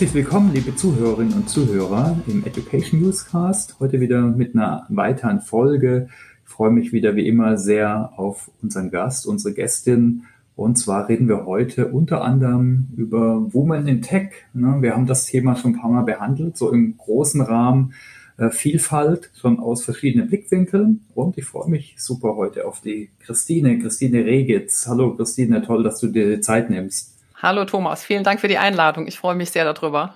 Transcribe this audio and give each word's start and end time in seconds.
herzlich 0.00 0.24
willkommen, 0.24 0.54
liebe 0.54 0.74
Zuhörerinnen 0.74 1.34
und 1.34 1.50
Zuhörer 1.50 2.16
im 2.26 2.42
Education 2.46 3.02
Newscast. 3.02 3.76
Heute 3.80 4.00
wieder 4.00 4.22
mit 4.22 4.54
einer 4.54 4.86
weiteren 4.88 5.42
Folge. 5.42 6.08
Ich 6.42 6.50
freue 6.50 6.70
mich 6.70 6.94
wieder 6.94 7.16
wie 7.16 7.28
immer 7.28 7.58
sehr 7.58 8.14
auf 8.16 8.50
unseren 8.62 8.90
Gast, 8.90 9.26
unsere 9.26 9.52
Gästin. 9.52 10.22
Und 10.56 10.78
zwar 10.78 11.10
reden 11.10 11.28
wir 11.28 11.44
heute 11.44 11.88
unter 11.88 12.24
anderem 12.24 12.88
über 12.96 13.52
Women 13.52 13.86
in 13.88 14.00
Tech. 14.00 14.30
Ne, 14.54 14.78
wir 14.80 14.94
haben 14.94 15.04
das 15.04 15.26
Thema 15.26 15.54
schon 15.54 15.74
ein 15.74 15.80
paar 15.82 15.90
Mal 15.90 16.04
behandelt, 16.04 16.56
so 16.56 16.72
im 16.72 16.96
großen 16.96 17.42
Rahmen 17.42 17.92
äh, 18.38 18.48
Vielfalt 18.48 19.30
schon 19.38 19.60
aus 19.60 19.84
verschiedenen 19.84 20.28
Blickwinkeln. 20.28 21.04
Und 21.14 21.36
ich 21.36 21.44
freue 21.44 21.68
mich 21.68 21.96
super 21.98 22.36
heute 22.36 22.66
auf 22.66 22.80
die 22.80 23.10
Christine, 23.18 23.78
Christine 23.78 24.24
Regitz. 24.24 24.86
Hallo 24.88 25.14
Christine, 25.14 25.60
toll, 25.60 25.82
dass 25.82 26.00
du 26.00 26.06
dir 26.06 26.36
die 26.36 26.40
Zeit 26.40 26.70
nimmst. 26.70 27.19
Hallo 27.42 27.64
Thomas, 27.64 28.04
vielen 28.04 28.22
Dank 28.22 28.38
für 28.38 28.48
die 28.48 28.58
Einladung. 28.58 29.06
Ich 29.06 29.18
freue 29.18 29.34
mich 29.34 29.50
sehr 29.50 29.64
darüber. 29.64 30.12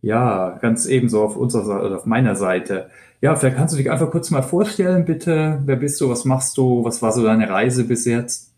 Ja, 0.00 0.56
ganz 0.62 0.86
ebenso 0.86 1.22
auf 1.22 1.36
unserer 1.36 1.84
oder 1.84 1.96
auf 1.96 2.06
meiner 2.06 2.34
Seite. 2.34 2.90
Ja, 3.20 3.36
vielleicht 3.36 3.58
kannst 3.58 3.74
du 3.74 3.78
dich 3.78 3.90
einfach 3.90 4.10
kurz 4.10 4.30
mal 4.30 4.40
vorstellen, 4.40 5.04
bitte. 5.04 5.60
Wer 5.66 5.76
bist 5.76 6.00
du? 6.00 6.08
Was 6.08 6.24
machst 6.24 6.56
du? 6.56 6.82
Was 6.82 7.02
war 7.02 7.12
so 7.12 7.22
deine 7.22 7.50
Reise 7.50 7.84
bis 7.84 8.06
jetzt? 8.06 8.54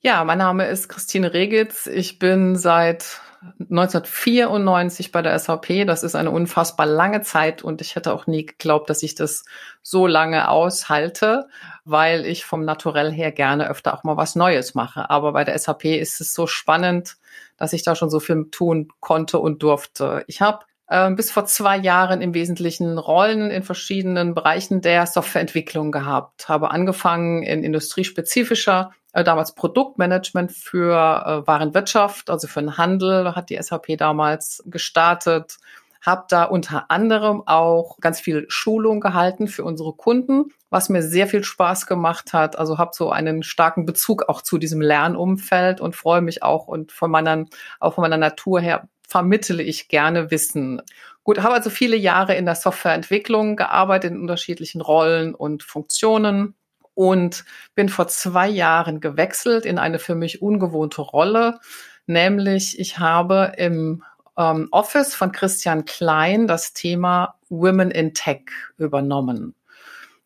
Ja, 0.00 0.22
mein 0.22 0.38
Name 0.38 0.68
ist 0.68 0.88
Christine 0.88 1.34
Regitz. 1.34 1.88
Ich 1.88 2.20
bin 2.20 2.54
seit 2.54 3.20
1994 3.58 5.10
bei 5.10 5.20
der 5.20 5.36
SAP. 5.36 5.86
Das 5.88 6.04
ist 6.04 6.14
eine 6.14 6.30
unfassbar 6.30 6.86
lange 6.86 7.22
Zeit 7.22 7.62
und 7.62 7.80
ich 7.80 7.96
hätte 7.96 8.12
auch 8.12 8.28
nie 8.28 8.46
geglaubt, 8.46 8.88
dass 8.90 9.02
ich 9.02 9.16
das 9.16 9.44
so 9.82 10.06
lange 10.06 10.48
aushalte, 10.48 11.48
weil 11.84 12.26
ich 12.26 12.44
vom 12.44 12.64
Naturell 12.64 13.10
her 13.10 13.32
gerne 13.32 13.68
öfter 13.68 13.92
auch 13.92 14.04
mal 14.04 14.16
was 14.16 14.36
Neues 14.36 14.76
mache. 14.76 15.10
Aber 15.10 15.32
bei 15.32 15.42
der 15.42 15.58
SAP 15.58 15.86
ist 15.86 16.20
es 16.20 16.32
so 16.32 16.46
spannend, 16.46 17.16
dass 17.60 17.72
ich 17.74 17.84
da 17.84 17.94
schon 17.94 18.10
so 18.10 18.18
viel 18.18 18.46
tun 18.50 18.88
konnte 18.98 19.38
und 19.38 19.62
durfte. 19.62 20.24
Ich 20.26 20.40
habe 20.40 20.64
äh, 20.88 21.10
bis 21.12 21.30
vor 21.30 21.44
zwei 21.44 21.76
Jahren 21.76 22.22
im 22.22 22.34
Wesentlichen 22.34 22.98
Rollen 22.98 23.50
in 23.50 23.62
verschiedenen 23.62 24.34
Bereichen 24.34 24.80
der 24.80 25.06
Softwareentwicklung 25.06 25.92
gehabt. 25.92 26.48
Habe 26.48 26.70
angefangen 26.70 27.42
in 27.42 27.62
industriespezifischer 27.62 28.90
äh, 29.12 29.22
damals 29.22 29.54
Produktmanagement 29.54 30.52
für 30.52 30.94
äh, 30.94 31.46
Warenwirtschaft, 31.46 32.30
also 32.30 32.48
für 32.48 32.60
den 32.60 32.78
Handel, 32.78 33.36
hat 33.36 33.50
die 33.50 33.62
SAP 33.62 33.98
damals 33.98 34.62
gestartet. 34.66 35.58
Habe 36.00 36.24
da 36.30 36.44
unter 36.44 36.90
anderem 36.90 37.42
auch 37.46 37.98
ganz 38.00 38.20
viel 38.20 38.46
Schulung 38.48 39.00
gehalten 39.00 39.48
für 39.48 39.64
unsere 39.64 39.92
Kunden, 39.92 40.46
was 40.70 40.88
mir 40.88 41.02
sehr 41.02 41.26
viel 41.26 41.44
Spaß 41.44 41.86
gemacht 41.86 42.32
hat. 42.32 42.58
Also 42.58 42.78
habe 42.78 42.92
so 42.94 43.10
einen 43.10 43.42
starken 43.42 43.84
Bezug 43.84 44.28
auch 44.28 44.40
zu 44.40 44.56
diesem 44.56 44.80
Lernumfeld 44.80 45.80
und 45.80 45.96
freue 45.96 46.22
mich 46.22 46.42
auch 46.42 46.68
und 46.68 46.92
von 46.92 47.10
meiner, 47.10 47.44
auch 47.80 47.94
von 47.94 48.02
meiner 48.02 48.16
Natur 48.16 48.60
her 48.60 48.88
vermittle 49.06 49.62
ich 49.62 49.88
gerne 49.88 50.30
Wissen. 50.30 50.80
Gut, 51.24 51.42
habe 51.42 51.54
also 51.54 51.68
viele 51.68 51.96
Jahre 51.96 52.36
in 52.36 52.46
der 52.46 52.54
Softwareentwicklung 52.54 53.56
gearbeitet 53.56 54.12
in 54.12 54.20
unterschiedlichen 54.20 54.80
Rollen 54.80 55.34
und 55.34 55.64
Funktionen 55.64 56.54
und 56.94 57.44
bin 57.74 57.88
vor 57.88 58.08
zwei 58.08 58.48
Jahren 58.48 59.00
gewechselt 59.00 59.66
in 59.66 59.78
eine 59.78 59.98
für 59.98 60.14
mich 60.14 60.42
ungewohnte 60.42 61.02
Rolle, 61.02 61.58
nämlich 62.06 62.78
ich 62.78 62.98
habe 62.98 63.54
im 63.56 64.04
ähm, 64.38 64.68
Office 64.70 65.14
von 65.14 65.32
Christian 65.32 65.84
Klein 65.84 66.46
das 66.46 66.72
Thema 66.72 67.34
Women 67.48 67.90
in 67.90 68.14
Tech 68.14 68.42
übernommen. 68.78 69.54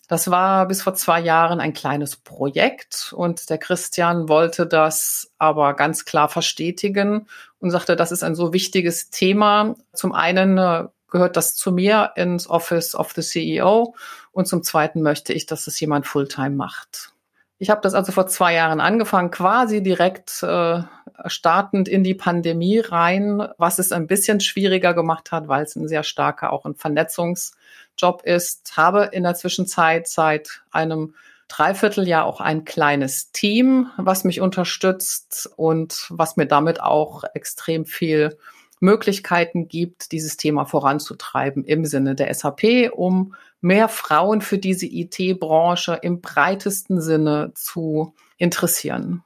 Das 0.09 0.31
war 0.31 0.67
bis 0.67 0.83
vor 0.83 0.95
zwei 0.95 1.21
Jahren 1.21 1.61
ein 1.61 1.73
kleines 1.73 2.17
Projekt 2.17 3.13
und 3.17 3.49
der 3.49 3.59
Christian 3.59 4.29
wollte 4.29 4.67
das 4.67 5.31
aber 5.39 5.75
ganz 5.75 6.05
klar 6.05 6.29
verstetigen 6.29 7.27
und 7.59 7.71
sagte, 7.71 7.97
das 7.97 8.13
ist 8.13 8.23
ein 8.23 8.35
so 8.35 8.53
wichtiges 8.53 9.09
Thema. 9.09 9.75
Zum 9.95 10.13
einen 10.13 10.59
äh, 10.59 10.85
gehört 11.11 11.37
das 11.37 11.55
zu 11.55 11.73
mir 11.73 12.13
ins 12.17 12.51
Office 12.51 12.95
of 12.95 13.13
the 13.13 13.23
CEO 13.23 13.95
und 14.33 14.47
zum 14.47 14.63
Zweiten 14.63 15.01
möchte 15.01 15.33
ich, 15.33 15.47
dass 15.47 15.67
es 15.67 15.81
jemand 15.81 16.07
Fulltime 16.07 16.51
macht. 16.51 17.13
Ich 17.59 17.71
habe 17.71 17.81
das 17.81 17.95
also 17.95 18.13
vor 18.13 18.27
zwei 18.27 18.53
Jahren 18.53 18.81
angefangen, 18.81 19.31
quasi 19.31 19.83
direkt 19.83 20.43
äh, 20.43 20.83
startend 21.27 21.89
in 21.89 22.05
die 22.05 22.15
Pandemie 22.15 22.79
rein, 22.79 23.47
was 23.59 23.79
es 23.79 23.93
ein 23.93 24.07
bisschen 24.07 24.41
schwieriger 24.41 24.95
gemacht 24.95 25.33
hat, 25.33 25.49
weil 25.49 25.65
es 25.65 25.77
ein 25.77 25.89
sehr 25.89 26.03
starker 26.03 26.53
auch 26.53 26.65
ein 26.65 26.75
Vernetzungsjob 26.75 28.23
ist. 28.25 28.77
Habe 28.77 29.11
in 29.13 29.23
der 29.23 29.35
Zwischenzeit 29.35 30.09
seit 30.09 30.63
einem 30.71 31.15
Dreivierteljahr 31.49 32.25
auch 32.25 32.41
ein 32.41 32.65
kleines 32.65 33.31
Team, 33.33 33.89
was 33.97 34.25
mich 34.25 34.41
unterstützt 34.41 35.51
und 35.57 36.07
was 36.11 36.37
mir 36.37 36.47
damit 36.47 36.81
auch 36.81 37.25
extrem 37.35 37.85
viel 37.85 38.37
Möglichkeiten 38.81 39.69
gibt, 39.69 40.13
dieses 40.13 40.37
Thema 40.37 40.67
voranzutreiben 40.67 41.65
im 41.65 41.85
Sinne 41.85 42.15
der 42.15 42.33
SAP, 42.33 42.93
um 42.93 43.35
mehr 43.61 43.89
Frauen 43.89 44.43
für 44.43 44.59
diese 44.59 44.87
IT-Branche 44.87 45.99
im 46.03 46.21
breitesten 46.21 47.01
Sinne 47.01 47.53
zu 47.55 48.15
interessieren. 48.37 49.24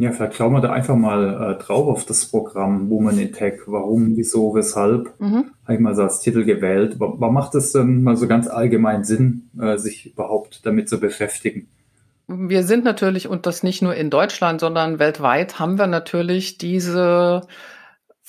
Ja, 0.00 0.12
vielleicht 0.12 0.36
schauen 0.36 0.54
wir 0.54 0.62
da 0.62 0.72
einfach 0.72 0.96
mal 0.96 1.58
äh, 1.58 1.62
drauf 1.62 1.86
auf 1.86 2.06
das 2.06 2.24
Programm 2.24 2.88
Woman 2.88 3.18
in 3.18 3.34
Tech. 3.34 3.60
Warum, 3.66 4.16
wieso, 4.16 4.54
weshalb? 4.54 5.12
Mhm. 5.20 5.50
Habe 5.64 5.74
ich 5.74 5.78
mal 5.78 5.94
so 5.94 6.00
als 6.04 6.20
Titel 6.20 6.44
gewählt. 6.44 6.94
Warum 6.98 7.34
macht 7.34 7.54
es 7.54 7.72
denn 7.72 8.02
mal 8.02 8.16
so 8.16 8.26
ganz 8.26 8.48
allgemein 8.48 9.04
Sinn, 9.04 9.50
äh, 9.60 9.76
sich 9.76 10.06
überhaupt 10.06 10.64
damit 10.64 10.88
zu 10.88 11.00
beschäftigen? 11.00 11.68
Wir 12.28 12.62
sind 12.62 12.82
natürlich, 12.82 13.28
und 13.28 13.44
das 13.44 13.62
nicht 13.62 13.82
nur 13.82 13.94
in 13.94 14.08
Deutschland, 14.08 14.62
sondern 14.62 14.98
weltweit, 14.98 15.58
haben 15.58 15.76
wir 15.76 15.86
natürlich 15.86 16.56
diese 16.56 17.42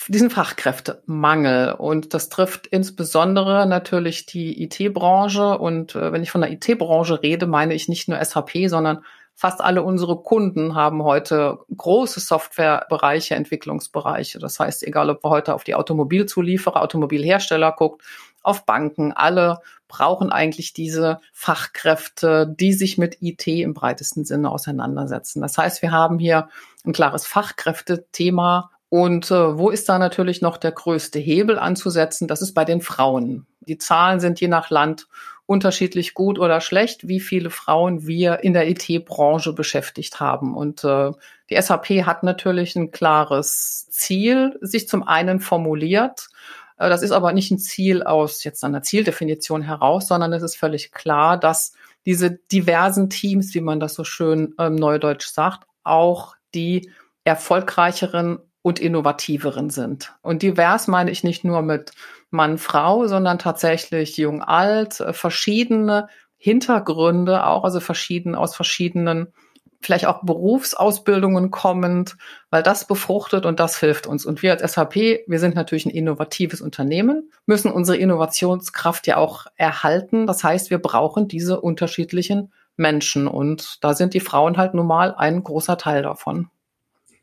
diesen 0.10 0.30
Fachkräftemangel. 0.30 1.72
Und 1.74 2.14
das 2.14 2.28
trifft 2.28 2.68
insbesondere 2.68 3.66
natürlich 3.66 4.26
die 4.26 4.62
IT-Branche. 4.64 5.58
Und 5.58 5.96
äh, 5.96 6.12
wenn 6.12 6.24
ich 6.24 6.32
von 6.32 6.42
der 6.42 6.52
IT-Branche 6.52 7.24
rede, 7.24 7.48
meine 7.48 7.74
ich 7.76 7.88
nicht 7.88 8.10
nur 8.10 8.22
SAP, 8.22 8.68
sondern 8.68 9.06
fast 9.42 9.60
alle 9.60 9.82
unsere 9.82 10.22
Kunden 10.22 10.76
haben 10.76 11.02
heute 11.02 11.58
große 11.76 12.20
Softwarebereiche, 12.20 13.34
Entwicklungsbereiche. 13.34 14.38
Das 14.38 14.60
heißt, 14.60 14.84
egal 14.84 15.10
ob 15.10 15.24
man 15.24 15.32
heute 15.32 15.56
auf 15.56 15.64
die 15.64 15.74
Automobilzulieferer, 15.74 16.80
Automobilhersteller 16.80 17.72
guckt, 17.72 18.04
auf 18.44 18.68
Banken, 18.68 19.14
alle 19.14 19.62
brauchen 19.88 20.32
eigentlich 20.32 20.74
diese 20.74 21.18
Fachkräfte, 21.34 22.54
die 22.56 22.74
sich 22.74 23.00
mit 23.00 23.18
IT 23.24 23.48
im 23.48 23.74
breitesten 23.74 24.26
Sinne 24.26 24.52
auseinandersetzen. 24.52 25.42
Das 25.42 25.58
heißt, 25.58 25.82
wir 25.82 25.92
haben 25.92 26.20
hier 26.20 26.48
ein 26.86 26.94
klares 26.94 27.26
Fachkräftethema 27.26 28.70
und 28.90 29.32
äh, 29.32 29.58
wo 29.58 29.72
ist 29.72 29.90
da 29.90 29.98
natürlich 29.98 30.44
noch 30.44 30.58
der 30.58 30.74
größte 30.74 31.18
Hebel 31.18 31.58
anzusetzen? 31.58 32.28
Das 32.28 32.44
ist 32.44 32.54
bei 32.54 32.64
den 32.64 32.82
Frauen. 32.82 33.48
Die 33.62 33.80
Zahlen 33.80 34.20
sind 34.20 34.40
je 34.40 34.50
nach 34.50 34.70
Land 34.70 35.08
unterschiedlich 35.52 36.14
gut 36.14 36.40
oder 36.40 36.62
schlecht, 36.62 37.10
wie 37.10 37.20
viele 37.20 37.50
Frauen 37.50 38.08
wir 38.08 38.42
in 38.42 38.54
der 38.54 38.70
IT-Branche 38.70 39.52
beschäftigt 39.52 40.22
haben. 40.22 40.56
Und 40.56 40.86
äh, 40.86 41.12
die 41.50 41.62
SAP 41.62 41.90
hat 42.06 42.24
natürlich 42.24 42.78
ein 42.78 42.92
klares 42.92 43.86
Ziel, 43.90 44.58
sich 44.62 44.88
zum 44.88 45.04
einen 45.06 45.42
formuliert. 45.42 46.30
Äh, 46.78 46.88
das 46.88 47.02
ist 47.02 47.12
aber 47.12 47.34
nicht 47.34 47.52
ein 47.52 47.60
Ziel 47.60 48.02
aus 48.02 48.46
jetzt 48.46 48.64
einer 48.64 48.82
Zieldefinition 48.82 49.62
heraus, 49.62 50.08
sondern 50.08 50.32
es 50.32 50.42
ist 50.42 50.56
völlig 50.56 50.94
klar, 50.94 51.38
dass 51.38 51.74
diese 52.06 52.32
diversen 52.32 53.10
Teams, 53.10 53.54
wie 53.54 53.60
man 53.60 53.82
das 53.82 53.94
so 53.94 54.06
schön 54.06 54.56
ähm, 54.58 54.76
neudeutsch 54.76 55.28
sagt, 55.28 55.68
auch 55.84 56.36
die 56.56 56.90
erfolgreicheren 57.26 58.40
und 58.62 58.80
innovativeren 58.80 59.70
sind. 59.70 60.14
Und 60.22 60.44
divers 60.44 60.88
meine 60.88 61.12
ich 61.12 61.26
nicht 61.26 61.44
nur 61.44 61.62
mit 61.62 61.92
Mann, 62.32 62.58
Frau, 62.58 63.08
sondern 63.08 63.40
tatsächlich 63.40 64.18
jung, 64.18 64.42
alt, 64.42 65.00
äh, 65.00 65.14
verschiedene 65.14 66.08
Hintergründe 66.38 67.46
auch, 67.46 67.64
also 67.64 67.80
verschieden 67.80 68.34
aus 68.34 68.56
verschiedenen 68.56 69.34
vielleicht 69.82 70.06
auch 70.06 70.24
Berufsausbildungen 70.24 71.52
kommend, 71.52 72.16
weil 72.50 72.64
das 72.64 72.86
befruchtet 72.86 73.46
und 73.46 73.60
das 73.60 73.78
hilft 73.78 74.08
uns. 74.08 74.26
Und 74.26 74.42
wir 74.42 74.52
als 74.52 74.74
SAP, 74.74 74.96
wir 75.28 75.40
sind 75.40 75.56
natürlich 75.56 75.86
ein 75.86 75.92
innovatives 75.92 76.62
Unternehmen, 76.62 77.32
müssen 77.46 77.72
unsere 77.72 77.98
Innovationskraft 77.98 79.08
ja 79.08 79.18
auch 79.18 79.48
erhalten. 79.56 80.28
Das 80.28 80.44
heißt, 80.44 80.70
wir 80.70 80.78
brauchen 80.78 81.28
diese 81.28 81.60
unterschiedlichen 81.60 82.54
Menschen 82.78 83.28
und 83.28 83.78
da 83.82 83.94
sind 83.94 84.14
die 84.14 84.20
Frauen 84.20 84.58
halt 84.58 84.74
nun 84.74 84.88
mal 84.88 85.14
ein 85.16 85.44
großer 85.44 85.78
Teil 85.78 86.04
davon. 86.04 86.50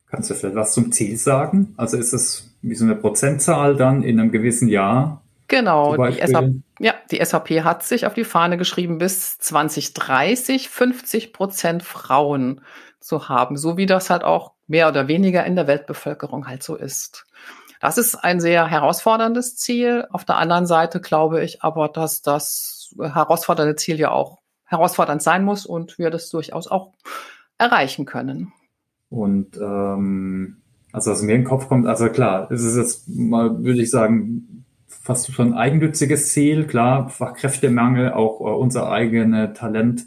Kannst 0.07 0.31
du 0.31 0.35
vielleicht 0.35 0.57
was 0.57 0.73
zum 0.73 0.91
Ziel 0.93 1.17
sagen? 1.17 1.75
Also 1.77 1.97
ist 1.97 2.13
es 2.13 2.48
wie 2.69 2.75
so 2.75 2.85
eine 2.85 2.97
Prozentzahl 2.97 3.77
dann 3.77 4.03
in 4.03 4.21
einem 4.21 4.31
gewissen 4.31 4.69
Jahr? 4.69 5.23
Genau, 5.49 5.97
die 5.97 6.27
SAP, 6.27 6.51
ja, 6.79 6.95
die 7.11 7.25
SAP 7.25 7.49
hat 7.65 7.83
sich 7.83 8.07
auf 8.07 8.13
die 8.13 8.25
Fahne 8.25 8.59
geschrieben, 8.59 8.99
bis 8.99 9.39
2030 9.39 10.69
50 10.69 11.33
Prozent 11.33 11.83
Frauen 11.83 12.61
zu 13.01 13.31
haben, 13.31 13.57
so 13.57 13.79
wie 13.79 13.87
das 13.87 14.11
halt 14.11 14.25
auch 14.25 14.53
mehr 14.67 14.89
oder 14.89 15.09
weniger 15.09 15.45
in 15.47 15.57
der 15.57 15.67
Weltbevölkerung 15.67 16.47
halt 16.47 16.63
so 16.63 16.77
ist. 16.77 17.25
Das 17.81 17.97
ist 17.97 18.17
ein 18.17 18.41
sehr 18.41 18.67
herausforderndes 18.67 19.57
Ziel. 19.57 20.07
Auf 20.11 20.25
der 20.25 20.37
anderen 20.37 20.67
Seite 20.67 21.01
glaube 21.01 21.43
ich 21.43 21.63
aber, 21.63 21.89
dass 21.89 22.23
das 22.23 22.95
herausfordernde 23.01 23.77
Ziel 23.77 23.99
ja 23.99 24.11
auch 24.11 24.39
herausfordernd 24.65 25.23
sein 25.23 25.45
muss 25.45 25.65
und 25.65 25.99
wir 25.99 26.11
das 26.11 26.29
durchaus 26.29 26.69
auch 26.69 26.93
erreichen 27.57 28.05
können. 28.05 28.53
Und 29.09 29.57
ähm, 29.57 30.61
Also 30.93 31.11
was 31.11 31.23
mir 31.23 31.35
in 31.35 31.43
den 31.43 31.49
Kopf 31.49 31.69
kommt, 31.69 31.87
also 31.87 32.09
klar, 32.09 32.51
es 32.51 32.63
ist 32.65 32.77
jetzt 32.77 33.09
mal, 33.09 33.63
würde 33.63 33.83
ich 33.83 33.91
sagen, 33.91 34.65
fast 34.87 35.33
schon 35.33 35.55
ein 35.55 35.59
eigennütziges 35.59 36.33
Ziel. 36.33 36.67
Klar, 36.67 37.09
Fachkräftemangel, 37.09 38.13
auch 38.13 38.41
äh, 38.41 38.45
unser 38.45 38.91
eigenes 38.91 39.57
Talent 39.57 40.07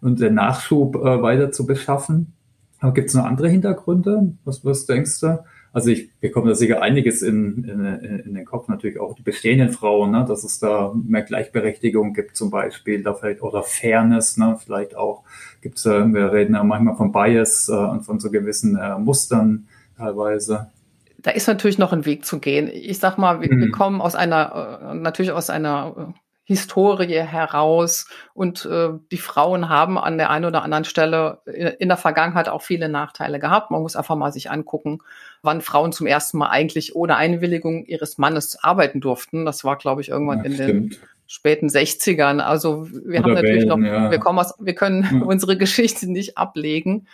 und 0.00 0.20
den 0.20 0.34
Nachschub 0.34 0.96
äh, 0.96 1.22
weiter 1.22 1.52
zu 1.52 1.66
beschaffen. 1.66 2.32
Aber 2.80 2.94
gibt 2.94 3.08
es 3.08 3.14
noch 3.14 3.24
andere 3.24 3.48
Hintergründe? 3.48 4.34
Was, 4.44 4.64
was 4.64 4.86
denkst 4.86 5.20
du? 5.20 5.44
Also 5.72 5.90
ich 5.90 6.10
bekomme 6.20 6.48
da 6.48 6.54
sicher 6.54 6.80
einiges 6.80 7.22
in, 7.22 7.64
in, 7.64 7.84
in 7.84 8.34
den 8.34 8.44
Kopf, 8.46 8.68
natürlich 8.68 8.98
auch 8.98 9.14
die 9.14 9.22
bestehenden 9.22 9.68
Frauen, 9.70 10.12
ne? 10.12 10.24
dass 10.26 10.44
es 10.44 10.58
da 10.58 10.94
mehr 10.94 11.22
Gleichberechtigung 11.22 12.14
gibt 12.14 12.36
zum 12.36 12.50
Beispiel, 12.50 13.02
da 13.02 13.12
vielleicht 13.12 13.42
oder 13.42 13.62
Fairness, 13.62 14.38
ne? 14.38 14.58
vielleicht 14.64 14.96
auch 14.96 15.24
gibt 15.60 15.76
es, 15.76 15.84
wir 15.84 16.32
reden 16.32 16.54
ja 16.54 16.64
manchmal 16.64 16.96
von 16.96 17.12
Bias 17.12 17.68
äh, 17.68 17.74
und 17.74 18.02
von 18.02 18.18
so 18.18 18.30
gewissen 18.30 18.76
äh, 18.76 18.98
Mustern 18.98 19.68
teilweise. 19.98 20.70
Da 21.18 21.32
ist 21.32 21.48
natürlich 21.48 21.78
noch 21.78 21.92
ein 21.92 22.06
Weg 22.06 22.24
zu 22.24 22.38
gehen. 22.38 22.70
Ich 22.72 22.98
sag 23.00 23.18
mal, 23.18 23.40
wir, 23.40 23.50
hm. 23.50 23.60
wir 23.60 23.70
kommen 23.70 24.00
aus 24.00 24.14
einer, 24.14 24.80
äh, 24.82 24.94
natürlich 24.94 25.32
aus 25.32 25.50
einer 25.50 26.12
äh, 26.14 26.18
Historie 26.44 27.20
heraus 27.20 28.06
und 28.32 28.64
äh, 28.64 28.88
die 29.12 29.18
Frauen 29.18 29.68
haben 29.68 29.98
an 29.98 30.16
der 30.16 30.30
einen 30.30 30.46
oder 30.46 30.62
anderen 30.62 30.84
Stelle 30.84 31.42
in 31.44 31.88
der 31.88 31.98
Vergangenheit 31.98 32.48
auch 32.48 32.62
viele 32.62 32.88
Nachteile 32.88 33.38
gehabt. 33.38 33.70
Man 33.70 33.82
muss 33.82 33.96
einfach 33.96 34.16
mal 34.16 34.32
sich 34.32 34.50
angucken, 34.50 35.00
wann 35.42 35.60
Frauen 35.60 35.92
zum 35.92 36.06
ersten 36.06 36.38
Mal 36.38 36.48
eigentlich 36.48 36.96
ohne 36.96 37.16
Einwilligung 37.16 37.84
ihres 37.84 38.16
Mannes 38.16 38.56
arbeiten 38.62 39.00
durften. 39.00 39.44
Das 39.44 39.62
war, 39.62 39.76
glaube 39.76 40.00
ich, 40.00 40.08
irgendwann 40.08 40.38
ja, 40.38 40.44
in 40.44 40.54
stimmt. 40.54 40.94
den 40.94 41.00
späten 41.26 41.68
60ern. 41.68 42.38
Also 42.40 42.88
wir 42.90 43.20
oder 43.20 43.24
haben 43.24 43.34
natürlich 43.34 43.68
Wellen, 43.68 43.82
noch, 43.82 43.86
ja. 43.86 44.10
wir 44.10 44.18
kommen 44.18 44.38
aus, 44.38 44.54
wir 44.58 44.74
können 44.74 45.06
ja. 45.12 45.20
unsere 45.26 45.58
Geschichte 45.58 46.10
nicht 46.10 46.38
ablegen. 46.38 47.06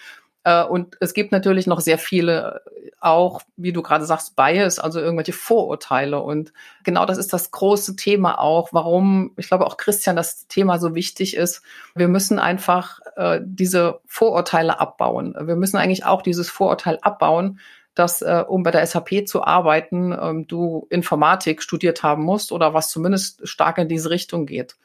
Äh, 0.45 0.65
und 0.65 0.97
es 1.01 1.15
gibt 1.15 1.33
natürlich 1.33 1.67
noch 1.67 1.81
sehr 1.81 1.99
viele, 1.99 2.63
auch, 3.01 3.43
wie 3.57 3.73
du 3.73 3.83
gerade 3.83 4.05
sagst, 4.05 4.37
Bias, 4.37 4.79
also 4.79 5.01
irgendwelche 5.01 5.33
Vorurteile. 5.33 6.21
Und 6.21 6.53
genau 6.85 7.05
das 7.07 7.19
ist 7.19 7.33
das 7.33 7.51
große 7.51 7.97
Thema 7.97 8.39
auch, 8.39 8.69
warum, 8.73 9.33
ich 9.37 9.49
glaube 9.49 9.67
auch 9.67 9.77
Christian, 9.77 10.17
das 10.17 10.47
Thema 10.47 10.79
so 10.79 10.95
wichtig 10.95 11.37
ist. 11.37 11.63
Wir 11.95 12.09
müssen 12.09 12.39
einfach 12.39 13.01
äh, 13.17 13.41
diese 13.43 14.01
Vorurteile 14.07 14.81
abbauen. 14.81 15.35
Wir 15.39 15.57
müssen 15.57 15.77
eigentlich 15.77 16.05
auch 16.05 16.23
dieses 16.23 16.49
Vorurteil 16.49 16.99
abbauen, 17.03 17.59
dass 17.95 18.23
äh, 18.23 18.45
um 18.47 18.63
bei 18.63 18.71
der 18.71 18.87
SAP 18.87 19.27
zu 19.27 19.45
arbeiten, 19.45 20.17
ähm, 20.21 20.47
du 20.47 20.87
Informatik 20.91 21.63
studiert 21.63 22.03
haben 22.03 22.25
musst 22.25 22.53
oder 22.53 22.75
was 22.75 22.91
zumindest 22.91 23.47
stark 23.47 23.79
in 23.79 23.89
diese 23.89 24.11
Richtung 24.11 24.47
geht. 24.47 24.77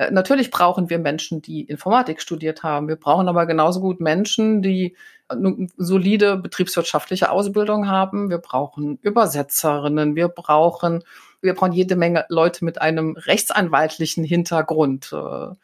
Äh, 0.00 0.10
natürlich 0.12 0.50
brauchen 0.50 0.88
wir 0.88 0.98
Menschen, 0.98 1.42
die 1.42 1.60
Informatik 1.62 2.22
studiert 2.22 2.62
haben. 2.62 2.88
Wir 2.88 2.96
brauchen 2.96 3.28
aber 3.28 3.44
genauso 3.44 3.80
gut 3.80 4.00
Menschen, 4.00 4.62
die 4.62 4.96
eine 5.28 5.68
solide 5.76 6.38
betriebswirtschaftliche 6.38 7.30
Ausbildung 7.30 7.86
haben. 7.86 8.30
Wir 8.30 8.38
brauchen 8.38 8.98
Übersetzerinnen. 9.02 10.16
Wir 10.16 10.28
brauchen, 10.28 11.04
wir 11.42 11.54
brauchen 11.54 11.72
jede 11.72 11.96
Menge 11.96 12.24
Leute 12.30 12.64
mit 12.64 12.80
einem 12.80 13.14
rechtsanwaltlichen 13.14 14.24
Hintergrund. 14.24 15.12
Äh, 15.12 15.54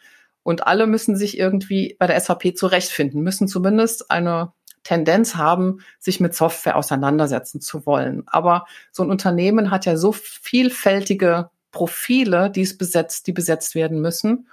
und 0.43 0.67
alle 0.67 0.87
müssen 0.87 1.17
sich 1.17 1.39
irgendwie 1.39 1.97
bei 1.99 2.07
der 2.07 2.21
SAP 2.21 2.59
zurechtfinden, 2.59 3.23
müssen 3.23 3.49
zumindest 3.49 4.11
eine 4.11 4.53
Tendenz 4.83 5.35
haben, 5.37 5.79
sich 5.99 6.21
mit 6.21 6.35
Software 6.35 6.77
auseinandersetzen 6.77 7.63
zu 7.63 7.87
wollen. 7.87 8.25
Aber 8.27 8.67
so 8.93 9.03
ein 9.03 9.11
Unternehmen 9.11 9.71
hat 9.71 9.87
ja 9.87 9.97
so 9.97 10.13
vielfältige 10.13 11.49
Profile, 11.77 12.49
die 12.49 12.63
es 12.63 12.79
besetzt, 12.79 13.27
die 13.27 13.33
besetzt 13.33 13.75
werden 13.75 14.01
müssen. 14.01 14.49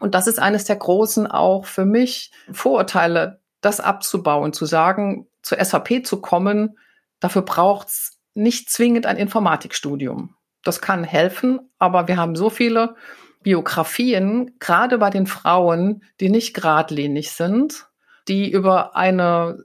Und 0.00 0.16
das 0.16 0.26
ist 0.26 0.40
eines 0.40 0.64
der 0.64 0.74
großen 0.74 1.28
auch 1.28 1.66
für 1.66 1.84
mich 1.84 2.32
Vorurteile, 2.50 3.38
das 3.60 3.78
abzubauen, 3.78 4.52
zu 4.52 4.66
sagen, 4.66 5.28
zur 5.40 5.64
SAP 5.64 6.04
zu 6.04 6.20
kommen, 6.20 6.76
dafür 7.20 7.42
braucht 7.42 7.86
es 7.88 8.18
nicht 8.34 8.70
zwingend 8.70 9.06
ein 9.06 9.16
Informatikstudium. 9.16 10.34
Das 10.64 10.80
kann 10.80 11.04
helfen, 11.04 11.60
aber 11.78 12.08
wir 12.08 12.16
haben 12.16 12.34
so 12.34 12.50
viele 12.50 12.96
Biografien, 13.44 14.56
gerade 14.58 14.98
bei 14.98 15.10
den 15.10 15.28
Frauen, 15.28 16.02
die 16.18 16.28
nicht 16.28 16.54
geradlinig 16.54 17.30
sind, 17.30 17.86
die 18.26 18.50
über 18.50 18.96
eine 18.96 19.64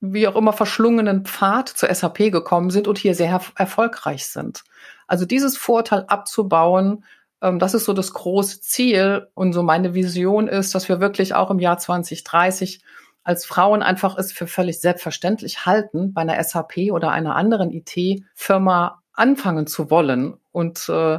wie 0.00 0.28
auch 0.28 0.36
immer 0.36 0.52
verschlungenen 0.52 1.24
Pfad 1.24 1.68
zur 1.68 1.92
SAP 1.92 2.30
gekommen 2.30 2.70
sind 2.70 2.86
und 2.86 2.98
hier 2.98 3.16
sehr 3.16 3.40
erfolgreich 3.56 4.28
sind. 4.28 4.62
Also 5.06 5.26
dieses 5.26 5.56
Vorteil 5.56 6.04
abzubauen, 6.08 7.04
ähm, 7.42 7.58
das 7.58 7.74
ist 7.74 7.84
so 7.84 7.92
das 7.92 8.12
große 8.12 8.60
Ziel. 8.60 9.28
Und 9.34 9.52
so 9.52 9.62
meine 9.62 9.94
Vision 9.94 10.48
ist, 10.48 10.74
dass 10.74 10.88
wir 10.88 11.00
wirklich 11.00 11.34
auch 11.34 11.50
im 11.50 11.58
Jahr 11.58 11.78
2030 11.78 12.80
als 13.22 13.46
Frauen 13.46 13.82
einfach 13.82 14.18
es 14.18 14.32
für 14.32 14.46
völlig 14.46 14.80
selbstverständlich 14.80 15.64
halten, 15.64 16.12
bei 16.12 16.20
einer 16.22 16.42
SAP 16.42 16.90
oder 16.90 17.10
einer 17.10 17.36
anderen 17.36 17.70
IT-Firma 17.70 19.02
anfangen 19.14 19.66
zu 19.66 19.90
wollen 19.90 20.34
und 20.52 20.88
äh, 20.88 21.18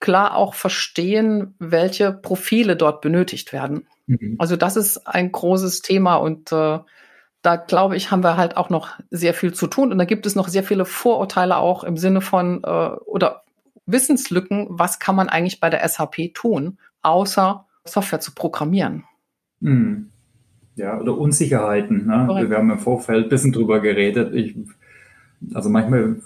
klar 0.00 0.36
auch 0.36 0.54
verstehen, 0.54 1.54
welche 1.58 2.12
Profile 2.12 2.76
dort 2.76 3.00
benötigt 3.00 3.52
werden. 3.52 3.86
Mhm. 4.06 4.36
Also 4.38 4.56
das 4.56 4.76
ist 4.76 5.06
ein 5.06 5.32
großes 5.32 5.82
Thema 5.82 6.16
und 6.16 6.52
äh, 6.52 6.78
da 7.44 7.56
glaube 7.56 7.94
ich, 7.94 8.10
haben 8.10 8.24
wir 8.24 8.38
halt 8.38 8.56
auch 8.56 8.70
noch 8.70 8.98
sehr 9.10 9.34
viel 9.34 9.52
zu 9.52 9.66
tun. 9.66 9.92
Und 9.92 9.98
da 9.98 10.06
gibt 10.06 10.24
es 10.24 10.34
noch 10.34 10.48
sehr 10.48 10.64
viele 10.64 10.86
Vorurteile 10.86 11.58
auch 11.58 11.84
im 11.84 11.98
Sinne 11.98 12.22
von 12.22 12.64
äh, 12.64 12.90
oder 13.04 13.42
Wissenslücken, 13.84 14.66
was 14.70 14.98
kann 14.98 15.14
man 15.14 15.28
eigentlich 15.28 15.60
bei 15.60 15.68
der 15.68 15.86
SAP 15.86 16.32
tun, 16.32 16.78
außer 17.02 17.66
Software 17.84 18.20
zu 18.20 18.34
programmieren. 18.34 19.04
Hm. 19.60 20.08
Ja, 20.76 20.98
oder 20.98 21.18
Unsicherheiten. 21.18 22.06
Ne? 22.06 22.46
Wir 22.48 22.56
haben 22.56 22.70
im 22.70 22.78
Vorfeld 22.78 23.24
ein 23.26 23.28
bisschen 23.28 23.52
drüber 23.52 23.80
geredet. 23.80 24.34
Ich, 24.34 24.56
also 25.52 25.68
manchmal, 25.68 26.16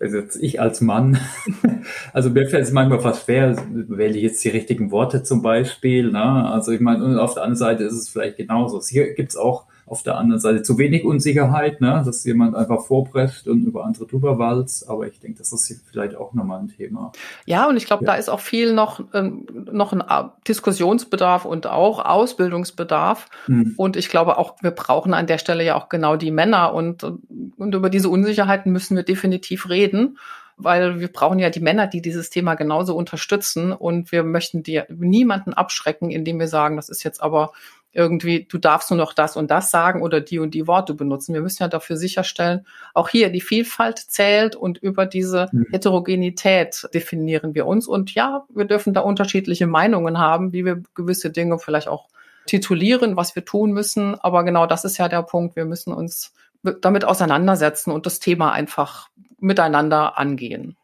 also 0.00 0.16
jetzt 0.18 0.34
ich 0.42 0.60
als 0.60 0.80
Mann, 0.80 1.18
also 2.12 2.30
mir 2.30 2.48
fällt 2.48 2.64
es 2.64 2.72
manchmal 2.72 2.98
fast 2.98 3.26
schwer, 3.26 3.56
wähle 3.72 4.16
ich 4.16 4.24
jetzt 4.24 4.44
die 4.44 4.48
richtigen 4.48 4.90
Worte 4.90 5.22
zum 5.22 5.40
Beispiel. 5.40 6.10
Ne? 6.10 6.20
Also 6.20 6.72
ich 6.72 6.80
meine, 6.80 7.04
und 7.04 7.16
auf 7.16 7.34
der 7.34 7.44
anderen 7.44 7.58
Seite 7.58 7.84
ist 7.84 7.94
es 7.94 8.08
vielleicht 8.08 8.38
genauso. 8.38 8.82
Hier 8.82 9.14
gibt 9.14 9.30
es 9.30 9.36
auch 9.36 9.66
auf 9.86 10.02
der 10.02 10.16
anderen 10.16 10.40
Seite 10.40 10.62
zu 10.62 10.78
wenig 10.78 11.04
Unsicherheit, 11.04 11.80
ne? 11.80 12.02
dass 12.04 12.24
jemand 12.24 12.56
einfach 12.56 12.82
vorprescht 12.84 13.46
und 13.46 13.64
über 13.64 13.84
andere 13.84 14.06
drüber 14.06 14.38
walzt. 14.38 14.88
Aber 14.88 15.06
ich 15.06 15.20
denke, 15.20 15.38
das 15.38 15.52
ist 15.52 15.82
vielleicht 15.90 16.16
auch 16.16 16.32
nochmal 16.32 16.60
ein 16.60 16.68
Thema. 16.68 17.12
Ja, 17.44 17.68
und 17.68 17.76
ich 17.76 17.84
glaube, 17.86 18.04
ja. 18.04 18.12
da 18.12 18.18
ist 18.18 18.30
auch 18.30 18.40
viel 18.40 18.72
noch, 18.72 19.00
ähm, 19.12 19.46
noch 19.70 19.92
ein 19.92 20.30
Diskussionsbedarf 20.48 21.44
und 21.44 21.66
auch 21.66 22.04
Ausbildungsbedarf. 22.04 23.28
Hm. 23.46 23.74
Und 23.76 23.96
ich 23.96 24.08
glaube 24.08 24.38
auch, 24.38 24.56
wir 24.62 24.70
brauchen 24.70 25.12
an 25.12 25.26
der 25.26 25.38
Stelle 25.38 25.64
ja 25.64 25.74
auch 25.74 25.88
genau 25.88 26.16
die 26.16 26.30
Männer. 26.30 26.72
Und, 26.72 27.04
und 27.04 27.74
über 27.74 27.90
diese 27.90 28.08
Unsicherheiten 28.08 28.72
müssen 28.72 28.96
wir 28.96 29.02
definitiv 29.02 29.68
reden 29.68 30.18
weil 30.56 31.00
wir 31.00 31.08
brauchen 31.08 31.38
ja 31.38 31.50
die 31.50 31.60
Männer, 31.60 31.88
die 31.88 32.00
dieses 32.00 32.30
Thema 32.30 32.54
genauso 32.54 32.96
unterstützen 32.96 33.72
und 33.72 34.12
wir 34.12 34.22
möchten 34.22 34.62
dir 34.62 34.86
niemanden 34.88 35.52
abschrecken, 35.52 36.10
indem 36.10 36.38
wir 36.38 36.48
sagen, 36.48 36.76
das 36.76 36.88
ist 36.88 37.02
jetzt 37.02 37.20
aber 37.20 37.52
irgendwie, 37.94 38.44
du 38.44 38.58
darfst 38.58 38.90
nur 38.90 38.98
noch 38.98 39.12
das 39.12 39.36
und 39.36 39.50
das 39.50 39.70
sagen 39.70 40.02
oder 40.02 40.20
die 40.20 40.40
und 40.40 40.52
die 40.52 40.66
Worte 40.66 40.94
benutzen. 40.94 41.32
Wir 41.32 41.40
müssen 41.40 41.62
ja 41.62 41.68
dafür 41.68 41.96
sicherstellen, 41.96 42.66
auch 42.92 43.08
hier 43.08 43.30
die 43.30 43.40
Vielfalt 43.40 43.98
zählt 43.98 44.56
und 44.56 44.78
über 44.78 45.06
diese 45.06 45.48
mhm. 45.52 45.66
Heterogenität 45.70 46.88
definieren 46.92 47.54
wir 47.54 47.66
uns. 47.66 47.86
Und 47.86 48.14
ja, 48.14 48.44
wir 48.52 48.64
dürfen 48.64 48.94
da 48.94 49.00
unterschiedliche 49.00 49.66
Meinungen 49.66 50.18
haben, 50.18 50.52
wie 50.52 50.64
wir 50.64 50.82
gewisse 50.94 51.30
Dinge 51.30 51.58
vielleicht 51.58 51.88
auch 51.88 52.08
titulieren, 52.46 53.16
was 53.16 53.36
wir 53.36 53.44
tun 53.44 53.72
müssen. 53.72 54.16
Aber 54.16 54.44
genau 54.44 54.66
das 54.66 54.84
ist 54.84 54.98
ja 54.98 55.08
der 55.08 55.22
Punkt. 55.22 55.56
Wir 55.56 55.64
müssen 55.64 55.92
uns 55.92 56.34
damit 56.80 57.04
auseinandersetzen 57.04 57.90
und 57.92 58.06
das 58.06 58.18
Thema 58.18 58.52
einfach 58.52 59.08
miteinander 59.38 60.18
angehen. 60.18 60.76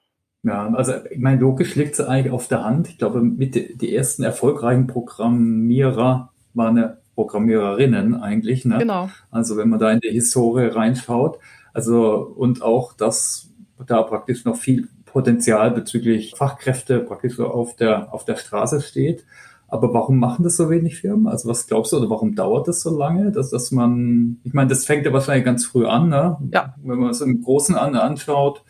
Ja, 0.43 0.73
also 0.73 0.95
ich 1.11 1.19
meine, 1.19 1.40
logisch 1.40 1.75
liegt 1.75 1.95
es 1.95 2.00
eigentlich 2.00 2.33
auf 2.33 2.49
der 2.49 2.64
Hand. 2.64 2.88
Ich 2.88 2.99
glaube, 2.99 3.21
mit 3.21 3.55
die 3.55 3.95
ersten 3.95 4.23
erfolgreichen 4.23 4.87
Programmierer 4.87 6.31
waren 6.55 6.76
ja 6.76 6.97
Programmiererinnen 7.21 8.15
eigentlich. 8.15 8.65
Ne? 8.65 8.79
Genau. 8.79 9.11
Also 9.31 9.59
wenn 9.59 9.69
man 9.69 9.79
da 9.79 9.91
in 9.91 10.00
die 10.00 10.09
Historie 10.09 10.67
reinschaut, 10.67 11.39
also 11.75 12.33
und 12.37 12.62
auch, 12.62 12.95
dass 12.95 13.50
da 13.87 14.03
praktisch 14.03 14.47
noch 14.47 14.57
viel 14.57 14.89
Potenzial 15.05 15.71
bezüglich 15.71 16.35
Fachkräfte 16.35 17.00
praktisch 17.00 17.37
so 17.37 17.47
auf 17.47 17.77
der 17.77 18.15
auf 18.15 18.25
der 18.25 18.37
Straße 18.37 18.81
steht. 18.81 19.27
Aber 19.69 19.93
warum 19.93 20.19
machen 20.19 20.45
das 20.45 20.57
so 20.57 20.71
wenig 20.71 20.99
Firmen? 20.99 21.29
Also 21.29 21.49
was 21.49 21.67
glaubst 21.67 21.93
du, 21.93 21.99
oder 21.99 22.11
warum 22.11 22.35
dauert 22.35 22.67
das 22.67 22.81
so 22.81 22.97
lange, 22.97 23.31
dass, 23.31 23.50
dass 23.50 23.71
man, 23.71 24.41
ich 24.43 24.53
meine, 24.53 24.69
das 24.69 24.85
fängt 24.85 25.07
ja 25.07 25.12
wahrscheinlich 25.12 25.45
ganz 25.45 25.65
früh 25.65 25.87
an, 25.87 26.09
ne? 26.09 26.39
Ja. 26.53 26.75
Wenn 26.83 26.99
man 26.99 27.11
es 27.11 27.21
im 27.21 27.43
Großen 27.43 27.77
an, 27.77 27.95
anschaut. 27.95 28.65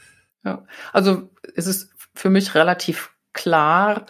Ja, 0.45 0.65
also 0.93 1.23
es 1.55 1.67
ist 1.67 1.91
für 2.15 2.29
mich 2.29 2.55
relativ 2.55 3.15
klar, 3.33 4.07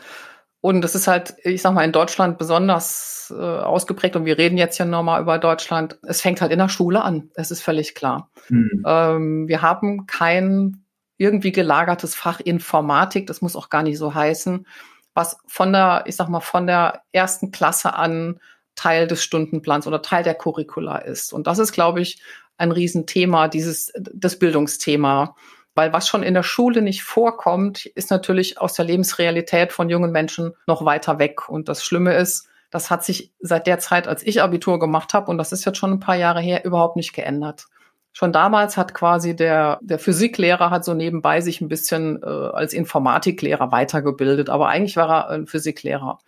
und 0.62 0.82
das 0.82 0.94
ist 0.94 1.06
halt, 1.06 1.34
ich 1.42 1.62
sag 1.62 1.72
mal, 1.72 1.84
in 1.84 1.92
Deutschland 1.92 2.36
besonders 2.36 3.32
äh, 3.34 3.42
ausgeprägt. 3.42 4.14
Und 4.16 4.26
wir 4.26 4.36
reden 4.36 4.58
jetzt 4.58 4.76
ja 4.78 4.84
nochmal 4.84 5.22
über 5.22 5.38
Deutschland. 5.38 5.98
Es 6.02 6.20
fängt 6.20 6.42
halt 6.42 6.52
in 6.52 6.58
der 6.58 6.68
Schule 6.68 7.02
an. 7.02 7.30
Das 7.34 7.50
ist 7.50 7.62
völlig 7.62 7.94
klar. 7.94 8.30
Mhm. 8.48 8.82
Ähm, 8.86 9.48
wir 9.48 9.62
haben 9.62 10.06
kein 10.06 10.84
irgendwie 11.16 11.52
gelagertes 11.52 12.14
Fach 12.14 12.40
Informatik. 12.40 13.26
Das 13.26 13.40
muss 13.40 13.56
auch 13.56 13.70
gar 13.70 13.82
nicht 13.82 13.96
so 13.96 14.14
heißen. 14.14 14.66
Was 15.14 15.38
von 15.46 15.72
der, 15.72 16.04
ich 16.06 16.16
sag 16.16 16.28
mal, 16.28 16.40
von 16.40 16.66
der 16.66 17.02
ersten 17.12 17.52
Klasse 17.52 17.94
an 17.94 18.38
Teil 18.74 19.06
des 19.06 19.22
Stundenplans 19.24 19.86
oder 19.86 20.02
Teil 20.02 20.24
der 20.24 20.34
Curricula 20.34 20.98
ist. 20.98 21.32
Und 21.32 21.46
das 21.46 21.58
ist, 21.58 21.72
glaube 21.72 22.02
ich, 22.02 22.22
ein 22.58 22.72
Riesenthema, 22.72 23.48
dieses, 23.48 23.92
das 23.98 24.38
Bildungsthema. 24.38 25.36
Weil 25.80 25.94
was 25.94 26.06
schon 26.06 26.22
in 26.22 26.34
der 26.34 26.42
Schule 26.42 26.82
nicht 26.82 27.02
vorkommt, 27.04 27.86
ist 27.86 28.10
natürlich 28.10 28.60
aus 28.60 28.74
der 28.74 28.84
Lebensrealität 28.84 29.72
von 29.72 29.88
jungen 29.88 30.12
Menschen 30.12 30.52
noch 30.66 30.84
weiter 30.84 31.18
weg. 31.18 31.48
Und 31.48 31.70
das 31.70 31.82
Schlimme 31.82 32.12
ist, 32.12 32.50
das 32.70 32.90
hat 32.90 33.02
sich 33.02 33.32
seit 33.40 33.66
der 33.66 33.78
Zeit, 33.78 34.06
als 34.06 34.22
ich 34.22 34.42
Abitur 34.42 34.78
gemacht 34.78 35.14
habe, 35.14 35.30
und 35.30 35.38
das 35.38 35.52
ist 35.52 35.64
jetzt 35.64 35.78
schon 35.78 35.92
ein 35.92 35.98
paar 35.98 36.16
Jahre 36.16 36.42
her, 36.42 36.66
überhaupt 36.66 36.96
nicht 36.96 37.14
geändert. 37.14 37.64
Schon 38.12 38.30
damals 38.30 38.76
hat 38.76 38.92
quasi 38.92 39.34
der, 39.34 39.78
der 39.80 39.98
Physiklehrer 39.98 40.68
hat 40.68 40.84
so 40.84 40.92
nebenbei 40.92 41.40
sich 41.40 41.62
ein 41.62 41.68
bisschen 41.68 42.22
äh, 42.22 42.26
als 42.26 42.74
Informatiklehrer 42.74 43.72
weitergebildet, 43.72 44.50
aber 44.50 44.68
eigentlich 44.68 44.98
war 44.98 45.08
er 45.08 45.30
ein 45.30 45.46
Physiklehrer. 45.46 46.18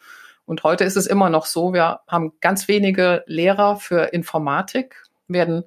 Und 0.46 0.62
heute 0.62 0.84
ist 0.84 0.96
es 0.96 1.06
immer 1.06 1.28
noch 1.28 1.44
so, 1.44 1.74
wir 1.74 2.00
haben 2.08 2.32
ganz 2.40 2.68
wenige 2.68 3.22
Lehrer 3.26 3.76
für 3.76 4.14
Informatik, 4.14 5.02
werden 5.28 5.64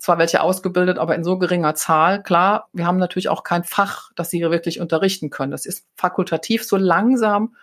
zwar 0.00 0.18
welche 0.18 0.40
ausgebildet, 0.40 0.98
aber 0.98 1.14
in 1.14 1.24
so 1.24 1.38
geringer 1.38 1.74
Zahl. 1.74 2.22
Klar, 2.22 2.68
wir 2.72 2.86
haben 2.86 2.96
natürlich 2.96 3.28
auch 3.28 3.44
kein 3.44 3.64
Fach, 3.64 4.10
das 4.16 4.30
sie 4.30 4.40
wirklich 4.40 4.80
unterrichten 4.80 5.28
können. 5.28 5.52
Das 5.52 5.66
ist 5.66 5.86
fakultativ. 5.94 6.64
So 6.64 6.78
langsam 6.78 7.54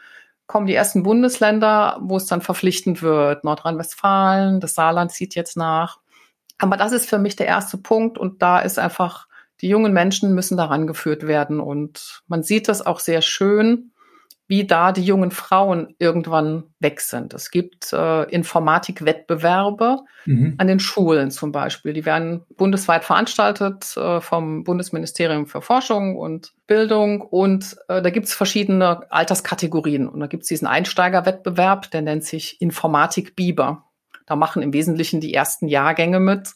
kommen 0.46 0.67
die 0.67 0.75
ersten 0.75 1.01
Bundesländer, 1.01 1.98
wo 2.00 2.15
es 2.15 2.27
dann 2.27 2.41
verpflichtend 2.41 3.01
wird. 3.01 3.44
Nordrhein-Westfalen, 3.44 4.60
das 4.60 4.75
Saarland 4.75 5.12
zieht 5.12 5.34
jetzt 5.34 5.58
nach. 5.58 5.98
Aber 6.60 6.77
das 6.77 6.91
ist 6.91 7.10
für 7.10 7.17
mich 7.17 7.36
der 7.36 7.48
erste 7.48 7.79
Punkt 7.79 8.20
und 8.20 8.41
da 8.44 8.60
ist 8.60 8.77
einfach, 8.77 9.27
die 9.62 9.67
jungen 9.67 9.91
Menschen 9.91 10.36
müssen 10.36 10.58
daran 10.58 10.86
geführt 10.86 11.25
werden 11.25 11.60
und 11.60 12.22
man 12.27 12.44
sieht 12.44 12.67
das 12.67 12.86
auch 12.86 13.00
sehr 13.00 13.24
schön, 13.24 13.91
wie 14.48 14.66
da 14.66 14.94
die 14.94 15.04
jungen 15.04 15.32
Frauen 15.32 15.94
irgendwann 16.00 16.63
weg 16.80 17.01
sind. 17.01 17.34
Es 17.34 17.51
gibt 17.51 17.92
äh, 17.92 18.24
Informatikwettbewerbe 18.24 20.00
mhm. 20.25 20.56
an 20.58 20.68
den 20.68 20.80
Schulen 20.80 21.32
zum 21.32 21.51
Beispiel. 21.51 21.92
Die 21.92 22.06
werden 22.06 22.46
bundesweit 22.56 23.04
veranstaltet 23.04 23.96
äh, 23.98 24.22
vom 24.22 24.63
Bundesministerium 24.63 25.48
für 25.48 25.62
Forschung 25.62 26.16
und 26.18 26.54
Bildung. 26.66 27.22
Und 27.22 27.75
äh, 27.89 28.01
da 28.01 28.10
gibt 28.10 28.27
es 28.27 28.34
verschiedene 28.34 29.12
Alterskategorien. 29.12 30.08
Und 30.08 30.22
da 30.22 30.27
gibt 30.27 30.44
es 30.44 30.50
diesen 30.50 30.68
Einsteigerwettbewerb, 30.68 31.92
der 31.92 32.01
nennt 32.01 32.24
sich 32.24 32.62
Informatik 32.62 33.36
Biber. 33.36 33.84
Da 34.25 34.38
machen 34.38 34.62
im 34.62 34.74
Wesentlichen 34.74 35.20
die 35.20 35.34
ersten 35.34 35.68
Jahrgänge 35.68 36.22
mit. 36.22 36.54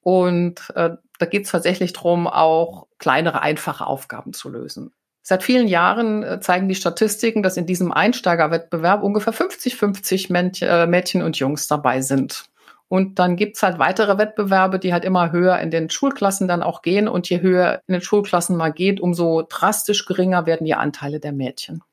Und 0.00 0.70
äh, 0.74 0.90
da 1.18 1.26
geht 1.26 1.44
es 1.44 1.50
tatsächlich 1.50 1.92
darum, 1.92 2.26
auch 2.26 2.86
kleinere, 2.98 3.42
einfache 3.42 3.86
Aufgaben 3.86 4.32
zu 4.32 4.48
lösen. 4.48 4.92
Seit 5.22 5.42
vielen 5.42 5.68
Jahren 5.68 6.22
äh, 6.22 6.40
zeigen 6.40 6.68
die 6.68 6.74
Statistiken, 6.74 7.42
dass 7.42 7.56
in 7.56 7.66
diesem 7.66 7.92
Einsteigerwettbewerb 7.92 9.02
ungefähr 9.02 9.34
50-50 9.34 10.64
äh, 10.64 10.86
Mädchen 10.86 11.22
und 11.22 11.38
Jungs 11.38 11.68
dabei 11.68 12.00
sind. 12.00 12.44
Und 12.88 13.20
dann 13.20 13.36
gibt's 13.36 13.62
halt 13.62 13.78
weitere 13.78 14.18
Wettbewerbe, 14.18 14.80
die 14.80 14.92
halt 14.92 15.04
immer 15.04 15.30
höher 15.30 15.60
in 15.60 15.70
den 15.70 15.90
Schulklassen 15.90 16.48
dann 16.48 16.62
auch 16.62 16.82
gehen. 16.82 17.06
Und 17.06 17.28
je 17.28 17.40
höher 17.40 17.82
in 17.86 17.92
den 17.92 18.02
Schulklassen 18.02 18.56
mal 18.56 18.72
geht, 18.72 18.98
umso 18.98 19.42
drastisch 19.48 20.06
geringer 20.06 20.44
werden 20.44 20.64
die 20.64 20.74
Anteile 20.74 21.20
der 21.20 21.30
Mädchen. 21.30 21.84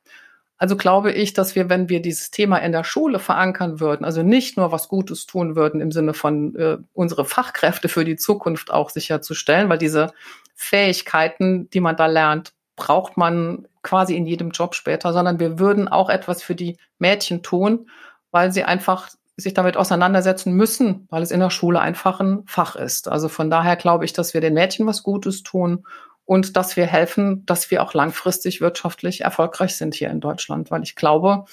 Also 0.58 0.76
glaube 0.76 1.12
ich, 1.12 1.34
dass 1.34 1.56
wir, 1.56 1.70
wenn 1.70 1.88
wir 1.88 2.02
dieses 2.02 2.32
Thema 2.32 2.58
in 2.58 2.72
der 2.72 2.84
Schule 2.84 3.20
verankern 3.20 3.80
würden, 3.80 4.06
also 4.06 4.24
nicht 4.24 4.58
nur 4.58 4.72
was 4.72 4.88
Gutes 4.88 5.28
tun 5.28 5.56
würden 5.56 5.82
im 5.82 5.92
Sinne 5.92 6.16
von 6.16 6.56
äh, 6.56 6.78
unsere 6.94 7.26
Fachkräfte 7.26 7.90
für 7.90 8.04
die 8.04 8.16
Zukunft 8.16 8.72
auch 8.72 8.90
sicherzustellen, 8.90 9.70
weil 9.70 9.78
diese 9.78 10.14
Fähigkeiten, 10.56 11.70
die 11.70 11.80
man 11.80 11.96
da 11.96 12.08
lernt, 12.08 12.54
braucht 12.78 13.18
man 13.18 13.68
quasi 13.84 14.16
in 14.16 14.26
jedem 14.26 14.52
Job 14.52 14.76
später, 14.76 15.12
sondern 15.12 15.40
wir 15.40 15.60
würden 15.60 15.90
auch 15.90 16.10
etwas 16.10 16.42
für 16.42 16.56
die 16.56 16.78
Mädchen 17.00 17.44
tun, 17.44 17.90
weil 18.32 18.54
sie 18.54 18.64
einfach 18.64 19.10
sich 19.36 19.54
damit 19.54 19.76
auseinandersetzen 19.78 20.54
müssen, 20.54 21.08
weil 21.10 21.22
es 21.22 21.32
in 21.32 21.42
der 21.42 21.50
Schule 21.50 21.80
einfach 21.80 22.20
ein 22.20 22.44
Fach 22.48 22.76
ist. 22.76 23.08
Also 23.08 23.28
von 23.28 23.50
daher 23.50 23.76
glaube 23.76 24.06
ich, 24.06 24.14
dass 24.14 24.34
wir 24.34 24.42
den 24.42 24.54
Mädchen 24.54 24.88
was 24.88 25.04
Gutes 25.04 25.44
tun 25.44 25.86
und 26.26 26.56
dass 26.56 26.76
wir 26.76 26.86
helfen, 26.86 27.46
dass 27.46 27.70
wir 27.70 27.84
auch 27.84 27.94
langfristig 27.94 28.62
wirtschaftlich 28.62 29.22
erfolgreich 29.22 29.76
sind 29.76 29.94
hier 29.94 30.10
in 30.10 30.22
Deutschland, 30.22 30.72
weil 30.72 30.84
ich 30.84 30.96
glaube, 30.96 31.46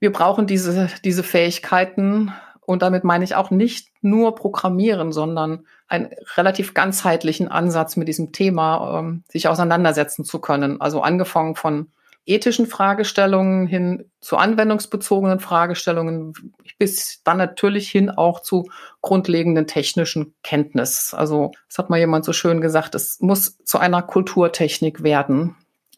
wir 0.00 0.12
brauchen 0.12 0.46
diese, 0.46 0.88
diese 1.04 1.24
Fähigkeiten 1.24 2.32
und 2.60 2.82
damit 2.82 3.02
meine 3.02 3.24
ich 3.24 3.34
auch 3.34 3.50
nicht 3.50 3.90
nur 4.00 4.34
Programmieren, 4.34 5.12
sondern 5.12 5.66
einen 5.88 6.10
relativ 6.36 6.74
ganzheitlichen 6.74 7.48
Ansatz 7.48 7.96
mit 7.96 8.08
diesem 8.08 8.32
Thema, 8.32 9.00
ähm, 9.00 9.24
sich 9.28 9.48
auseinandersetzen 9.48 10.24
zu 10.24 10.38
können. 10.38 10.80
Also 10.80 11.00
angefangen 11.00 11.56
von 11.56 11.88
ethischen 12.26 12.66
Fragestellungen 12.66 13.66
hin 13.66 14.04
zu 14.20 14.36
anwendungsbezogenen 14.36 15.40
Fragestellungen 15.40 16.34
bis 16.78 17.22
dann 17.24 17.38
natürlich 17.38 17.90
hin 17.90 18.10
auch 18.10 18.40
zu 18.40 18.70
grundlegenden 19.00 19.66
technischen 19.66 20.34
Kenntnis. 20.42 21.14
Also, 21.14 21.52
das 21.68 21.78
hat 21.78 21.90
mal 21.90 21.98
jemand 21.98 22.24
so 22.24 22.32
schön 22.32 22.60
gesagt, 22.60 22.94
es 22.94 23.18
muss 23.20 23.58
zu 23.64 23.78
einer 23.78 24.02
Kulturtechnik 24.02 25.02
werden, 25.02 25.56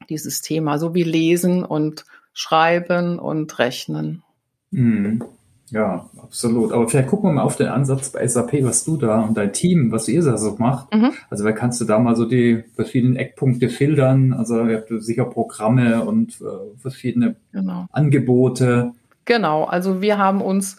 dieses 0.09 0.41
Thema, 0.41 0.79
so 0.79 0.95
wie 0.95 1.03
Lesen 1.03 1.65
und 1.65 2.05
Schreiben 2.33 3.19
und 3.19 3.59
Rechnen. 3.59 4.23
Mhm. 4.71 5.25
Ja, 5.71 6.09
absolut. 6.21 6.73
Aber 6.73 6.89
vielleicht 6.89 7.09
gucken 7.09 7.31
wir 7.31 7.35
mal 7.35 7.43
auf 7.43 7.57
den 7.57 7.69
Ansatz 7.69 8.11
bei 8.11 8.27
SAP, 8.27 8.65
was 8.65 8.85
du 8.85 8.97
da 8.97 9.21
und 9.21 9.37
dein 9.37 9.53
Team, 9.53 9.93
was 9.93 10.09
ihr 10.09 10.23
da 10.23 10.37
so 10.37 10.57
macht. 10.59 10.93
Mhm. 10.95 11.13
Also, 11.31 11.45
wer 11.45 11.53
kannst 11.53 11.81
du 11.81 11.85
da 11.85 11.99
mal 11.99 12.17
so 12.17 12.25
die 12.25 12.65
verschiedenen 12.75 13.17
Eckpunkte 13.17 13.69
filtern? 13.69 14.33
Also, 14.33 14.67
ihr 14.67 14.79
habt 14.79 14.93
sicher 15.03 15.27
Programme 15.27 16.05
und 16.05 16.41
äh, 16.41 16.79
verschiedene 16.79 17.37
genau. 17.53 17.87
Angebote. 17.93 18.93
Genau. 19.25 19.65
Also, 19.65 20.03
wir 20.03 20.19
haben 20.19 20.43
uns 20.43 20.77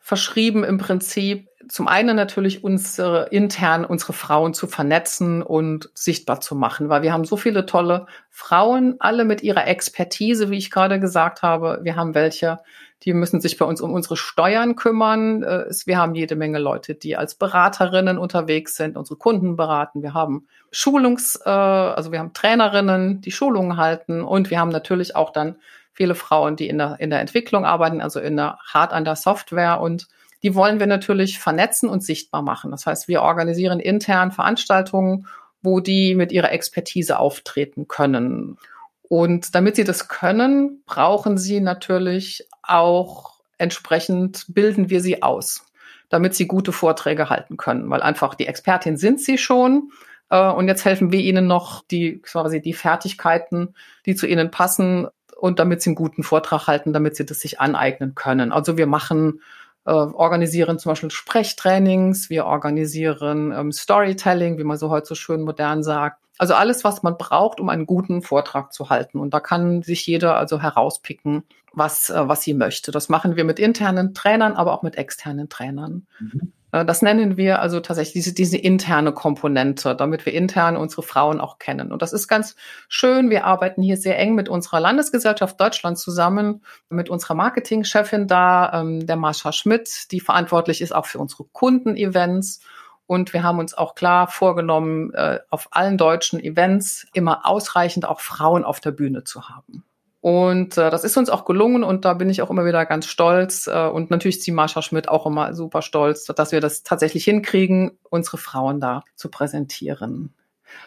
verschrieben 0.00 0.64
im 0.64 0.78
Prinzip 0.78 1.46
zum 1.68 1.88
einen 1.88 2.16
natürlich 2.16 2.64
unsere 2.64 3.28
intern 3.30 3.84
unsere 3.84 4.12
Frauen 4.12 4.52
zu 4.52 4.66
vernetzen 4.66 5.42
und 5.42 5.90
sichtbar 5.94 6.40
zu 6.40 6.54
machen, 6.54 6.88
weil 6.88 7.02
wir 7.02 7.12
haben 7.12 7.24
so 7.24 7.36
viele 7.36 7.66
tolle 7.66 8.06
Frauen, 8.30 8.96
alle 8.98 9.24
mit 9.24 9.42
ihrer 9.42 9.66
Expertise, 9.66 10.50
wie 10.50 10.58
ich 10.58 10.70
gerade 10.70 11.00
gesagt 11.00 11.42
habe. 11.42 11.80
Wir 11.82 11.96
haben 11.96 12.14
welche, 12.14 12.58
die 13.04 13.14
müssen 13.14 13.40
sich 13.40 13.58
bei 13.58 13.64
uns 13.64 13.80
um 13.80 13.92
unsere 13.92 14.16
Steuern 14.16 14.76
kümmern. 14.76 15.42
Äh, 15.42 15.66
wir 15.86 15.98
haben 15.98 16.14
jede 16.14 16.36
Menge 16.36 16.58
Leute, 16.58 16.94
die 16.94 17.16
als 17.16 17.34
Beraterinnen 17.34 18.18
unterwegs 18.18 18.76
sind, 18.76 18.96
unsere 18.96 19.18
Kunden 19.18 19.56
beraten. 19.56 20.02
Wir 20.02 20.14
haben 20.14 20.46
Schulungs, 20.70 21.40
äh, 21.44 21.50
also 21.50 22.12
wir 22.12 22.18
haben 22.18 22.32
Trainerinnen, 22.32 23.20
die 23.20 23.32
Schulungen 23.32 23.76
halten 23.76 24.22
und 24.22 24.50
wir 24.50 24.60
haben 24.60 24.70
natürlich 24.70 25.16
auch 25.16 25.32
dann 25.32 25.56
viele 25.92 26.14
Frauen, 26.14 26.56
die 26.56 26.68
in 26.68 26.78
der, 26.78 26.96
in 27.00 27.10
der 27.10 27.20
Entwicklung 27.20 27.64
arbeiten, 27.64 28.00
also 28.00 28.20
in 28.20 28.36
der 28.36 28.58
Hard 28.72 28.92
an 28.92 29.04
der 29.04 29.16
Software 29.16 29.80
und 29.80 30.08
die 30.42 30.54
wollen 30.54 30.80
wir 30.80 30.86
natürlich 30.86 31.38
vernetzen 31.38 31.88
und 31.88 32.02
sichtbar 32.02 32.42
machen. 32.42 32.70
Das 32.70 32.86
heißt, 32.86 33.06
wir 33.08 33.22
organisieren 33.22 33.78
intern 33.78 34.32
Veranstaltungen, 34.32 35.26
wo 35.62 35.78
die 35.78 36.14
mit 36.16 36.32
ihrer 36.32 36.50
Expertise 36.50 37.18
auftreten 37.18 37.86
können. 37.86 38.58
Und 39.02 39.54
damit 39.54 39.76
sie 39.76 39.84
das 39.84 40.08
können, 40.08 40.82
brauchen 40.86 41.38
sie 41.38 41.60
natürlich 41.60 42.48
auch 42.62 43.40
entsprechend 43.58 44.46
bilden 44.48 44.90
wir 44.90 45.00
sie 45.00 45.22
aus, 45.22 45.66
damit 46.08 46.34
sie 46.34 46.46
gute 46.46 46.72
Vorträge 46.72 47.30
halten 47.30 47.56
können, 47.56 47.88
weil 47.90 48.02
einfach 48.02 48.34
die 48.34 48.46
Expertin 48.46 48.96
sind 48.96 49.20
sie 49.20 49.38
schon. 49.38 49.90
Äh, 50.30 50.50
und 50.50 50.68
jetzt 50.68 50.84
helfen 50.84 51.12
wir 51.12 51.20
ihnen 51.20 51.46
noch 51.46 51.84
die 51.86 52.20
quasi 52.20 52.60
die 52.60 52.74
Fertigkeiten, 52.74 53.74
die 54.06 54.14
zu 54.14 54.26
ihnen 54.26 54.50
passen 54.50 55.08
und 55.38 55.58
damit 55.58 55.82
sie 55.82 55.90
einen 55.90 55.96
guten 55.96 56.22
Vortrag 56.22 56.66
halten, 56.66 56.92
damit 56.92 57.16
sie 57.16 57.26
das 57.26 57.40
sich 57.40 57.60
aneignen 57.60 58.14
können. 58.14 58.52
Also 58.52 58.76
wir 58.76 58.86
machen 58.86 59.40
äh, 59.84 59.90
organisieren 59.90 60.78
zum 60.78 60.90
Beispiel 60.90 61.10
Sprechtrainings, 61.10 62.30
wir 62.30 62.46
organisieren 62.46 63.52
ähm, 63.52 63.72
Storytelling, 63.72 64.58
wie 64.58 64.64
man 64.64 64.78
so 64.78 64.90
heute 64.90 65.06
so 65.06 65.14
schön 65.14 65.42
modern 65.42 65.82
sagt. 65.82 66.21
Also 66.42 66.54
alles, 66.54 66.82
was 66.82 67.04
man 67.04 67.18
braucht, 67.18 67.60
um 67.60 67.68
einen 67.68 67.86
guten 67.86 68.20
Vortrag 68.20 68.72
zu 68.72 68.90
halten. 68.90 69.20
Und 69.20 69.32
da 69.32 69.38
kann 69.38 69.82
sich 69.82 70.04
jeder 70.08 70.36
also 70.36 70.60
herauspicken, 70.60 71.44
was, 71.72 72.10
äh, 72.10 72.26
was 72.26 72.42
sie 72.42 72.52
möchte. 72.52 72.90
Das 72.90 73.08
machen 73.08 73.36
wir 73.36 73.44
mit 73.44 73.60
internen 73.60 74.12
Trainern, 74.12 74.54
aber 74.54 74.72
auch 74.72 74.82
mit 74.82 74.96
externen 74.96 75.48
Trainern. 75.48 76.04
Mhm. 76.18 76.52
Äh, 76.72 76.84
das 76.84 77.00
nennen 77.00 77.36
wir 77.36 77.60
also 77.60 77.78
tatsächlich 77.78 78.14
diese, 78.14 78.34
diese 78.34 78.56
interne 78.56 79.12
Komponente, 79.12 79.94
damit 79.94 80.26
wir 80.26 80.32
intern 80.32 80.76
unsere 80.76 81.04
Frauen 81.04 81.40
auch 81.40 81.60
kennen. 81.60 81.92
Und 81.92 82.02
das 82.02 82.12
ist 82.12 82.26
ganz 82.26 82.56
schön. 82.88 83.30
Wir 83.30 83.44
arbeiten 83.44 83.80
hier 83.80 83.96
sehr 83.96 84.18
eng 84.18 84.34
mit 84.34 84.48
unserer 84.48 84.80
Landesgesellschaft 84.80 85.60
Deutschland 85.60 85.96
zusammen, 85.96 86.64
mit 86.88 87.08
unserer 87.08 87.34
Marketingchefin 87.34 88.26
da, 88.26 88.80
ähm, 88.80 89.06
der 89.06 89.14
Marsha 89.14 89.52
Schmidt, 89.52 90.10
die 90.10 90.18
verantwortlich 90.18 90.80
ist 90.80 90.92
auch 90.92 91.06
für 91.06 91.20
unsere 91.20 91.44
Kundenevents. 91.52 92.62
Und 93.06 93.32
wir 93.32 93.42
haben 93.42 93.58
uns 93.58 93.74
auch 93.74 93.94
klar 93.94 94.26
vorgenommen, 94.28 95.12
äh, 95.14 95.40
auf 95.50 95.68
allen 95.72 95.98
deutschen 95.98 96.40
Events 96.40 97.06
immer 97.12 97.46
ausreichend 97.46 98.06
auch 98.06 98.20
Frauen 98.20 98.64
auf 98.64 98.80
der 98.80 98.92
Bühne 98.92 99.24
zu 99.24 99.48
haben. 99.48 99.84
Und 100.22 100.78
äh, 100.78 100.88
das 100.88 101.02
ist 101.02 101.16
uns 101.16 101.28
auch 101.30 101.44
gelungen 101.44 101.82
und 101.82 102.04
da 102.04 102.14
bin 102.14 102.30
ich 102.30 102.42
auch 102.42 102.50
immer 102.50 102.64
wieder 102.64 102.86
ganz 102.86 103.06
stolz. 103.06 103.66
Äh, 103.66 103.88
und 103.88 104.10
natürlich 104.10 104.38
ist 104.38 104.46
die 104.46 104.52
Marsha 104.52 104.80
Schmidt 104.80 105.08
auch 105.08 105.26
immer 105.26 105.52
super 105.52 105.82
stolz, 105.82 106.26
dass 106.26 106.52
wir 106.52 106.60
das 106.60 106.84
tatsächlich 106.84 107.24
hinkriegen, 107.24 107.98
unsere 108.08 108.38
Frauen 108.38 108.80
da 108.80 109.02
zu 109.16 109.30
präsentieren. 109.30 110.32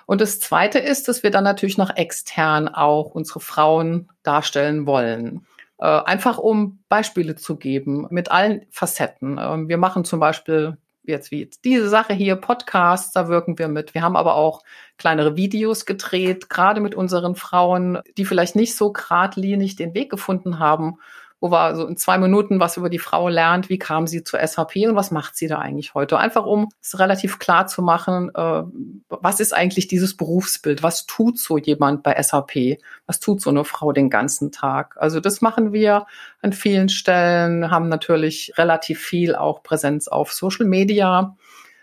Und 0.06 0.22
das 0.22 0.40
Zweite 0.40 0.80
ist, 0.80 1.10
dass 1.10 1.22
wir 1.22 1.32
dann 1.32 1.44
natürlich 1.44 1.78
nach 1.78 1.96
extern 1.98 2.70
auch 2.70 3.12
unsere 3.12 3.42
Frauen 3.42 4.10
darstellen 4.24 4.88
wollen. 4.88 5.46
Äh, 5.80 5.86
einfach 5.86 6.38
um 6.38 6.80
Beispiele 6.88 7.36
zu 7.36 7.58
geben 7.58 8.08
mit 8.10 8.32
allen 8.32 8.66
Facetten. 8.72 9.38
Äh, 9.38 9.68
wir 9.68 9.78
machen 9.78 10.06
zum 10.06 10.22
Beispiel 10.22 10.78
jetzt 11.14 11.32
wie 11.32 11.42
jetzt 11.42 11.66
diese 11.66 11.90
Sache 11.90 12.14
hier, 12.14 12.36
Podcasts, 12.36 13.12
da 13.12 13.28
wirken 13.28 13.58
wir 13.58 13.68
mit. 13.68 13.94
Wir 13.94 14.02
haben 14.02 14.16
aber 14.16 14.36
auch 14.36 14.64
kleinere 14.98 15.36
Videos 15.36 15.86
gedreht, 15.86 16.50
gerade 16.50 16.82
mit 16.82 16.96
unseren 16.96 17.36
Frauen, 17.36 18.00
die 18.18 18.26
vielleicht 18.26 18.56
nicht 18.56 18.76
so 18.76 18.92
geradlinig 18.92 19.76
den 19.76 19.94
Weg 19.94 20.10
gefunden 20.10 20.60
haben 20.60 20.98
wo 21.40 21.52
wir 21.52 21.76
so 21.76 21.86
in 21.86 21.98
zwei 21.98 22.18
Minuten 22.18 22.60
was 22.60 22.78
über 22.78 22.90
die 22.90 23.00
Frau 23.00 23.30
lernt, 23.30 23.70
wie 23.70 23.78
kam 23.78 24.08
sie 24.08 24.24
zur 24.24 24.46
SAP 24.46 24.78
und 24.88 24.96
was 24.96 25.12
macht 25.12 25.36
sie 25.36 25.48
da 25.48 25.60
eigentlich 25.60 25.94
heute. 25.94 26.18
Einfach 26.18 26.46
um 26.46 26.70
es 26.82 26.98
relativ 26.98 27.40
klar 27.40 27.68
zu 27.68 27.82
machen, 27.82 28.32
äh, 28.34 28.64
was 29.10 29.40
ist 29.40 29.54
eigentlich 29.54 29.88
dieses 29.88 30.18
Berufsbild, 30.18 30.82
was 30.82 31.06
tut 31.06 31.38
so 31.38 31.58
jemand 31.58 32.04
bei 32.04 32.22
SAP, 32.22 32.80
was 33.06 33.20
tut 33.20 33.42
so 33.42 33.50
eine 33.50 33.66
Frau 33.66 33.92
den 33.92 34.10
ganzen 34.10 34.52
Tag. 34.52 34.96
Also 34.98 35.20
das 35.20 35.42
machen 35.42 35.74
wir 35.74 36.06
an 36.42 36.54
vielen 36.54 36.90
Stellen, 36.90 37.70
haben 37.70 37.90
natürlich 37.90 38.54
relativ 38.58 39.02
viel 39.02 39.36
auch 39.36 39.62
Präsenz 39.64 40.08
auf 40.08 40.34
Social 40.34 40.66
Media. 40.66 41.36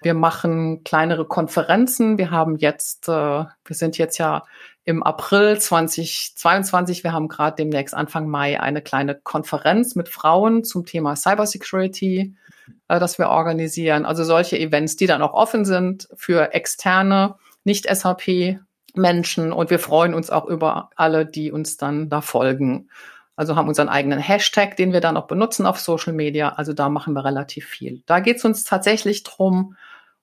Wir 0.02 0.14
machen 0.14 0.82
kleinere 0.82 1.25
Konferenzen. 1.25 2.18
Wir 2.18 2.30
haben 2.30 2.56
jetzt, 2.56 3.09
äh, 3.09 3.12
wir 3.12 3.76
sind 3.76 3.99
jetzt 3.99 4.18
ja 4.18 4.42
im 4.84 5.02
April 5.02 5.58
2022. 5.58 7.04
Wir 7.04 7.12
haben 7.12 7.28
gerade 7.28 7.56
demnächst 7.56 7.94
Anfang 7.94 8.28
Mai 8.28 8.60
eine 8.60 8.82
kleine 8.82 9.14
Konferenz 9.14 9.94
mit 9.94 10.08
Frauen 10.08 10.64
zum 10.64 10.84
Thema 10.84 11.14
Cybersecurity, 11.14 12.34
äh, 12.88 13.00
das 13.00 13.18
wir 13.18 13.28
organisieren. 13.28 14.04
Also 14.04 14.24
solche 14.24 14.58
Events, 14.58 14.96
die 14.96 15.06
dann 15.06 15.22
auch 15.22 15.34
offen 15.34 15.64
sind 15.64 16.08
für 16.14 16.52
externe, 16.52 17.36
nicht 17.64 17.86
SAP 17.86 18.58
Menschen. 18.94 19.52
Und 19.52 19.70
wir 19.70 19.78
freuen 19.78 20.14
uns 20.14 20.30
auch 20.30 20.46
über 20.46 20.90
alle, 20.96 21.26
die 21.26 21.52
uns 21.52 21.76
dann 21.76 22.08
da 22.08 22.20
folgen. 22.20 22.88
Also 23.36 23.56
haben 23.56 23.68
unseren 23.68 23.88
eigenen 23.88 24.18
Hashtag, 24.18 24.76
den 24.76 24.92
wir 24.92 25.00
dann 25.00 25.16
auch 25.16 25.26
benutzen 25.26 25.64
auf 25.64 25.80
Social 25.80 26.12
Media. 26.12 26.50
Also 26.50 26.72
da 26.72 26.88
machen 26.88 27.14
wir 27.14 27.24
relativ 27.24 27.66
viel. 27.66 28.02
Da 28.06 28.20
geht 28.20 28.36
es 28.36 28.44
uns 28.44 28.64
tatsächlich 28.64 29.22
drum, 29.22 29.76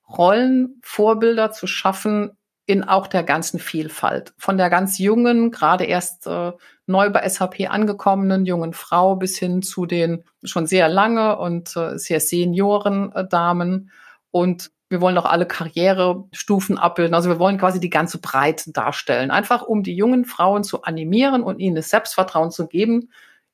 Rollenvorbilder 0.09 1.51
zu 1.51 1.65
schaffen 1.65 2.31
in 2.69 2.83
auch 2.83 3.07
der 3.07 3.23
ganzen 3.23 3.59
Vielfalt. 3.59 4.31
Von 4.37 4.57
der 4.57 4.69
ganz 4.69 4.99
jungen, 4.99 5.49
gerade 5.49 5.85
erst 5.85 6.27
äh, 6.27 6.51
neu 6.85 7.09
bei 7.09 7.27
SAP 7.27 7.67
angekommenen 7.67 8.45
jungen 8.45 8.73
Frau 8.73 9.15
bis 9.15 9.39
hin 9.39 9.63
zu 9.63 9.87
den 9.87 10.23
schon 10.43 10.67
sehr 10.67 10.87
lange 10.87 11.39
und 11.39 11.75
äh, 11.75 11.97
sehr 11.97 12.19
senioren 12.19 13.11
äh, 13.13 13.27
Damen. 13.27 13.89
Und 14.29 14.69
wir 14.87 15.01
wollen 15.01 15.17
auch 15.17 15.25
alle 15.25 15.47
Karrierestufen 15.47 16.77
abbilden. 16.77 17.15
Also 17.15 17.31
wir 17.31 17.39
wollen 17.39 17.57
quasi 17.57 17.79
die 17.79 17.89
ganze 17.89 18.19
Breite 18.19 18.71
darstellen. 18.71 19.31
Einfach 19.31 19.63
um 19.63 19.81
die 19.81 19.95
jungen 19.95 20.25
Frauen 20.25 20.63
zu 20.63 20.83
animieren 20.83 21.41
und 21.41 21.57
ihnen 21.57 21.75
das 21.75 21.89
Selbstvertrauen 21.89 22.51
zu 22.51 22.67
geben, 22.67 23.09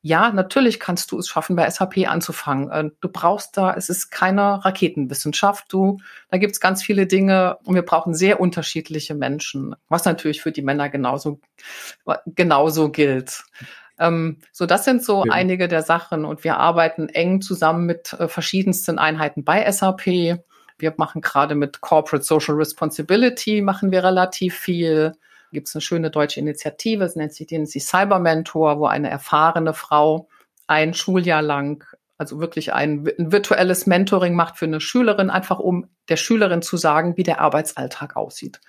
ja, 0.07 0.31
natürlich 0.31 0.79
kannst 0.79 1.12
du 1.12 1.17
es 1.17 1.27
schaffen, 1.27 1.55
bei 1.55 1.67
SAP 1.67 2.07
anzufangen. 2.07 2.69
Äh, 2.69 2.91
du 3.01 3.09
brauchst 3.09 3.57
da, 3.57 3.74
es 3.74 3.89
ist 3.89 4.12
keine 4.12 4.63
Raketenwissenschaft. 4.63 5.65
Du, 5.74 5.97
da 6.29 6.38
gibt's 6.38 6.59
ganz 6.59 6.83
viele 6.83 7.07
Dinge 7.07 7.57
und 7.63 7.74
wir 7.74 7.81
brauchen 7.81 8.13
sehr 8.13 8.39
unterschiedliche 8.39 9.15
Menschen, 9.15 9.75
was 9.89 10.05
natürlich 10.05 10.43
für 10.43 10.51
die 10.51 10.62
Männer 10.62 10.89
genauso, 10.89 11.39
genauso 12.27 12.91
gilt. 12.91 13.45
Ähm, 13.97 14.38
so, 14.51 14.67
das 14.67 14.85
sind 14.85 15.03
so 15.03 15.25
ja. 15.25 15.33
einige 15.33 15.67
der 15.67 15.81
Sachen 15.81 16.24
und 16.24 16.43
wir 16.43 16.57
arbeiten 16.57 17.09
eng 17.09 17.41
zusammen 17.41 17.88
mit 17.88 18.13
äh, 18.13 18.27
verschiedensten 18.27 19.00
Einheiten 19.00 19.43
bei 19.43 19.71
SAP. 19.71 20.05
Wir 20.77 20.93
machen 20.97 21.21
gerade 21.21 21.55
mit 21.55 21.81
Corporate 21.81 22.24
Social 22.24 22.53
Responsibility 22.53 23.63
machen 23.63 23.89
wir 23.89 24.03
relativ 24.03 24.55
viel 24.55 25.13
gibt 25.55 25.67
es 25.67 25.75
eine 25.75 25.81
schöne 25.81 26.12
deutsche 26.12 26.39
Initiative, 26.39 27.03
es 27.03 27.15
nennt 27.15 27.33
sich, 27.33 27.50
nennt 27.50 27.69
Cyber 27.69 28.19
Mentor, 28.19 28.79
wo 28.79 28.85
eine 28.85 29.09
erfahrene 29.09 29.74
Frau 29.74 30.27
ein 30.68 30.94
Schuljahr 30.94 31.41
lang, 31.41 31.83
also 32.18 32.39
wirklich 32.39 32.74
ein, 32.74 33.09
ein 33.18 33.31
virtuelles 33.31 33.87
Mentoring 33.87 34.35
macht 34.35 34.57
für 34.57 34.65
eine 34.65 34.79
Schülerin, 34.79 35.29
einfach 35.29 35.59
um 35.59 35.87
der 36.09 36.18
Schülerin 36.18 36.61
zu 36.61 36.77
sagen, 36.77 37.18
wie 37.18 37.24
der 37.24 37.41
Arbeitsalltag 37.41 38.15
aussieht. 38.15 38.61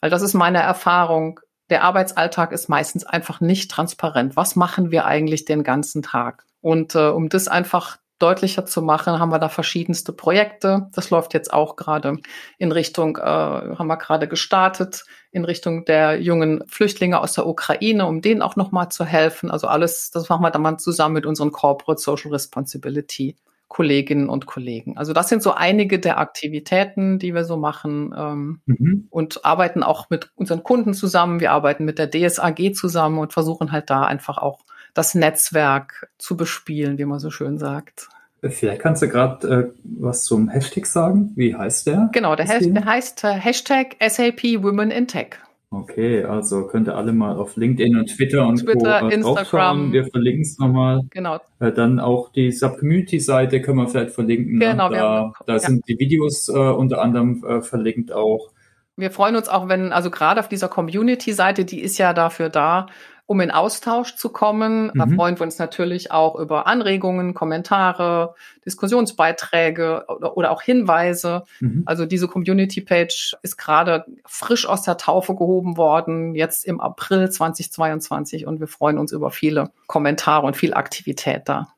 Weil 0.00 0.10
das 0.10 0.22
ist 0.22 0.34
meine 0.34 0.62
Erfahrung. 0.62 1.40
Der 1.70 1.82
Arbeitsalltag 1.82 2.52
ist 2.52 2.68
meistens 2.68 3.04
einfach 3.04 3.40
nicht 3.40 3.70
transparent. 3.70 4.36
Was 4.36 4.56
machen 4.56 4.90
wir 4.90 5.04
eigentlich 5.04 5.44
den 5.44 5.64
ganzen 5.64 6.02
Tag? 6.02 6.44
Und 6.60 6.94
äh, 6.94 7.08
um 7.08 7.28
das 7.28 7.48
einfach 7.48 7.98
deutlicher 8.18 8.66
zu 8.66 8.82
machen, 8.82 9.18
haben 9.18 9.30
wir 9.30 9.38
da 9.38 9.48
verschiedenste 9.48 10.12
Projekte. 10.12 10.88
Das 10.94 11.10
läuft 11.10 11.34
jetzt 11.34 11.52
auch 11.52 11.76
gerade 11.76 12.18
in 12.58 12.72
Richtung, 12.72 13.16
äh, 13.16 13.20
haben 13.22 13.86
wir 13.86 13.96
gerade 13.96 14.28
gestartet, 14.28 15.04
in 15.30 15.44
Richtung 15.44 15.84
der 15.84 16.20
jungen 16.20 16.64
Flüchtlinge 16.68 17.20
aus 17.20 17.34
der 17.34 17.46
Ukraine, 17.46 18.06
um 18.06 18.22
denen 18.22 18.42
auch 18.42 18.56
nochmal 18.56 18.90
zu 18.90 19.04
helfen. 19.04 19.50
Also 19.50 19.66
alles, 19.66 20.10
das 20.10 20.28
machen 20.28 20.42
wir 20.42 20.50
dann 20.50 20.62
mal 20.62 20.78
zusammen 20.78 21.14
mit 21.14 21.26
unseren 21.26 21.52
Corporate 21.52 22.00
Social 22.00 22.32
Responsibility 22.32 23.36
Kolleginnen 23.68 24.30
und 24.30 24.46
Kollegen. 24.46 24.96
Also 24.96 25.12
das 25.12 25.28
sind 25.28 25.42
so 25.42 25.52
einige 25.52 25.98
der 25.98 26.18
Aktivitäten, 26.18 27.18
die 27.18 27.34
wir 27.34 27.44
so 27.44 27.58
machen 27.58 28.14
ähm, 28.16 28.60
mhm. 28.64 29.06
und 29.10 29.44
arbeiten 29.44 29.82
auch 29.82 30.08
mit 30.08 30.30
unseren 30.36 30.62
Kunden 30.62 30.94
zusammen. 30.94 31.38
Wir 31.40 31.52
arbeiten 31.52 31.84
mit 31.84 31.98
der 31.98 32.10
DSAG 32.10 32.74
zusammen 32.74 33.18
und 33.18 33.34
versuchen 33.34 33.70
halt 33.70 33.90
da 33.90 34.04
einfach 34.04 34.38
auch 34.38 34.60
das 34.98 35.14
Netzwerk 35.14 36.10
zu 36.18 36.36
bespielen, 36.36 36.98
wie 36.98 37.04
man 37.04 37.20
so 37.20 37.30
schön 37.30 37.56
sagt. 37.56 38.08
Vielleicht 38.42 38.82
kannst 38.82 39.00
du 39.02 39.08
gerade 39.08 39.48
äh, 39.48 39.80
was 39.84 40.24
zum 40.24 40.48
Hashtag 40.48 40.86
sagen. 40.86 41.32
Wie 41.36 41.54
heißt 41.54 41.86
der? 41.86 42.10
Genau, 42.12 42.36
der, 42.36 42.48
Has 42.48 42.64
der 42.64 42.84
heißt 42.84 43.24
äh, 43.24 43.32
Hashtag 43.32 43.96
SAP 44.00 44.62
Women 44.62 44.90
in 44.90 45.06
Tech. 45.06 45.36
Okay, 45.70 46.24
also 46.24 46.66
könnt 46.66 46.88
ihr 46.88 46.96
alle 46.96 47.12
mal 47.12 47.36
auf 47.36 47.56
LinkedIn 47.56 47.96
und 47.96 48.06
Twitter 48.06 48.46
und 48.46 48.64
Twitter, 48.64 49.00
Co. 49.00 49.08
Äh, 49.08 49.14
Instagram. 49.14 49.92
Wir 49.92 50.06
verlinken 50.06 50.42
es 50.42 50.58
nochmal. 50.58 51.02
Genau. 51.10 51.38
Äh, 51.60 51.72
dann 51.72 52.00
auch 52.00 52.32
die 52.32 52.50
Sub-Community-Seite 52.50 53.60
können 53.60 53.78
wir 53.78 53.88
vielleicht 53.88 54.12
verlinken. 54.12 54.58
Ne? 54.58 54.70
Genau. 54.70 54.88
Da, 54.88 55.32
da 55.46 55.52
ja. 55.52 55.58
sind 55.58 55.86
die 55.88 55.98
Videos 55.98 56.48
äh, 56.48 56.52
unter 56.52 57.02
anderem 57.02 57.44
äh, 57.44 57.60
verlinkt 57.60 58.12
auch. 58.12 58.50
Wir 58.96 59.10
freuen 59.10 59.36
uns 59.36 59.48
auch, 59.48 59.68
wenn, 59.68 59.92
also 59.92 60.10
gerade 60.10 60.40
auf 60.40 60.48
dieser 60.48 60.68
Community-Seite, 60.68 61.64
die 61.64 61.80
ist 61.80 61.98
ja 61.98 62.14
dafür 62.14 62.48
da, 62.48 62.86
um 63.28 63.40
in 63.40 63.50
Austausch 63.50 64.16
zu 64.16 64.30
kommen. 64.30 64.86
Mhm. 64.86 64.92
Da 64.98 65.06
freuen 65.06 65.38
wir 65.38 65.42
uns 65.42 65.58
natürlich 65.58 66.10
auch 66.10 66.34
über 66.40 66.66
Anregungen, 66.66 67.34
Kommentare, 67.34 68.34
Diskussionsbeiträge 68.64 70.06
oder, 70.08 70.38
oder 70.38 70.50
auch 70.50 70.62
Hinweise. 70.62 71.44
Mhm. 71.60 71.82
Also 71.84 72.06
diese 72.06 72.26
Community-Page 72.26 73.36
ist 73.42 73.58
gerade 73.58 74.06
frisch 74.24 74.66
aus 74.66 74.80
der 74.80 74.96
Taufe 74.96 75.34
gehoben 75.34 75.76
worden, 75.76 76.34
jetzt 76.34 76.64
im 76.64 76.80
April 76.80 77.30
2022 77.30 78.46
und 78.46 78.60
wir 78.60 78.66
freuen 78.66 78.96
uns 78.96 79.12
über 79.12 79.30
viele 79.30 79.72
Kommentare 79.86 80.46
und 80.46 80.56
viel 80.56 80.72
Aktivität 80.72 81.42
da. 81.44 81.68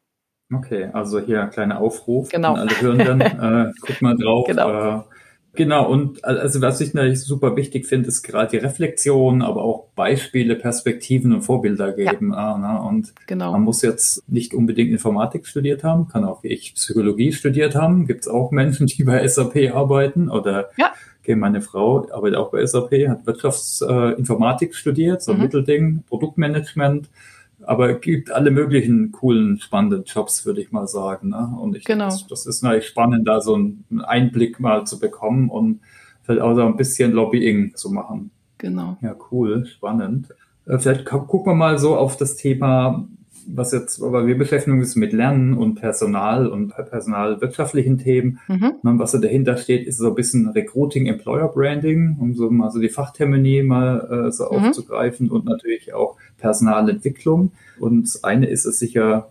Okay, 0.55 0.89
also 0.93 1.19
hier 1.19 1.43
ein 1.43 1.51
kleiner 1.51 1.81
Aufruf 1.81 2.29
genau. 2.29 2.55
an 2.55 2.61
alle 2.61 2.81
Hörenden. 2.81 3.21
äh, 3.69 3.73
guck 3.81 4.03
mal 4.03 4.17
drauf. 4.17 4.47
Genau. 4.47 4.99
Äh, 4.99 5.03
Genau, 5.55 5.91
und 5.91 6.25
also 6.25 6.61
was 6.61 6.81
ich 6.81 6.95
natürlich 6.95 7.23
super 7.23 7.57
wichtig 7.57 7.87
finde, 7.87 8.09
ist 8.09 8.23
gerade 8.23 8.51
die 8.53 8.57
Reflexion, 8.59 9.43
aber 9.43 9.65
auch 9.65 9.89
Beispiele, 9.97 10.55
Perspektiven 10.55 11.33
und 11.33 11.43
Vorbilder 11.43 11.93
geben. 11.93 12.33
Ja. 12.33 12.57
ne? 12.57 12.81
Und 12.81 13.13
genau. 13.27 13.53
man 13.53 13.63
muss 13.63 13.83
jetzt 13.83 14.29
nicht 14.29 14.55
unbedingt 14.55 14.91
Informatik 14.91 15.47
studiert 15.47 15.83
haben, 15.83 16.07
kann 16.07 16.25
auch 16.25 16.45
wie 16.45 16.49
ich 16.49 16.75
Psychologie 16.75 17.33
studiert 17.33 17.75
haben. 17.75 18.07
Gibt 18.07 18.23
es 18.23 18.29
auch 18.29 18.53
Menschen, 18.53 18.87
die 18.87 19.03
bei 19.03 19.27
SAP 19.27 19.75
arbeiten 19.75 20.31
oder 20.31 20.71
ja. 20.77 20.93
Okay, 21.23 21.35
meine 21.37 21.61
Frau 21.61 22.09
arbeitet 22.11 22.39
auch 22.39 22.51
bei 22.51 22.65
SAP, 22.65 22.93
hat 23.07 23.27
Wirtschaftsinformatik 23.27 24.71
äh, 24.71 24.75
studiert, 24.75 25.23
so 25.23 25.33
ein 25.33 25.37
mhm. 25.37 25.45
Mittelding, 25.45 26.03
Produktmanagement 26.09 27.11
aber 27.65 27.95
gibt 27.95 28.31
alle 28.31 28.51
möglichen 28.51 29.13
coolen, 29.13 29.61
spannenden 29.61 30.05
Jobs, 30.05 30.45
würde 30.47 30.61
ich 30.61 30.73
mal 30.73 30.87
sagen. 30.87 31.31
Ne? 31.31 31.57
Und 31.61 31.77
ich, 31.77 31.85
genau. 31.85 32.07
das, 32.07 32.27
das 32.27 32.47
ist 32.47 32.63
natürlich 32.63 32.87
spannend, 32.87 33.29
da 33.29 33.41
so 33.41 33.55
einen 33.55 34.03
Einblick 34.03 34.61
mal 34.61 34.87
zu 34.87 34.99
bekommen 34.99 35.51
und 35.51 35.81
vielleicht 36.23 36.43
auch 36.43 36.55
so 36.55 36.63
ein 36.63 36.77
bisschen 36.77 37.13
Lobbying 37.13 37.75
zu 37.75 37.91
machen. 37.91 38.31
Genau. 38.59 38.97
Ja, 39.01 39.17
cool, 39.31 39.67
spannend. 39.67 40.29
Äh, 40.67 40.79
vielleicht 40.79 41.05
gucken 41.05 41.53
wir 41.53 41.55
mal 41.55 41.79
so 41.79 41.97
auf 41.97 42.17
das 42.17 42.37
Thema 42.37 43.09
was 43.47 43.73
jetzt, 43.73 44.03
aber 44.03 44.27
wir 44.27 44.37
beschäftigen 44.37 44.79
uns 44.79 44.97
mit 44.97 45.13
Lernen 45.13 45.55
und 45.55 45.77
Personal 45.77 46.47
und 46.47 46.75
personalwirtschaftlichen 46.75 47.99
Themen. 47.99 48.39
Mhm. 48.49 48.73
Und 48.83 48.99
was 48.99 49.13
da 49.13 49.19
dahinter 49.19 49.57
steht, 49.57 49.87
ist 49.87 49.99
so 49.99 50.09
ein 50.09 50.15
bisschen 50.15 50.49
Recruiting, 50.49 51.07
Employer 51.07 51.49
Branding, 51.49 52.17
um 52.19 52.35
so 52.35 52.51
mal 52.51 52.71
so 52.71 52.81
die 52.81 52.89
Fachtermini 52.89 53.63
mal 53.63 54.27
äh, 54.29 54.33
so 54.33 54.45
mhm. 54.45 54.67
aufzugreifen 54.67 55.31
und 55.31 55.45
natürlich 55.45 55.93
auch 55.95 56.17
Personalentwicklung. 56.39 57.53
Und 57.79 58.19
eine 58.23 58.47
ist 58.47 58.67
es 58.67 58.79
sicher 58.79 59.31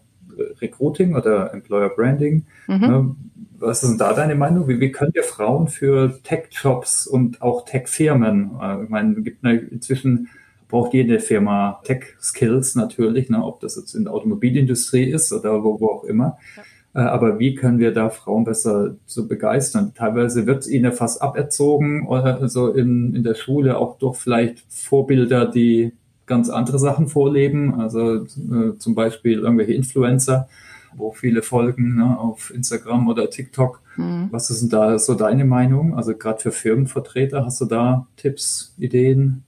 Recruiting 0.61 1.15
oder 1.15 1.53
Employer 1.53 1.89
Branding. 1.89 2.45
Mhm. 2.67 3.15
Was 3.57 3.83
ist 3.83 3.89
denn 3.89 3.97
da 3.97 4.13
deine 4.13 4.35
Meinung? 4.35 4.67
Wie, 4.67 4.79
wie 4.79 4.91
können 4.91 5.13
wir 5.13 5.23
Frauen 5.23 5.67
für 5.67 6.19
Tech-Jobs 6.23 7.07
und 7.07 7.41
auch 7.41 7.65
Tech-Firmen, 7.65 8.51
äh, 8.61 8.83
ich 8.83 8.89
meine, 8.89 9.15
es 9.17 9.23
gibt 9.23 9.43
inzwischen 9.43 10.29
braucht 10.69 10.93
jede 10.93 11.19
Firma 11.19 11.81
Tech-Skills 11.83 12.75
natürlich, 12.75 13.29
ne, 13.29 13.43
ob 13.43 13.59
das 13.59 13.75
jetzt 13.75 13.93
in 13.95 14.05
der 14.05 14.13
Automobilindustrie 14.13 15.11
ist 15.11 15.33
oder 15.33 15.63
wo, 15.63 15.79
wo 15.81 15.87
auch 15.87 16.03
immer. 16.05 16.37
Ja. 16.55 16.63
Äh, 17.01 17.05
aber 17.05 17.39
wie 17.39 17.55
können 17.55 17.79
wir 17.79 17.93
da 17.93 18.09
Frauen 18.09 18.45
besser 18.45 18.95
so 19.05 19.27
begeistern? 19.27 19.93
Teilweise 19.93 20.47
wird 20.47 20.59
es 20.59 20.69
ihnen 20.69 20.93
fast 20.93 21.21
aberzogen 21.21 22.07
oder 22.07 22.47
so 22.47 22.71
in, 22.71 23.13
in 23.15 23.23
der 23.23 23.35
Schule 23.35 23.77
auch 23.77 23.97
durch 23.97 24.17
vielleicht 24.17 24.63
Vorbilder, 24.69 25.45
die 25.45 25.91
ganz 26.27 26.49
andere 26.49 26.79
Sachen 26.79 27.07
vorleben, 27.07 27.81
also 27.81 28.23
äh, 28.23 28.77
zum 28.77 28.95
Beispiel 28.95 29.39
irgendwelche 29.39 29.73
Influencer 29.73 30.47
wo 30.95 31.11
viele 31.11 31.41
folgen 31.41 31.95
ne, 31.95 32.19
auf 32.19 32.51
Instagram 32.53 33.07
oder 33.07 33.29
TikTok. 33.29 33.81
Mhm. 33.97 34.29
Was 34.31 34.49
ist 34.49 34.61
denn 34.61 34.69
da 34.69 34.97
so 34.99 35.13
deine 35.15 35.45
Meinung? 35.45 35.95
Also 35.95 36.15
gerade 36.15 36.39
für 36.39 36.51
Firmenvertreter, 36.51 37.45
hast 37.45 37.61
du 37.61 37.65
da 37.65 38.07
Tipps, 38.17 38.73
Ideen? 38.77 39.43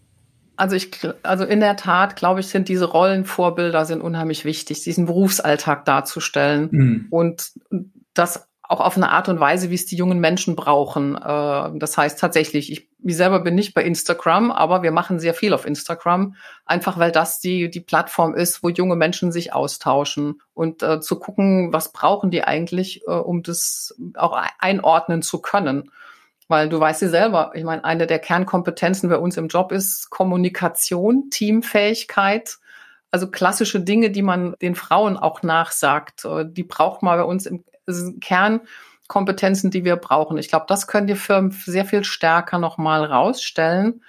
Also 0.61 0.75
ich, 0.75 0.91
also 1.23 1.43
in 1.43 1.59
der 1.59 1.75
Tat, 1.75 2.15
glaube 2.15 2.39
ich, 2.39 2.45
sind 2.45 2.69
diese 2.69 2.85
Rollenvorbilder 2.85 3.83
sind 3.83 3.99
unheimlich 3.99 4.45
wichtig, 4.45 4.83
diesen 4.83 5.07
Berufsalltag 5.07 5.85
darzustellen 5.85 6.69
mhm. 6.71 7.07
und 7.09 7.53
das 8.13 8.47
auch 8.61 8.79
auf 8.79 8.95
eine 8.95 9.09
Art 9.09 9.27
und 9.27 9.39
Weise, 9.39 9.71
wie 9.71 9.75
es 9.75 9.87
die 9.87 9.95
jungen 9.95 10.19
Menschen 10.19 10.55
brauchen. 10.55 11.15
Äh, 11.15 11.79
das 11.79 11.97
heißt 11.97 12.19
tatsächlich, 12.19 12.71
ich, 12.71 12.87
ich 13.03 13.17
selber 13.17 13.39
bin 13.39 13.55
nicht 13.55 13.73
bei 13.73 13.83
Instagram, 13.83 14.51
aber 14.51 14.83
wir 14.83 14.91
machen 14.91 15.19
sehr 15.19 15.33
viel 15.33 15.55
auf 15.55 15.65
Instagram, 15.65 16.35
einfach 16.67 16.99
weil 16.99 17.11
das 17.11 17.39
die, 17.39 17.71
die 17.71 17.81
Plattform 17.81 18.35
ist, 18.35 18.61
wo 18.61 18.69
junge 18.69 18.95
Menschen 18.95 19.31
sich 19.31 19.53
austauschen 19.53 20.43
und 20.53 20.83
äh, 20.83 21.01
zu 21.01 21.17
gucken, 21.17 21.73
was 21.73 21.91
brauchen 21.91 22.29
die 22.29 22.43
eigentlich, 22.43 23.01
äh, 23.07 23.11
um 23.13 23.41
das 23.41 23.95
auch 24.13 24.39
einordnen 24.59 25.23
zu 25.23 25.41
können. 25.41 25.89
Weil 26.51 26.67
du 26.67 26.81
weißt 26.81 27.01
ja 27.01 27.07
selber, 27.07 27.53
ich 27.55 27.63
meine, 27.63 27.85
eine 27.85 28.07
der 28.07 28.19
Kernkompetenzen 28.19 29.07
bei 29.09 29.15
uns 29.15 29.37
im 29.37 29.47
Job 29.47 29.71
ist 29.71 30.09
Kommunikation, 30.09 31.29
Teamfähigkeit, 31.29 32.57
also 33.09 33.31
klassische 33.31 33.79
Dinge, 33.79 34.11
die 34.11 34.21
man 34.21 34.55
den 34.61 34.75
Frauen 34.75 35.15
auch 35.15 35.43
nachsagt, 35.43 36.25
äh, 36.25 36.43
die 36.45 36.63
braucht 36.63 37.03
man 37.03 37.17
bei 37.17 37.23
uns 37.23 37.45
im, 37.45 37.63
Kernkompetenzen, 38.19 39.71
die 39.71 39.85
wir 39.85 39.95
brauchen. 39.95 40.37
Ich 40.37 40.49
glaube, 40.49 40.65
das 40.67 40.87
können 40.87 41.07
die 41.07 41.15
Firmen 41.15 41.51
sehr 41.51 41.85
viel 41.85 42.03
stärker 42.03 42.59
nochmal 42.59 43.05
rausstellen. 43.05 44.03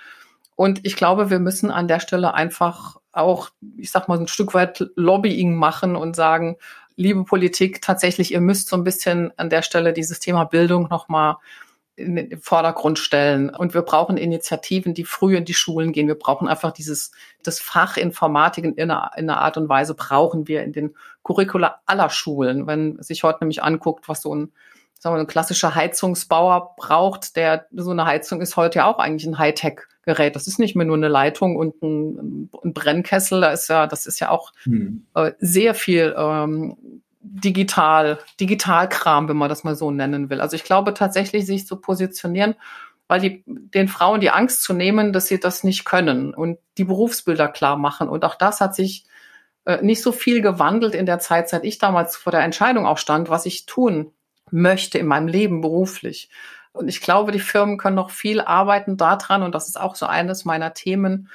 Und 0.56 0.84
ich 0.84 0.96
glaube, 0.96 1.30
wir 1.30 1.38
müssen 1.38 1.70
an 1.70 1.86
der 1.86 2.00
Stelle 2.00 2.34
einfach 2.34 2.96
auch, 3.12 3.50
ich 3.76 3.92
sag 3.92 4.08
mal, 4.08 4.18
ein 4.18 4.26
Stück 4.26 4.52
weit 4.52 4.84
Lobbying 4.96 5.54
machen 5.54 5.94
und 5.94 6.16
sagen, 6.16 6.56
liebe 6.96 7.22
Politik, 7.22 7.82
tatsächlich, 7.82 8.32
ihr 8.32 8.40
müsst 8.40 8.68
so 8.68 8.74
ein 8.74 8.84
bisschen 8.84 9.32
an 9.36 9.48
der 9.48 9.62
Stelle 9.62 9.92
dieses 9.92 10.18
Thema 10.18 10.42
Bildung 10.42 10.88
nochmal 10.88 11.36
in 11.96 12.16
den 12.16 12.40
Vordergrund 12.40 12.98
stellen. 12.98 13.50
Und 13.50 13.74
wir 13.74 13.82
brauchen 13.82 14.16
Initiativen, 14.16 14.94
die 14.94 15.04
früh 15.04 15.36
in 15.36 15.44
die 15.44 15.54
Schulen 15.54 15.92
gehen. 15.92 16.08
Wir 16.08 16.18
brauchen 16.18 16.48
einfach 16.48 16.72
dieses, 16.72 17.12
das 17.42 17.60
Fach 17.60 17.96
Informatik 17.96 18.64
in 18.64 18.78
einer, 18.78 19.10
in 19.16 19.28
einer 19.28 19.40
Art 19.40 19.56
und 19.56 19.68
Weise 19.68 19.94
brauchen 19.94 20.48
wir 20.48 20.62
in 20.62 20.72
den 20.72 20.94
Curricula 21.22 21.80
aller 21.86 22.10
Schulen. 22.10 22.66
Wenn 22.66 23.00
sich 23.02 23.24
heute 23.24 23.38
nämlich 23.40 23.62
anguckt, 23.62 24.08
was 24.08 24.22
so 24.22 24.34
ein, 24.34 24.52
sagen 24.98 25.16
wir, 25.16 25.20
ein 25.20 25.26
klassischer 25.26 25.74
Heizungsbauer 25.74 26.74
braucht, 26.76 27.36
der, 27.36 27.66
so 27.72 27.90
eine 27.90 28.06
Heizung 28.06 28.40
ist 28.40 28.56
heute 28.56 28.78
ja 28.78 28.86
auch 28.86 28.98
eigentlich 28.98 29.26
ein 29.26 29.38
Hightech 29.38 29.80
Gerät. 30.04 30.34
Das 30.34 30.48
ist 30.48 30.58
nicht 30.58 30.74
mehr 30.74 30.86
nur 30.86 30.96
eine 30.96 31.08
Leitung 31.08 31.56
und 31.56 31.80
ein, 31.80 32.50
ein 32.64 32.72
Brennkessel. 32.72 33.40
Da 33.40 33.52
ist 33.52 33.68
ja, 33.68 33.86
das 33.86 34.06
ist 34.06 34.18
ja 34.18 34.30
auch 34.30 34.52
hm. 34.64 35.06
äh, 35.14 35.32
sehr 35.38 35.74
viel 35.74 36.12
ähm, 36.16 37.01
digital, 37.22 38.18
Digitalkram, 38.40 39.28
wenn 39.28 39.36
man 39.36 39.48
das 39.48 39.64
mal 39.64 39.76
so 39.76 39.90
nennen 39.90 40.28
will. 40.28 40.40
Also 40.40 40.56
ich 40.56 40.64
glaube 40.64 40.94
tatsächlich, 40.94 41.46
sich 41.46 41.66
zu 41.66 41.76
positionieren, 41.76 42.54
weil 43.08 43.20
die, 43.20 43.42
den 43.46 43.88
Frauen 43.88 44.20
die 44.20 44.30
Angst 44.30 44.62
zu 44.62 44.72
nehmen, 44.72 45.12
dass 45.12 45.28
sie 45.28 45.38
das 45.38 45.64
nicht 45.64 45.84
können 45.84 46.34
und 46.34 46.58
die 46.78 46.84
Berufsbilder 46.84 47.48
klar 47.48 47.76
machen. 47.76 48.08
Und 48.08 48.24
auch 48.24 48.34
das 48.34 48.60
hat 48.60 48.74
sich 48.74 49.04
äh, 49.64 49.82
nicht 49.82 50.02
so 50.02 50.12
viel 50.12 50.42
gewandelt 50.42 50.94
in 50.94 51.06
der 51.06 51.18
Zeit, 51.18 51.48
seit 51.48 51.64
ich 51.64 51.78
damals 51.78 52.16
vor 52.16 52.32
der 52.32 52.42
Entscheidung 52.42 52.86
auch 52.86 52.98
stand, 52.98 53.28
was 53.28 53.46
ich 53.46 53.66
tun 53.66 54.12
möchte 54.50 54.98
in 54.98 55.06
meinem 55.06 55.28
Leben 55.28 55.60
beruflich. 55.60 56.30
Und 56.72 56.88
ich 56.88 57.00
glaube, 57.00 57.32
die 57.32 57.40
Firmen 57.40 57.78
können 57.78 57.96
noch 57.96 58.10
viel 58.10 58.40
arbeiten 58.40 58.96
daran. 58.96 59.42
Und 59.42 59.54
das 59.54 59.68
ist 59.68 59.78
auch 59.78 59.94
so 59.94 60.06
eines 60.06 60.44
meiner 60.44 60.74
Themen, 60.74 61.28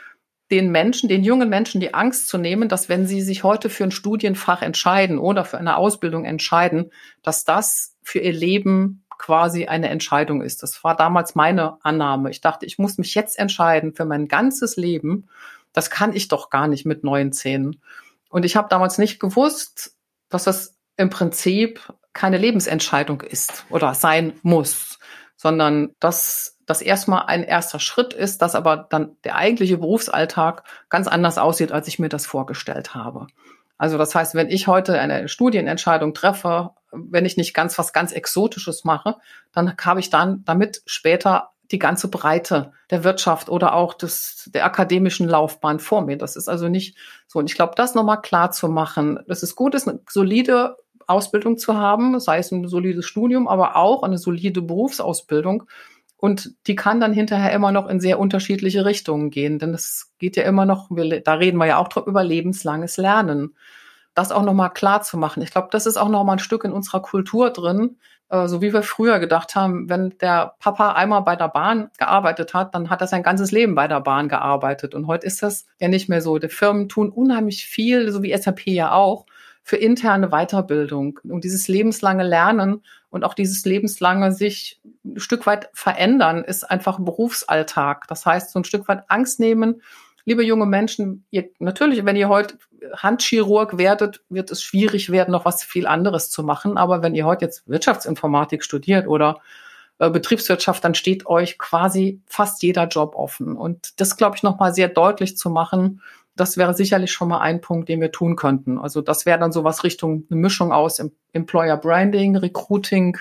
den 0.49 0.71
Menschen, 0.71 1.09
den 1.09 1.23
jungen 1.23 1.49
Menschen 1.49 1.81
die 1.81 1.93
Angst 1.93 2.29
zu 2.29 2.37
nehmen, 2.37 2.69
dass 2.69 2.87
wenn 2.89 3.05
sie 3.05 3.21
sich 3.21 3.43
heute 3.43 3.69
für 3.69 3.83
ein 3.83 3.91
Studienfach 3.91 4.61
entscheiden 4.61 5.19
oder 5.19 5.43
für 5.43 5.57
eine 5.57 5.77
Ausbildung 5.77 6.25
entscheiden, 6.25 6.91
dass 7.21 7.43
das 7.43 7.95
für 8.01 8.19
ihr 8.19 8.33
Leben 8.33 9.03
quasi 9.17 9.65
eine 9.65 9.89
Entscheidung 9.89 10.41
ist. 10.41 10.63
Das 10.63 10.83
war 10.83 10.95
damals 10.95 11.35
meine 11.35 11.83
Annahme. 11.83 12.29
Ich 12.29 12.41
dachte, 12.41 12.65
ich 12.65 12.77
muss 12.77 12.97
mich 12.97 13.15
jetzt 13.15 13.37
entscheiden 13.37 13.93
für 13.93 14.05
mein 14.05 14.27
ganzes 14.27 14.77
Leben. 14.77 15.27
Das 15.73 15.89
kann 15.89 16.13
ich 16.13 16.27
doch 16.27 16.49
gar 16.49 16.67
nicht 16.67 16.85
mit 16.85 17.03
neuen 17.03 17.33
Zähnen. 17.33 17.81
Und 18.29 18.45
ich 18.45 18.55
habe 18.55 18.69
damals 18.69 18.97
nicht 18.97 19.19
gewusst, 19.19 19.95
dass 20.29 20.43
das 20.43 20.77
im 20.97 21.09
Prinzip 21.09 21.93
keine 22.13 22.37
Lebensentscheidung 22.37 23.21
ist 23.21 23.65
oder 23.69 23.93
sein 23.93 24.33
muss, 24.41 24.99
sondern 25.35 25.95
dass 25.99 26.56
das 26.67 26.81
erstmal 26.81 27.23
ein 27.25 27.43
erster 27.43 27.79
Schritt 27.79 28.13
ist, 28.13 28.43
dass 28.43 28.53
aber 28.53 28.85
dann 28.89 29.15
der 29.23 29.35
eigentliche 29.35 29.77
Berufsalltag 29.79 30.63
ganz 30.89 31.07
anders 31.07 31.39
aussieht, 31.39 31.71
als 31.71 31.87
ich 31.87 31.97
mir 31.97 32.09
das 32.09 32.27
vorgestellt 32.27 32.93
habe. 32.93 33.27
Also 33.79 33.97
das 33.97 34.13
heißt, 34.13 34.35
wenn 34.35 34.49
ich 34.49 34.67
heute 34.67 34.99
eine 34.99 35.27
Studienentscheidung 35.29 36.13
treffe, 36.13 36.71
wenn 36.91 37.25
ich 37.25 37.37
nicht 37.37 37.53
ganz 37.53 37.77
was 37.79 37.93
ganz 37.93 38.11
Exotisches 38.11 38.83
mache, 38.83 39.15
dann 39.53 39.75
habe 39.81 39.99
ich 39.99 40.09
dann 40.09 40.43
damit 40.45 40.81
später 40.85 41.51
die 41.71 41.79
ganze 41.79 42.09
Breite 42.09 42.73
der 42.89 43.03
Wirtschaft 43.03 43.49
oder 43.49 43.73
auch 43.73 43.93
des, 43.93 44.49
der 44.53 44.65
akademischen 44.65 45.27
Laufbahn 45.27 45.79
vor 45.79 46.01
mir. 46.01 46.17
Das 46.17 46.35
ist 46.35 46.47
also 46.49 46.67
nicht 46.69 46.97
so. 47.27 47.39
Und 47.39 47.49
ich 47.49 47.55
glaube, 47.55 47.73
das 47.75 47.95
nochmal 47.95 48.21
klar 48.21 48.51
zu 48.51 48.67
machen, 48.67 49.19
dass 49.27 49.43
es 49.43 49.55
gut 49.55 49.75
ist, 49.75 49.87
eine 49.87 49.99
solide 50.09 50.77
Ausbildung 51.07 51.57
zu 51.57 51.75
haben, 51.75 52.19
sei 52.19 52.39
es 52.39 52.51
ein 52.51 52.67
solides 52.67 53.05
Studium, 53.05 53.47
aber 53.47 53.75
auch 53.75 54.03
eine 54.03 54.17
solide 54.17 54.61
Berufsausbildung, 54.61 55.63
und 56.17 56.55
die 56.65 56.75
kann 56.75 56.99
dann 56.99 57.13
hinterher 57.13 57.51
immer 57.51 57.71
noch 57.71 57.87
in 57.87 57.99
sehr 57.99 58.19
unterschiedliche 58.19 58.85
Richtungen 58.85 59.29
gehen, 59.29 59.59
denn 59.59 59.73
es 59.73 60.13
geht 60.17 60.35
ja 60.35 60.43
immer 60.43 60.65
noch, 60.65 60.89
wir, 60.89 61.21
da 61.21 61.33
reden 61.33 61.57
wir 61.57 61.67
ja 61.67 61.77
auch 61.77 61.95
über 62.05 62.23
lebenslanges 62.23 62.97
Lernen. 62.97 63.55
Das 64.15 64.31
auch 64.31 64.41
nochmal 64.41 64.71
klar 64.71 65.03
zu 65.03 65.15
machen. 65.15 65.43
Ich 65.43 65.51
glaube, 65.51 65.67
das 65.71 65.85
ist 65.85 65.95
auch 65.95 66.09
nochmal 66.09 66.37
ein 66.37 66.39
Stück 66.39 66.63
in 66.63 66.71
unserer 66.71 67.03
Kultur 67.03 67.51
drin, 67.51 67.97
äh, 68.29 68.47
so 68.47 68.61
wie 68.61 68.73
wir 68.73 68.83
früher 68.83 69.19
gedacht 69.19 69.55
haben, 69.55 69.89
wenn 69.89 70.17
der 70.19 70.55
Papa 70.59 70.93
einmal 70.93 71.21
bei 71.21 71.35
der 71.35 71.49
Bahn 71.49 71.91
gearbeitet 71.97 72.53
hat, 72.55 72.75
dann 72.75 72.89
hat 72.89 73.01
er 73.01 73.07
sein 73.07 73.23
ganzes 73.23 73.51
Leben 73.51 73.75
bei 73.75 73.87
der 73.87 74.01
Bahn 74.01 74.27
gearbeitet. 74.27 74.95
Und 74.95 75.07
heute 75.07 75.27
ist 75.27 75.43
das 75.43 75.65
ja 75.79 75.87
nicht 75.87 76.09
mehr 76.09 76.21
so. 76.21 76.39
Die 76.39 76.49
Firmen 76.49 76.89
tun 76.89 77.09
unheimlich 77.11 77.65
viel, 77.65 78.11
so 78.11 78.23
wie 78.23 78.35
SAP 78.35 78.67
ja 78.67 78.91
auch, 78.91 79.25
für 79.63 79.77
interne 79.77 80.29
Weiterbildung 80.29 81.19
und 81.23 81.43
dieses 81.43 81.67
lebenslange 81.67 82.23
Lernen 82.23 82.83
und 83.09 83.23
auch 83.23 83.33
dieses 83.33 83.63
lebenslange 83.65 84.31
sich 84.31 84.81
ein 85.05 85.19
Stück 85.19 85.45
weit 85.45 85.69
verändern 85.73 86.43
ist 86.43 86.69
einfach 86.69 86.99
Berufsalltag. 86.99 88.07
Das 88.07 88.25
heißt, 88.25 88.51
so 88.51 88.59
ein 88.59 88.65
Stück 88.65 88.87
weit 88.87 89.03
Angst 89.07 89.39
nehmen. 89.39 89.81
Liebe 90.25 90.43
junge 90.43 90.65
Menschen, 90.65 91.25
ihr, 91.29 91.49
natürlich, 91.59 92.03
wenn 92.03 92.17
ihr 92.17 92.27
heute 92.27 92.57
Handchirurg 92.95 93.77
werdet, 93.77 94.21
wird 94.29 94.51
es 94.51 94.61
schwierig 94.61 95.09
werden, 95.09 95.31
noch 95.31 95.45
was 95.45 95.63
viel 95.63 95.87
anderes 95.87 96.29
zu 96.29 96.43
machen. 96.43 96.77
Aber 96.77 97.01
wenn 97.01 97.15
ihr 97.15 97.25
heute 97.25 97.45
jetzt 97.45 97.67
Wirtschaftsinformatik 97.67 98.63
studiert 98.63 99.07
oder 99.07 99.39
äh, 99.99 100.09
Betriebswirtschaft, 100.09 100.83
dann 100.83 100.95
steht 100.95 101.25
euch 101.27 101.57
quasi 101.57 102.21
fast 102.27 102.61
jeder 102.61 102.87
Job 102.87 103.15
offen. 103.15 103.55
Und 103.55 103.99
das, 104.01 104.17
glaube 104.17 104.35
ich, 104.35 104.43
nochmal 104.43 104.73
sehr 104.73 104.89
deutlich 104.89 105.37
zu 105.37 105.49
machen, 105.49 106.01
das 106.39 106.57
wäre 106.57 106.73
sicherlich 106.73 107.11
schon 107.11 107.27
mal 107.27 107.39
ein 107.39 107.61
Punkt, 107.61 107.89
den 107.89 108.01
wir 108.01 108.11
tun 108.11 108.35
könnten. 108.35 108.77
Also 108.77 109.01
das 109.01 109.25
wäre 109.25 109.39
dann 109.39 109.51
sowas 109.51 109.83
Richtung 109.83 110.25
eine 110.29 110.39
Mischung 110.39 110.71
aus 110.71 111.01
Employer 111.33 111.77
Branding, 111.77 112.35
Recruiting, 112.35 113.17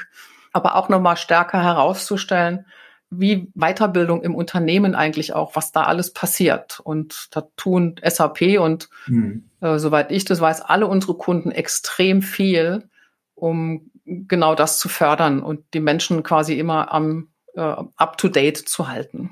aber 0.52 0.76
auch 0.76 0.88
nochmal 0.88 1.16
stärker 1.16 1.62
herauszustellen, 1.62 2.66
wie 3.10 3.50
Weiterbildung 3.54 4.22
im 4.22 4.34
Unternehmen 4.34 4.94
eigentlich 4.94 5.32
auch, 5.34 5.54
was 5.54 5.72
da 5.72 5.84
alles 5.84 6.12
passiert. 6.12 6.80
Und 6.80 7.28
da 7.30 7.48
tun 7.56 7.96
SAP 8.02 8.58
und 8.58 8.88
mhm. 9.06 9.48
äh, 9.60 9.78
soweit 9.78 10.10
ich 10.10 10.24
das 10.24 10.40
weiß, 10.40 10.62
alle 10.62 10.86
unsere 10.86 11.14
Kunden 11.14 11.50
extrem 11.50 12.22
viel, 12.22 12.88
um 13.34 13.90
genau 14.04 14.54
das 14.54 14.78
zu 14.78 14.88
fördern 14.88 15.42
und 15.42 15.64
die 15.74 15.80
Menschen 15.80 16.22
quasi 16.22 16.58
immer 16.58 16.92
am 16.92 17.28
äh, 17.54 17.60
up-to-date 17.96 18.56
zu 18.56 18.88
halten. 18.88 19.30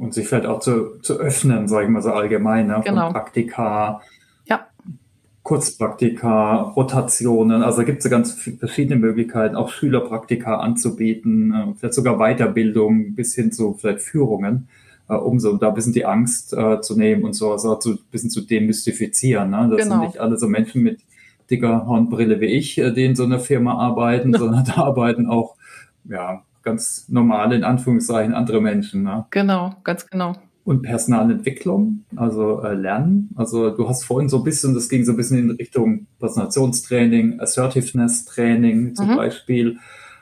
Und 0.00 0.14
sich 0.14 0.26
vielleicht 0.26 0.46
auch 0.46 0.60
zu, 0.60 0.98
zu 1.02 1.18
öffnen, 1.18 1.68
sage 1.68 1.84
ich 1.84 1.90
mal 1.90 2.00
so 2.00 2.10
allgemein, 2.10 2.68
ne? 2.68 2.80
genau. 2.82 3.08
von 3.08 3.12
Praktika, 3.12 4.00
ja. 4.46 4.66
Kurzpraktika, 5.42 6.62
Rotationen. 6.74 7.62
Also 7.62 7.84
gibt 7.84 7.98
es 7.98 8.04
ja 8.04 8.10
ganz 8.10 8.32
verschiedene 8.32 8.98
Möglichkeiten, 8.98 9.56
auch 9.56 9.68
Schülerpraktika 9.68 10.56
anzubieten, 10.56 11.52
äh, 11.52 11.74
vielleicht 11.78 11.92
sogar 11.92 12.16
Weiterbildung 12.16 13.14
bis 13.14 13.34
hin 13.34 13.52
zu 13.52 13.74
vielleicht 13.74 14.00
Führungen, 14.00 14.68
äh, 15.10 15.16
um 15.16 15.38
so 15.38 15.58
da 15.58 15.68
ein 15.68 15.74
bisschen 15.74 15.92
die 15.92 16.06
Angst 16.06 16.54
äh, 16.54 16.80
zu 16.80 16.96
nehmen 16.96 17.24
und 17.24 17.34
so, 17.34 17.52
also 17.52 17.78
ein 17.84 17.98
bisschen 18.10 18.30
zu 18.30 18.40
demystifizieren. 18.40 19.50
Ne? 19.50 19.68
Das 19.70 19.82
genau. 19.82 19.96
sind 19.96 20.06
nicht 20.06 20.18
alle 20.18 20.38
so 20.38 20.48
Menschen 20.48 20.82
mit 20.82 21.02
dicker 21.50 21.86
Hornbrille 21.86 22.40
wie 22.40 22.46
ich, 22.46 22.78
äh, 22.78 22.90
die 22.90 23.04
in 23.04 23.16
so 23.16 23.24
einer 23.24 23.38
Firma 23.38 23.74
arbeiten, 23.74 24.32
sondern 24.32 24.64
da 24.74 24.76
arbeiten 24.76 25.26
auch 25.26 25.56
ja, 26.08 26.42
ganz 26.70 27.06
normale, 27.08 27.56
in 27.56 27.64
Anführungszeichen, 27.64 28.34
andere 28.34 28.60
Menschen. 28.60 29.02
Ne? 29.02 29.26
Genau, 29.30 29.74
ganz 29.84 30.06
genau. 30.06 30.34
Und 30.64 30.82
Personalentwicklung, 30.82 32.04
also 32.14 32.62
äh, 32.62 32.74
Lernen. 32.74 33.30
Also 33.34 33.70
du 33.70 33.88
hast 33.88 34.04
vorhin 34.04 34.28
so 34.28 34.38
ein 34.38 34.44
bisschen, 34.44 34.74
das 34.74 34.88
ging 34.88 35.04
so 35.04 35.12
ein 35.12 35.16
bisschen 35.16 35.38
in 35.38 35.50
Richtung 35.50 36.06
Präsentationstraining, 36.20 37.40
Assertiveness-Training 37.40 38.94
zum 38.94 39.10
mhm. 39.10 39.16
Beispiel. 39.16 39.78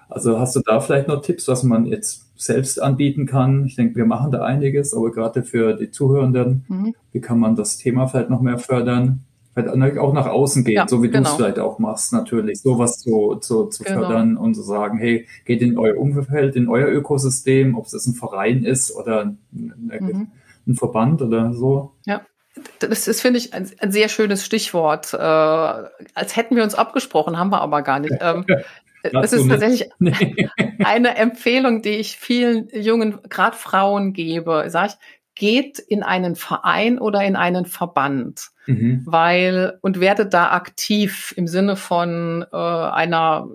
Also 0.08 0.38
hast 0.38 0.56
du 0.56 0.60
da 0.64 0.80
vielleicht 0.80 1.08
noch 1.08 1.20
Tipps, 1.20 1.48
was 1.48 1.64
man 1.64 1.84
jetzt 1.84 2.24
selbst 2.40 2.80
anbieten 2.80 3.26
kann? 3.26 3.66
Ich 3.66 3.76
denke, 3.76 3.96
wir 3.96 4.06
machen 4.06 4.30
da 4.30 4.42
einiges, 4.42 4.94
aber 4.94 5.10
gerade 5.10 5.42
für 5.42 5.74
die 5.74 5.90
Zuhörenden, 5.90 6.64
mhm. 6.68 6.94
wie 7.12 7.20
kann 7.20 7.38
man 7.38 7.56
das 7.56 7.76
Thema 7.76 8.06
vielleicht 8.06 8.30
noch 8.30 8.40
mehr 8.40 8.58
fördern? 8.58 9.24
Halt 9.66 9.98
auch 9.98 10.12
nach 10.12 10.26
außen 10.26 10.64
geht, 10.64 10.76
ja, 10.76 10.88
so 10.88 11.02
wie 11.02 11.08
genau. 11.08 11.24
du 11.24 11.28
es 11.30 11.36
vielleicht 11.36 11.58
auch 11.58 11.78
machst, 11.78 12.12
natürlich, 12.12 12.60
sowas 12.60 12.98
zu, 12.98 13.36
zu, 13.36 13.66
zu 13.66 13.84
genau. 13.84 14.00
fördern 14.00 14.36
und 14.36 14.54
zu 14.54 14.62
sagen, 14.62 14.98
hey, 14.98 15.26
geht 15.44 15.62
in 15.62 15.78
euer 15.78 15.96
Umfeld, 15.96 16.56
in 16.56 16.68
euer 16.68 16.88
Ökosystem, 16.88 17.76
ob 17.76 17.86
es 17.86 18.06
ein 18.06 18.14
Verein 18.14 18.64
ist 18.64 18.94
oder 18.94 19.22
ein, 19.22 19.38
mhm. 19.52 20.28
ein 20.66 20.74
Verband 20.74 21.22
oder 21.22 21.52
so. 21.52 21.92
Ja. 22.06 22.22
Das 22.80 23.06
ist, 23.06 23.20
finde 23.20 23.38
ich, 23.38 23.54
ein, 23.54 23.70
ein, 23.78 23.92
sehr 23.92 24.08
schönes 24.08 24.44
Stichwort. 24.44 25.14
Äh, 25.14 25.16
als 25.16 26.36
hätten 26.36 26.56
wir 26.56 26.64
uns 26.64 26.74
abgesprochen, 26.74 27.38
haben 27.38 27.50
wir 27.50 27.60
aber 27.60 27.82
gar 27.82 28.00
nicht. 28.00 28.14
Ähm, 28.20 28.44
das 29.12 29.32
ist 29.32 29.48
tatsächlich 29.48 29.90
eine 30.84 31.16
Empfehlung, 31.16 31.82
die 31.82 31.90
ich 31.90 32.16
vielen 32.16 32.68
jungen, 32.72 33.18
gerade 33.28 33.56
Frauen 33.56 34.12
gebe. 34.12 34.64
Sag 34.68 34.90
ich, 34.90 34.94
geht 35.38 35.78
in 35.78 36.02
einen 36.02 36.36
Verein 36.36 36.98
oder 36.98 37.22
in 37.24 37.36
einen 37.36 37.64
Verband, 37.64 38.48
mhm. 38.66 39.02
weil 39.06 39.78
und 39.80 40.00
werdet 40.00 40.34
da 40.34 40.50
aktiv 40.50 41.32
im 41.36 41.46
Sinne 41.46 41.76
von 41.76 42.44
äh, 42.52 42.56
einer 42.56 43.48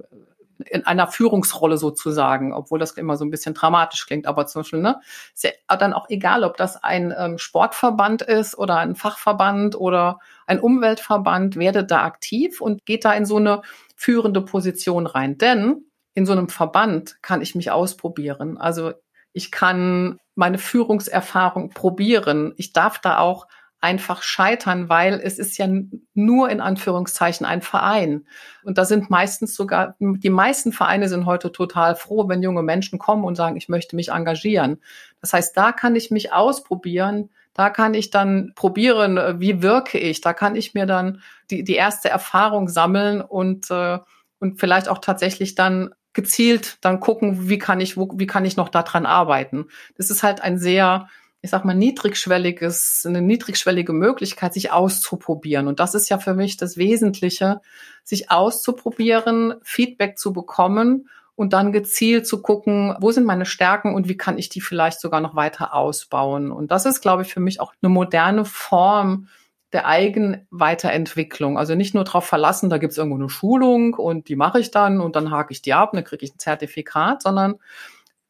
in 0.69 0.85
einer 0.85 1.07
Führungsrolle 1.07 1.77
sozusagen, 1.77 2.53
obwohl 2.53 2.79
das 2.79 2.91
immer 2.91 3.17
so 3.17 3.25
ein 3.25 3.29
bisschen 3.29 3.53
dramatisch 3.53 4.05
klingt, 4.05 4.25
aber 4.25 4.47
zum 4.47 4.61
Beispiel, 4.61 4.79
ne, 4.79 4.99
ist 5.33 5.43
ja 5.43 5.51
dann 5.75 5.93
auch 5.93 6.09
egal, 6.09 6.43
ob 6.43 6.55
das 6.57 6.81
ein 6.81 7.13
ähm, 7.17 7.37
Sportverband 7.37 8.21
ist 8.21 8.57
oder 8.57 8.77
ein 8.77 8.95
Fachverband 8.95 9.75
oder 9.75 10.19
ein 10.47 10.59
Umweltverband, 10.59 11.57
werdet 11.57 11.91
da 11.91 12.03
aktiv 12.03 12.61
und 12.61 12.85
geht 12.85 13.03
da 13.03 13.13
in 13.13 13.25
so 13.25 13.37
eine 13.37 13.61
führende 13.95 14.41
Position 14.41 15.05
rein. 15.05 15.37
Denn 15.37 15.85
in 16.13 16.25
so 16.25 16.31
einem 16.31 16.49
Verband 16.49 17.21
kann 17.21 17.41
ich 17.41 17.55
mich 17.55 17.71
ausprobieren. 17.71 18.57
Also 18.57 18.93
ich 19.33 19.51
kann 19.51 20.19
meine 20.35 20.57
Führungserfahrung 20.57 21.69
probieren. 21.69 22.53
Ich 22.57 22.73
darf 22.73 22.99
da 22.99 23.19
auch 23.19 23.47
einfach 23.83 24.23
scheitern, 24.23 24.87
weil 24.87 25.19
es 25.21 25.37
ist 25.37 25.57
ja 25.57 25.67
nur 26.13 26.49
in 26.49 26.61
Anführungszeichen 26.61 27.45
ein 27.45 27.61
Verein. 27.61 28.25
Und 28.63 28.77
da 28.77 28.85
sind 28.85 29.09
meistens 29.09 29.55
sogar, 29.55 29.95
die 29.99 30.29
meisten 30.29 30.71
Vereine 30.71 31.09
sind 31.09 31.25
heute 31.25 31.51
total 31.51 31.97
froh, 31.97 32.29
wenn 32.29 32.41
junge 32.41 32.63
Menschen 32.63 32.97
kommen 32.97 33.25
und 33.25 33.35
sagen, 33.35 33.57
ich 33.57 33.67
möchte 33.67 33.97
mich 33.97 34.09
engagieren. 34.09 34.81
Das 35.19 35.33
heißt, 35.33 35.57
da 35.57 35.73
kann 35.73 35.97
ich 35.97 36.11
mich 36.11 36.31
ausprobieren. 36.31 37.29
Da 37.53 37.69
kann 37.69 37.93
ich 37.93 38.09
dann 38.09 38.53
probieren, 38.55 39.19
wie 39.41 39.61
wirke 39.61 39.97
ich. 39.97 40.21
Da 40.21 40.31
kann 40.31 40.55
ich 40.55 40.73
mir 40.73 40.85
dann 40.85 41.21
die, 41.51 41.65
die 41.65 41.75
erste 41.75 42.09
Erfahrung 42.09 42.69
sammeln 42.69 43.21
und, 43.21 43.69
äh, 43.69 43.99
und 44.39 44.61
vielleicht 44.61 44.87
auch 44.87 44.99
tatsächlich 44.99 45.55
dann 45.55 45.93
gezielt 46.13 46.77
dann 46.81 46.99
gucken, 46.99 47.49
wie 47.49 47.57
kann 47.57 47.81
ich, 47.81 47.97
wo, 47.97 48.09
wie 48.15 48.27
kann 48.27 48.45
ich 48.45 48.55
noch 48.55 48.69
daran 48.69 49.05
arbeiten. 49.05 49.65
Das 49.97 50.09
ist 50.09 50.23
halt 50.23 50.41
ein 50.41 50.57
sehr, 50.57 51.07
ich 51.41 51.49
sag 51.49 51.65
mal, 51.65 51.75
niedrigschwelliges, 51.75 53.05
eine 53.07 53.21
niedrigschwellige 53.21 53.93
Möglichkeit, 53.93 54.53
sich 54.53 54.71
auszuprobieren. 54.71 55.67
Und 55.67 55.79
das 55.79 55.95
ist 55.95 56.09
ja 56.09 56.17
für 56.19 56.33
mich 56.33 56.57
das 56.57 56.77
Wesentliche, 56.77 57.61
sich 58.03 58.31
auszuprobieren, 58.31 59.55
Feedback 59.63 60.17
zu 60.17 60.33
bekommen 60.33 61.09
und 61.35 61.53
dann 61.53 61.71
gezielt 61.71 62.27
zu 62.27 62.41
gucken, 62.41 62.95
wo 62.99 63.11
sind 63.11 63.25
meine 63.25 63.45
Stärken 63.45 63.95
und 63.95 64.07
wie 64.07 64.17
kann 64.17 64.37
ich 64.37 64.49
die 64.49 64.61
vielleicht 64.61 65.01
sogar 65.01 65.19
noch 65.19 65.35
weiter 65.35 65.73
ausbauen. 65.73 66.51
Und 66.51 66.71
das 66.71 66.85
ist, 66.85 67.01
glaube 67.01 67.23
ich, 67.23 67.33
für 67.33 67.39
mich 67.39 67.59
auch 67.59 67.73
eine 67.81 67.89
moderne 67.89 68.45
Form, 68.45 69.27
der 69.73 69.87
Eigenweiterentwicklung. 69.87 71.57
Also 71.57 71.75
nicht 71.75 71.93
nur 71.93 72.03
darauf 72.03 72.25
verlassen, 72.25 72.69
da 72.69 72.77
gibt 72.77 72.91
es 72.91 72.97
irgendwo 72.97 73.17
eine 73.17 73.29
Schulung 73.29 73.95
und 73.95 74.29
die 74.29 74.35
mache 74.35 74.59
ich 74.59 74.71
dann 74.71 75.01
und 75.01 75.15
dann 75.15 75.31
hake 75.31 75.51
ich 75.51 75.61
die 75.61 75.73
ab 75.73 75.91
und 75.91 75.97
dann 75.97 76.05
kriege 76.05 76.23
ich 76.23 76.33
ein 76.33 76.39
Zertifikat, 76.39 77.23
sondern 77.23 77.55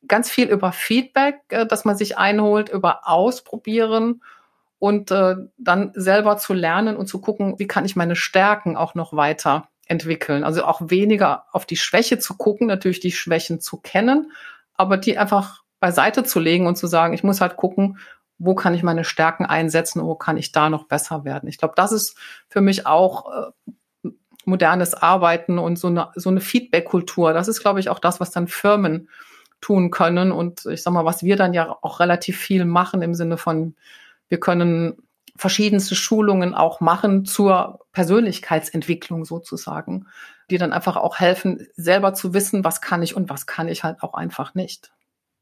ganz 0.07 0.29
viel 0.29 0.47
über 0.49 0.71
Feedback, 0.71 1.41
äh, 1.49 1.65
dass 1.65 1.85
man 1.85 1.97
sich 1.97 2.17
einholt, 2.17 2.69
über 2.69 3.07
Ausprobieren 3.07 4.21
und 4.79 5.11
äh, 5.11 5.35
dann 5.57 5.91
selber 5.93 6.37
zu 6.37 6.53
lernen 6.53 6.97
und 6.97 7.07
zu 7.07 7.21
gucken, 7.21 7.59
wie 7.59 7.67
kann 7.67 7.85
ich 7.85 7.95
meine 7.95 8.15
Stärken 8.15 8.75
auch 8.75 8.95
noch 8.95 9.13
weiter 9.13 9.69
entwickeln. 9.85 10.43
Also 10.43 10.63
auch 10.65 10.81
weniger 10.85 11.45
auf 11.51 11.65
die 11.65 11.77
Schwäche 11.77 12.19
zu 12.19 12.35
gucken, 12.35 12.67
natürlich 12.67 12.99
die 12.99 13.11
Schwächen 13.11 13.59
zu 13.59 13.77
kennen, 13.77 14.31
aber 14.75 14.97
die 14.97 15.17
einfach 15.17 15.63
beiseite 15.79 16.23
zu 16.23 16.39
legen 16.39 16.67
und 16.67 16.77
zu 16.77 16.87
sagen, 16.87 17.13
ich 17.13 17.23
muss 17.23 17.41
halt 17.41 17.57
gucken, 17.57 17.97
wo 18.37 18.55
kann 18.55 18.73
ich 18.73 18.83
meine 18.83 19.03
Stärken 19.03 19.45
einsetzen 19.45 20.01
wo 20.03 20.15
kann 20.15 20.37
ich 20.37 20.51
da 20.51 20.69
noch 20.69 20.85
besser 20.85 21.23
werden. 21.23 21.47
Ich 21.47 21.57
glaube, 21.57 21.75
das 21.75 21.91
ist 21.91 22.17
für 22.49 22.61
mich 22.61 22.85
auch 22.85 23.31
äh, 23.31 24.09
modernes 24.45 24.93
Arbeiten 24.93 25.59
und 25.59 25.77
so 25.77 25.87
eine, 25.87 26.09
so 26.15 26.29
eine 26.29 26.41
Feedback-Kultur. 26.41 27.33
Das 27.33 27.47
ist, 27.47 27.61
glaube 27.61 27.79
ich, 27.79 27.89
auch 27.89 27.99
das, 27.99 28.19
was 28.19 28.31
dann 28.31 28.47
Firmen 28.47 29.09
tun 29.61 29.91
können. 29.91 30.31
Und 30.31 30.65
ich 30.65 30.83
sag 30.83 30.93
mal, 30.93 31.05
was 31.05 31.23
wir 31.23 31.37
dann 31.37 31.53
ja 31.53 31.77
auch 31.81 31.99
relativ 31.99 32.37
viel 32.37 32.65
machen 32.65 33.01
im 33.01 33.15
Sinne 33.15 33.37
von, 33.37 33.75
wir 34.27 34.39
können 34.39 34.97
verschiedenste 35.35 35.95
Schulungen 35.95 36.53
auch 36.53 36.79
machen 36.79 37.25
zur 37.25 37.79
Persönlichkeitsentwicklung 37.91 39.25
sozusagen, 39.25 40.07
die 40.49 40.57
dann 40.57 40.73
einfach 40.73 40.95
auch 40.95 41.19
helfen, 41.19 41.67
selber 41.75 42.13
zu 42.13 42.33
wissen, 42.33 42.63
was 42.63 42.81
kann 42.81 43.01
ich 43.01 43.15
und 43.15 43.29
was 43.29 43.45
kann 43.47 43.67
ich 43.67 43.83
halt 43.83 44.03
auch 44.03 44.13
einfach 44.13 44.53
nicht. 44.53 44.91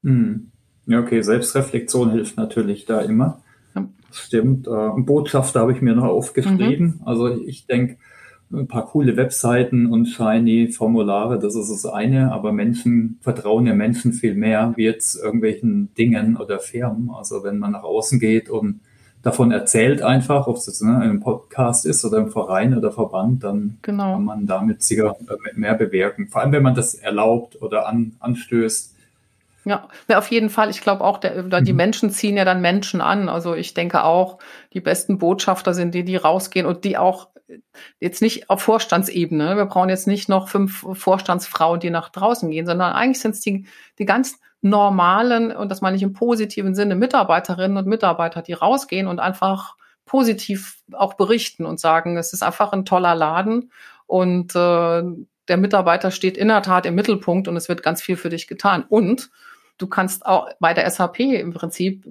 Mhm. 0.01 0.51
Ja, 0.85 0.99
okay, 0.99 1.21
Selbstreflexion 1.21 2.11
hilft 2.11 2.37
natürlich 2.37 2.85
da 2.85 3.01
immer. 3.01 3.41
Ja. 3.75 3.87
Stimmt. 4.11 4.67
Äh, 4.67 4.89
Botschafter 4.97 5.61
habe 5.61 5.71
ich 5.71 5.81
mir 5.81 5.95
noch 5.95 6.05
aufgeschrieben. 6.05 6.99
Mhm. 6.99 7.07
Also 7.07 7.29
ich 7.29 7.65
denke, 7.65 7.97
ein 8.53 8.67
paar 8.67 8.87
coole 8.87 9.15
Webseiten 9.15 9.85
und 9.85 10.07
shiny 10.07 10.69
Formulare, 10.71 11.39
das 11.39 11.55
ist 11.55 11.69
das 11.69 11.85
eine, 11.85 12.31
aber 12.31 12.51
Menschen 12.51 13.17
vertrauen 13.21 13.65
ja 13.65 13.73
Menschen 13.73 14.13
viel 14.13 14.35
mehr 14.35 14.73
wie 14.75 14.83
jetzt 14.83 15.15
irgendwelchen 15.15 15.93
Dingen 15.95 16.37
oder 16.37 16.59
Firmen. 16.59 17.11
Also 17.11 17.43
wenn 17.43 17.59
man 17.59 17.71
nach 17.71 17.83
außen 17.83 18.19
geht 18.19 18.49
und 18.49 18.81
davon 19.21 19.51
erzählt 19.51 20.01
einfach, 20.01 20.47
ob 20.47 20.57
es 20.57 20.65
jetzt 20.65 20.81
ne, 20.81 20.97
ein 20.97 21.19
Podcast 21.19 21.85
ist 21.85 22.03
oder 22.03 22.17
im 22.17 22.29
Verein 22.29 22.77
oder 22.77 22.91
Verband, 22.91 23.43
dann 23.43 23.77
genau. 23.81 24.13
kann 24.13 24.25
man 24.25 24.45
damit 24.47 24.83
sicher 24.83 25.15
mehr 25.55 25.75
bewirken. 25.75 26.27
Vor 26.27 26.41
allem, 26.41 26.51
wenn 26.51 26.63
man 26.63 26.75
das 26.75 26.93
erlaubt 26.93 27.61
oder 27.61 27.87
an, 27.87 28.13
anstößt, 28.19 28.95
ja, 29.63 29.87
ja, 30.07 30.17
auf 30.17 30.31
jeden 30.31 30.49
Fall. 30.49 30.69
Ich 30.69 30.81
glaube 30.81 31.03
auch, 31.03 31.19
der, 31.19 31.43
die 31.61 31.73
mhm. 31.73 31.77
Menschen 31.77 32.09
ziehen 32.09 32.37
ja 32.37 32.45
dann 32.45 32.61
Menschen 32.61 33.01
an. 33.01 33.29
Also 33.29 33.53
ich 33.53 33.73
denke 33.73 34.03
auch, 34.03 34.39
die 34.73 34.81
besten 34.81 35.17
Botschafter 35.17 35.73
sind 35.73 35.93
die, 35.93 36.03
die 36.03 36.15
rausgehen 36.15 36.65
und 36.65 36.83
die 36.83 36.97
auch 36.97 37.29
jetzt 37.99 38.21
nicht 38.21 38.49
auf 38.49 38.61
Vorstandsebene. 38.61 39.55
Wir 39.57 39.65
brauchen 39.65 39.89
jetzt 39.89 40.07
nicht 40.07 40.29
noch 40.29 40.47
fünf 40.47 40.85
Vorstandsfrauen, 40.93 41.79
die 41.79 41.89
nach 41.89 42.09
draußen 42.09 42.49
gehen, 42.49 42.65
sondern 42.65 42.93
eigentlich 42.93 43.19
sind 43.19 43.35
es 43.35 43.41
die, 43.41 43.67
die 43.99 44.05
ganz 44.05 44.39
normalen, 44.61 45.51
und 45.51 45.69
das 45.69 45.81
meine 45.81 45.97
ich 45.97 46.03
im 46.03 46.13
positiven 46.13 46.75
Sinne, 46.75 46.95
Mitarbeiterinnen 46.95 47.77
und 47.77 47.87
Mitarbeiter, 47.87 48.41
die 48.41 48.53
rausgehen 48.53 49.07
und 49.07 49.19
einfach 49.19 49.75
positiv 50.05 50.81
auch 50.93 51.15
berichten 51.15 51.65
und 51.65 51.79
sagen, 51.79 52.17
es 52.17 52.33
ist 52.33 52.43
einfach 52.43 52.73
ein 52.73 52.85
toller 52.85 53.15
Laden 53.15 53.71
und 54.05 54.55
äh, 54.55 55.03
der 55.47 55.57
Mitarbeiter 55.57 56.11
steht 56.11 56.37
in 56.37 56.47
der 56.47 56.61
Tat 56.61 56.85
im 56.85 56.95
Mittelpunkt 56.95 57.47
und 57.47 57.57
es 57.57 57.69
wird 57.69 57.83
ganz 57.83 58.01
viel 58.01 58.15
für 58.15 58.29
dich 58.29 58.47
getan. 58.47 58.85
Und 58.87 59.31
du 59.81 59.87
kannst 59.87 60.25
auch 60.25 60.49
bei 60.59 60.73
der 60.73 60.89
SAP 60.89 61.19
im 61.19 61.53
Prinzip 61.53 62.05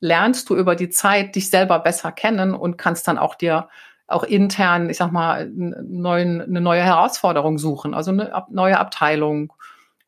lernst 0.00 0.50
du 0.50 0.56
über 0.56 0.74
die 0.74 0.90
Zeit 0.90 1.36
dich 1.36 1.48
selber 1.48 1.78
besser 1.78 2.10
kennen 2.10 2.54
und 2.54 2.76
kannst 2.76 3.06
dann 3.06 3.18
auch 3.18 3.36
dir 3.36 3.68
auch 4.08 4.24
intern, 4.24 4.90
ich 4.90 4.98
sag 4.98 5.12
mal, 5.12 5.48
neuen, 5.48 6.42
eine 6.42 6.60
neue 6.60 6.82
Herausforderung 6.82 7.58
suchen, 7.58 7.94
also 7.94 8.10
eine 8.10 8.44
neue 8.50 8.78
Abteilung. 8.78 9.52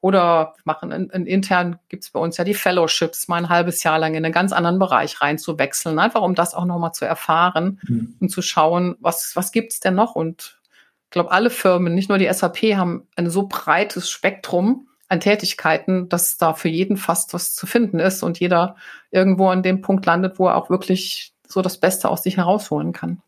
Oder 0.00 0.52
machen 0.64 0.92
in, 0.92 1.08
in 1.08 1.24
intern 1.24 1.78
gibt's 1.88 2.10
bei 2.10 2.20
uns 2.20 2.36
ja 2.36 2.44
die 2.44 2.52
Fellowships, 2.52 3.26
mal 3.28 3.38
ein 3.38 3.48
halbes 3.48 3.82
Jahr 3.84 3.98
lang 3.98 4.14
in 4.14 4.22
einen 4.22 4.34
ganz 4.34 4.52
anderen 4.52 4.78
Bereich 4.78 5.22
reinzuwechseln, 5.22 5.98
einfach 5.98 6.20
um 6.20 6.34
das 6.34 6.54
auch 6.54 6.66
nochmal 6.66 6.92
zu 6.92 7.06
erfahren 7.06 7.80
mhm. 7.88 8.16
und 8.20 8.28
zu 8.28 8.42
schauen, 8.42 8.96
was, 9.00 9.34
was 9.34 9.50
gibt's 9.50 9.80
denn 9.80 9.94
noch? 9.94 10.14
Und 10.14 10.60
ich 11.04 11.10
glaube, 11.10 11.30
alle 11.30 11.48
Firmen, 11.48 11.94
nicht 11.94 12.10
nur 12.10 12.18
die 12.18 12.30
SAP, 12.30 12.58
haben 12.74 13.06
ein 13.16 13.30
so 13.30 13.46
breites 13.46 14.10
Spektrum 14.10 14.88
an 15.14 15.20
Tätigkeiten, 15.20 16.08
dass 16.08 16.36
da 16.36 16.52
für 16.52 16.68
jeden 16.68 16.96
fast 16.96 17.32
was 17.32 17.54
zu 17.54 17.66
finden 17.66 17.98
ist 17.98 18.22
und 18.22 18.40
jeder 18.40 18.76
irgendwo 19.10 19.48
an 19.48 19.62
dem 19.62 19.80
Punkt 19.80 20.04
landet, 20.04 20.38
wo 20.38 20.48
er 20.48 20.56
auch 20.56 20.68
wirklich 20.68 21.32
so 21.46 21.62
das 21.62 21.78
Beste 21.78 22.08
aus 22.08 22.22
sich 22.22 22.36
herausholen 22.36 22.92
kann. 22.92 23.22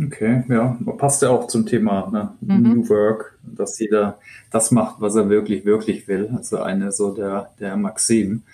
Okay, 0.00 0.44
ja, 0.48 0.78
passt 0.96 1.22
ja 1.22 1.30
auch 1.30 1.48
zum 1.48 1.66
Thema 1.66 2.08
ne? 2.12 2.32
mhm. 2.40 2.62
New 2.62 2.88
Work, 2.88 3.36
dass 3.42 3.78
jeder 3.80 4.18
das 4.52 4.70
macht, 4.70 5.00
was 5.00 5.16
er 5.16 5.28
wirklich, 5.28 5.64
wirklich 5.64 6.06
will. 6.06 6.30
Also 6.36 6.60
eine 6.60 6.92
so 6.92 7.12
der, 7.12 7.50
der 7.58 7.76
Maxim. 7.76 8.44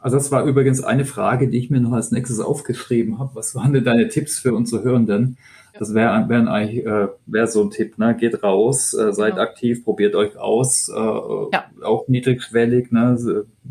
Also 0.00 0.16
das 0.16 0.32
war 0.32 0.44
übrigens 0.44 0.82
eine 0.82 1.04
Frage, 1.04 1.48
die 1.48 1.58
ich 1.58 1.70
mir 1.70 1.80
noch 1.80 1.92
als 1.92 2.10
nächstes 2.10 2.40
aufgeschrieben 2.40 3.18
habe. 3.18 3.32
Was 3.34 3.54
waren 3.54 3.72
denn 3.72 3.84
deine 3.84 4.08
Tipps 4.08 4.38
für 4.38 4.54
unsere 4.54 4.82
Hörenden? 4.82 5.36
Das 5.78 5.94
wäre 5.94 6.28
wär 6.28 6.48
eigentlich 6.48 6.84
äh, 6.84 7.08
wär 7.26 7.46
so 7.46 7.62
ein 7.62 7.70
Tipp, 7.70 7.96
ne? 7.96 8.16
Geht 8.16 8.42
raus, 8.42 8.92
äh, 8.92 9.12
seid 9.12 9.36
ja. 9.36 9.42
aktiv, 9.42 9.84
probiert 9.84 10.14
euch 10.14 10.36
aus, 10.36 10.88
äh, 10.88 10.94
ja. 10.94 11.64
auch 11.82 12.08
niedrigschwellig, 12.08 12.90
ne? 12.90 13.16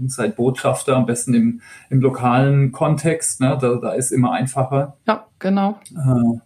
Seid 0.08 0.36
Botschafter, 0.36 0.96
am 0.96 1.06
besten 1.06 1.34
im, 1.34 1.62
im 1.90 2.00
lokalen 2.00 2.72
Kontext, 2.72 3.42
ne? 3.42 3.58
Da, 3.60 3.76
da 3.76 3.92
ist 3.92 4.12
immer 4.12 4.32
einfacher. 4.32 4.98
Ja, 5.08 5.28
genau. 5.40 5.78
Äh, 5.92 6.40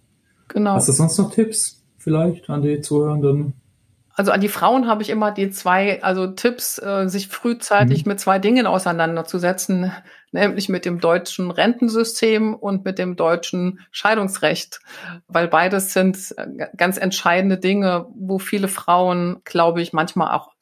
genau. 0.48 0.74
Hast 0.74 0.88
du 0.88 0.91
sonst 0.91 1.17
noch 1.17 1.32
Tipps 1.32 1.84
vielleicht 1.98 2.50
an 2.50 2.62
die 2.62 2.82
Zuhörenden? 2.82 3.54
Also 4.15 4.32
an 4.32 4.41
die 4.41 4.49
Frauen 4.49 4.88
habe 4.88 5.02
ich 5.02 5.10
immer 5.10 5.32
die 5.32 5.49
zwei, 5.49 6.02
also 6.04 6.28
Tipps, 6.28 6.78
äh, 6.80 7.08
sich 7.08 7.28
frühzeitig 7.28 8.06
mhm. 8.06 8.12
mit 8.12 8.19
zwei 8.19 8.39
Dingen 8.39 8.67
auseinanderzusetzen, 8.67 9.91
nämlich 10.32 10.69
mit 10.69 10.86
dem 10.86 10.99
deutschen 10.99 11.49
Rentensystem 11.52 12.54
und 12.54 12.86
mit 12.86 12.99
dem 12.99 13.15
deutschen 13.15 13.80
Scheidungsrecht, 13.91 14.80
weil 15.28 15.47
beides 15.47 15.93
sind 15.93 16.34
äh, 16.38 16.67
ganz 16.78 16.97
entscheidende 16.97 17.58
Dinge, 17.58 18.08
wo 18.15 18.39
viele 18.39 18.67
Frauen, 18.67 19.41
glaube 19.43 19.82
ich, 19.82 19.93
manchmal 19.93 20.36
auch 20.36 20.52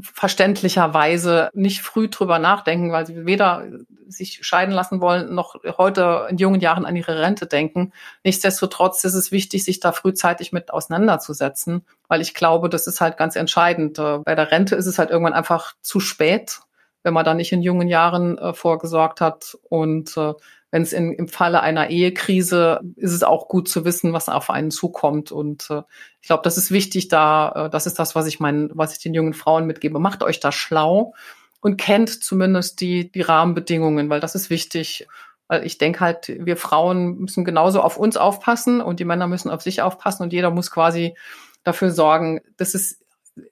verständlicherweise 0.00 1.50
nicht 1.54 1.82
früh 1.82 2.08
drüber 2.08 2.38
nachdenken, 2.38 2.92
weil 2.92 3.06
sie 3.06 3.26
weder 3.26 3.64
sich 4.08 4.46
scheiden 4.46 4.74
lassen 4.74 5.00
wollen, 5.00 5.34
noch 5.34 5.56
heute 5.78 6.26
in 6.30 6.36
jungen 6.36 6.60
Jahren 6.60 6.84
an 6.84 6.96
ihre 6.96 7.20
Rente 7.20 7.46
denken. 7.46 7.92
Nichtsdestotrotz 8.24 9.04
ist 9.04 9.14
es 9.14 9.32
wichtig, 9.32 9.64
sich 9.64 9.80
da 9.80 9.92
frühzeitig 9.92 10.52
mit 10.52 10.72
auseinanderzusetzen, 10.72 11.84
weil 12.08 12.20
ich 12.20 12.34
glaube, 12.34 12.68
das 12.68 12.86
ist 12.86 13.00
halt 13.00 13.16
ganz 13.16 13.36
entscheidend. 13.36 13.98
Äh, 13.98 14.18
bei 14.18 14.34
der 14.34 14.50
Rente 14.50 14.76
ist 14.76 14.86
es 14.86 14.98
halt 14.98 15.10
irgendwann 15.10 15.32
einfach 15.32 15.74
zu 15.82 16.00
spät, 16.00 16.60
wenn 17.06 17.14
man 17.14 17.24
da 17.24 17.34
nicht 17.34 17.52
in 17.52 17.62
jungen 17.62 17.86
Jahren 17.86 18.36
äh, 18.36 18.52
vorgesorgt 18.52 19.20
hat. 19.20 19.56
Und 19.68 20.16
äh, 20.16 20.32
wenn 20.72 20.82
es 20.82 20.92
im 20.92 21.28
Falle 21.28 21.60
einer 21.60 21.88
Ehekrise 21.88 22.80
ist 22.96 23.12
es 23.12 23.22
auch 23.22 23.46
gut 23.46 23.68
zu 23.68 23.84
wissen, 23.84 24.12
was 24.12 24.28
auf 24.28 24.50
einen 24.50 24.72
zukommt. 24.72 25.30
Und 25.30 25.70
äh, 25.70 25.82
ich 26.20 26.26
glaube, 26.26 26.42
das 26.42 26.58
ist 26.58 26.72
wichtig, 26.72 27.06
da, 27.06 27.66
äh, 27.66 27.70
das 27.70 27.86
ist 27.86 28.00
das, 28.00 28.16
was 28.16 28.26
ich 28.26 28.40
meinen, 28.40 28.72
was 28.74 28.92
ich 28.92 28.98
den 28.98 29.14
jungen 29.14 29.34
Frauen 29.34 29.66
mitgebe. 29.66 30.00
Macht 30.00 30.24
euch 30.24 30.40
da 30.40 30.50
schlau 30.50 31.14
und 31.60 31.76
kennt 31.76 32.24
zumindest 32.24 32.80
die, 32.80 33.12
die 33.12 33.22
Rahmenbedingungen, 33.22 34.10
weil 34.10 34.18
das 34.18 34.34
ist 34.34 34.50
wichtig. 34.50 35.06
Weil 35.46 35.64
ich 35.64 35.78
denke 35.78 36.00
halt, 36.00 36.26
wir 36.26 36.56
Frauen 36.56 37.18
müssen 37.18 37.44
genauso 37.44 37.82
auf 37.82 37.98
uns 37.98 38.16
aufpassen 38.16 38.80
und 38.80 38.98
die 38.98 39.04
Männer 39.04 39.28
müssen 39.28 39.48
auf 39.48 39.62
sich 39.62 39.80
aufpassen 39.80 40.24
und 40.24 40.32
jeder 40.32 40.50
muss 40.50 40.72
quasi 40.72 41.14
dafür 41.62 41.92
sorgen, 41.92 42.40
dass 42.56 42.74
es 42.74 42.98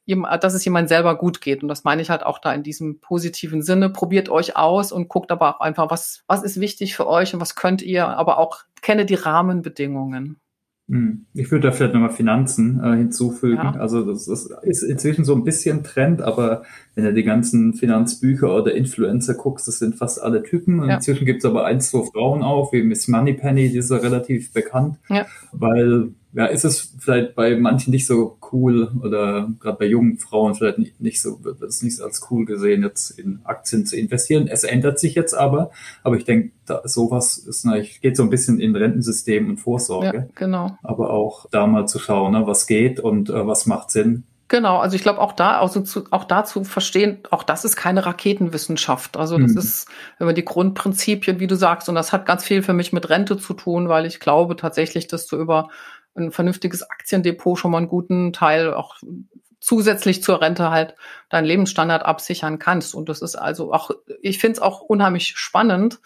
dass 0.07 0.55
es 0.55 0.65
jemand 0.65 0.89
selber 0.89 1.17
gut 1.17 1.41
geht. 1.41 1.63
Und 1.63 1.69
das 1.69 1.85
meine 1.85 2.03
ich 2.03 2.11
halt 2.11 2.25
auch 2.25 2.39
da 2.39 2.53
in 2.53 2.63
diesem 2.63 3.01
positiven 3.01 3.63
Sinne. 3.63 3.91
Probiert 3.91 4.29
euch 4.29 4.57
aus 4.57 4.93
und 4.93 5.09
guckt 5.09 5.31
aber 5.31 5.57
auch 5.57 5.61
einfach, 5.61 5.91
was, 5.91 6.23
was 6.27 6.43
ist 6.43 6.61
wichtig 6.61 6.97
für 6.97 7.07
euch 7.07 7.35
und 7.35 7.41
was 7.41 7.55
könnt 7.55 7.83
ihr, 7.83 8.09
aber 8.09 8.39
auch 8.39 8.65
kenne 8.83 9.05
die 9.05 9.15
Rahmenbedingungen. 9.15 10.41
Hm. 10.89 11.25
Ich 11.33 11.51
würde 11.51 11.69
da 11.69 11.73
vielleicht 11.73 11.95
nochmal 11.95 12.11
Finanzen 12.11 12.79
äh, 12.85 12.97
hinzufügen. 12.97 13.57
Ja. 13.57 13.75
Also 13.77 14.05
das, 14.05 14.27
das 14.27 14.51
ist 14.63 14.83
inzwischen 14.83 15.25
so 15.25 15.35
ein 15.35 15.43
bisschen 15.43 15.83
Trend, 15.83 16.21
aber 16.21 16.65
wenn 16.95 17.05
du 17.05 17.15
die 17.15 17.23
ganzen 17.23 17.73
Finanzbücher 17.73 18.55
oder 18.55 18.75
Influencer 18.75 19.35
guckst, 19.35 19.67
das 19.67 19.79
sind 19.79 19.95
fast 19.95 20.23
alle 20.23 20.43
Typen. 20.43 20.85
Ja. 20.85 20.97
Inzwischen 20.97 21.25
gibt 21.25 21.39
es 21.39 21.51
aber 21.51 21.65
ein, 21.65 21.81
zwei 21.81 22.05
Frauen 22.13 22.43
auch, 22.43 22.73
wie 22.75 22.83
Miss 22.83 23.09
Moneypenny, 23.09 23.71
die 23.71 23.79
ist 23.79 23.91
ja 23.91 23.97
relativ 23.97 24.53
bekannt, 24.53 24.99
ja. 25.09 25.25
weil 25.53 26.13
ja, 26.35 26.47
ist 26.47 26.65
es 26.65 26.95
vielleicht 26.99 27.37
bei 27.37 27.57
manchen 27.57 27.93
nicht 27.93 28.07
so 28.07 28.39
cool 28.53 28.91
oder 29.03 29.49
gerade 29.61 29.79
bei 29.79 29.87
jungen 29.87 30.19
Frauen 30.19 30.57
vielleicht 30.57 30.79
nicht, 30.79 31.01
nicht 31.01 31.23
so, 31.23 31.45
wird 31.45 31.63
es 31.63 31.83
nicht 31.83 32.01
als 32.01 32.27
cool 32.31 32.45
gesehen, 32.45 32.83
jetzt 32.83 33.11
in 33.11 33.41
Aktien 33.45 33.87
zu 33.87 33.97
investieren. 33.97 34.49
Es 34.49 34.65
ändert 34.65 34.99
sich 34.99 35.15
jetzt 35.15 35.35
aber, 35.35 35.71
aber 36.03 36.17
ich 36.17 36.25
denke, 36.25 36.51
da, 36.67 36.83
sowas 36.85 37.39
ist, 37.39 37.65
na, 37.65 37.77
ich 37.77 38.01
geht 38.01 38.17
so 38.17 38.25
ein 38.25 38.31
bisschen 38.31 38.59
in 38.59 38.75
Rentensystem 38.75 39.49
und 39.49 39.59
Vorsorge. 39.59 40.17
Ja, 40.19 40.27
genau. 40.35 40.77
Aber 40.83 41.11
auch 41.11 41.47
da 41.51 41.69
mal 41.69 41.87
zu 41.87 42.01
schauen, 42.01 42.33
ne, 42.33 42.47
was 42.49 42.67
geht 42.67 42.99
und 42.99 43.31
äh, 43.31 43.47
was 43.47 43.67
macht 43.67 43.93
Sinn. 43.93 44.25
Genau, 44.49 44.79
also 44.79 44.95
ich 44.95 45.03
glaube 45.03 45.21
auch 45.21 45.33
da, 45.33 45.59
also 45.59 45.81
zu, 45.81 46.05
auch 46.11 46.25
dazu 46.25 46.65
verstehen, 46.65 47.19
auch 47.31 47.43
das 47.43 47.65
ist 47.65 47.77
keine 47.77 48.05
Raketenwissenschaft. 48.05 49.17
Also 49.17 49.39
das 49.39 49.53
mhm. 49.53 49.59
ist 49.59 49.89
man 50.19 50.35
die 50.35 50.45
Grundprinzipien, 50.45 51.41
wie 51.41 51.47
du 51.47 51.57
sagst, 51.57 51.89
und 51.89 51.95
das 51.95 52.13
hat 52.13 52.27
ganz 52.27 52.45
viel 52.45 52.63
für 52.63 52.75
mich 52.75 52.93
mit 52.93 53.09
Rente 53.09 53.39
zu 53.39 53.55
tun, 53.55 53.89
weil 53.89 54.05
ich 54.05 54.21
glaube 54.21 54.55
tatsächlich, 54.55 55.09
dass 55.09 55.27
du 55.27 55.37
über 55.39 55.71
ein 56.17 56.33
vernünftiges 56.33 56.83
Aktiendepot 56.89 57.59
schon 57.59 57.71
mal 57.71 57.79
einen 57.79 57.89
guten 57.89 58.33
Teil 58.33 58.73
auch 58.73 58.97
zusätzlich 59.61 60.23
zur 60.23 60.41
Rente 60.41 60.71
halt 60.71 60.95
deinen 61.31 61.47
Lebensstandard 61.47 62.05
absichern 62.05 62.59
kannst. 62.59 62.95
Und 62.95 63.09
das 63.09 63.23
ist 63.23 63.35
also 63.35 63.73
auch, 63.73 63.91
ich 64.21 64.39
finde 64.39 64.57
es 64.57 64.63
auch 64.63 64.83
unheimlich 64.83 65.35
spannend. 65.37 66.01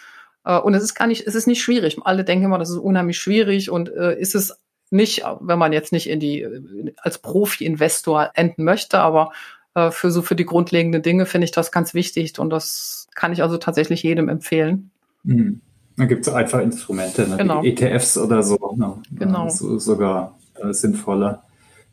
Äh, 0.44 0.58
und 0.58 0.74
es 0.74 0.82
ist 0.82 0.94
gar 0.94 1.06
nicht, 1.06 1.26
es 1.26 1.34
ist 1.34 1.46
nicht 1.46 1.62
schwierig. 1.62 1.98
Alle 2.02 2.24
denken 2.24 2.44
immer, 2.44 2.58
das 2.58 2.70
ist 2.70 2.76
unheimlich 2.76 3.18
schwierig 3.18 3.70
und 3.70 3.88
äh, 3.88 4.18
ist 4.18 4.34
es 4.34 4.60
nicht, 4.90 5.24
wenn 5.40 5.58
man 5.58 5.72
jetzt 5.72 5.92
nicht 5.92 6.08
in 6.08 6.20
die 6.20 6.94
als 6.96 7.18
Profi-Investor 7.18 8.30
enden 8.34 8.64
möchte, 8.64 9.00
aber 9.00 9.32
äh, 9.74 9.90
für 9.90 10.10
so 10.10 10.22
für 10.22 10.36
die 10.36 10.46
grundlegenden 10.46 11.02
Dinge 11.02 11.26
finde 11.26 11.44
ich 11.44 11.50
das 11.50 11.72
ganz 11.72 11.94
wichtig 11.94 12.38
und 12.38 12.50
das 12.50 13.08
kann 13.14 13.32
ich 13.32 13.42
also 13.42 13.58
tatsächlich 13.58 14.02
jedem 14.02 14.28
empfehlen. 14.28 14.90
Mhm. 15.24 15.60
Da 15.98 16.04
gibt 16.04 16.26
es 16.26 16.32
einfach 16.32 16.60
Instrumente, 16.60 17.28
ne? 17.28 17.36
genau. 17.36 17.62
ETFs 17.62 18.16
oder 18.16 18.42
so. 18.44 18.56
Ne? 18.76 18.94
Genau. 19.10 19.48
So, 19.48 19.78
sogar 19.78 20.38
äh, 20.54 20.72
sinnvoller. 20.72 21.42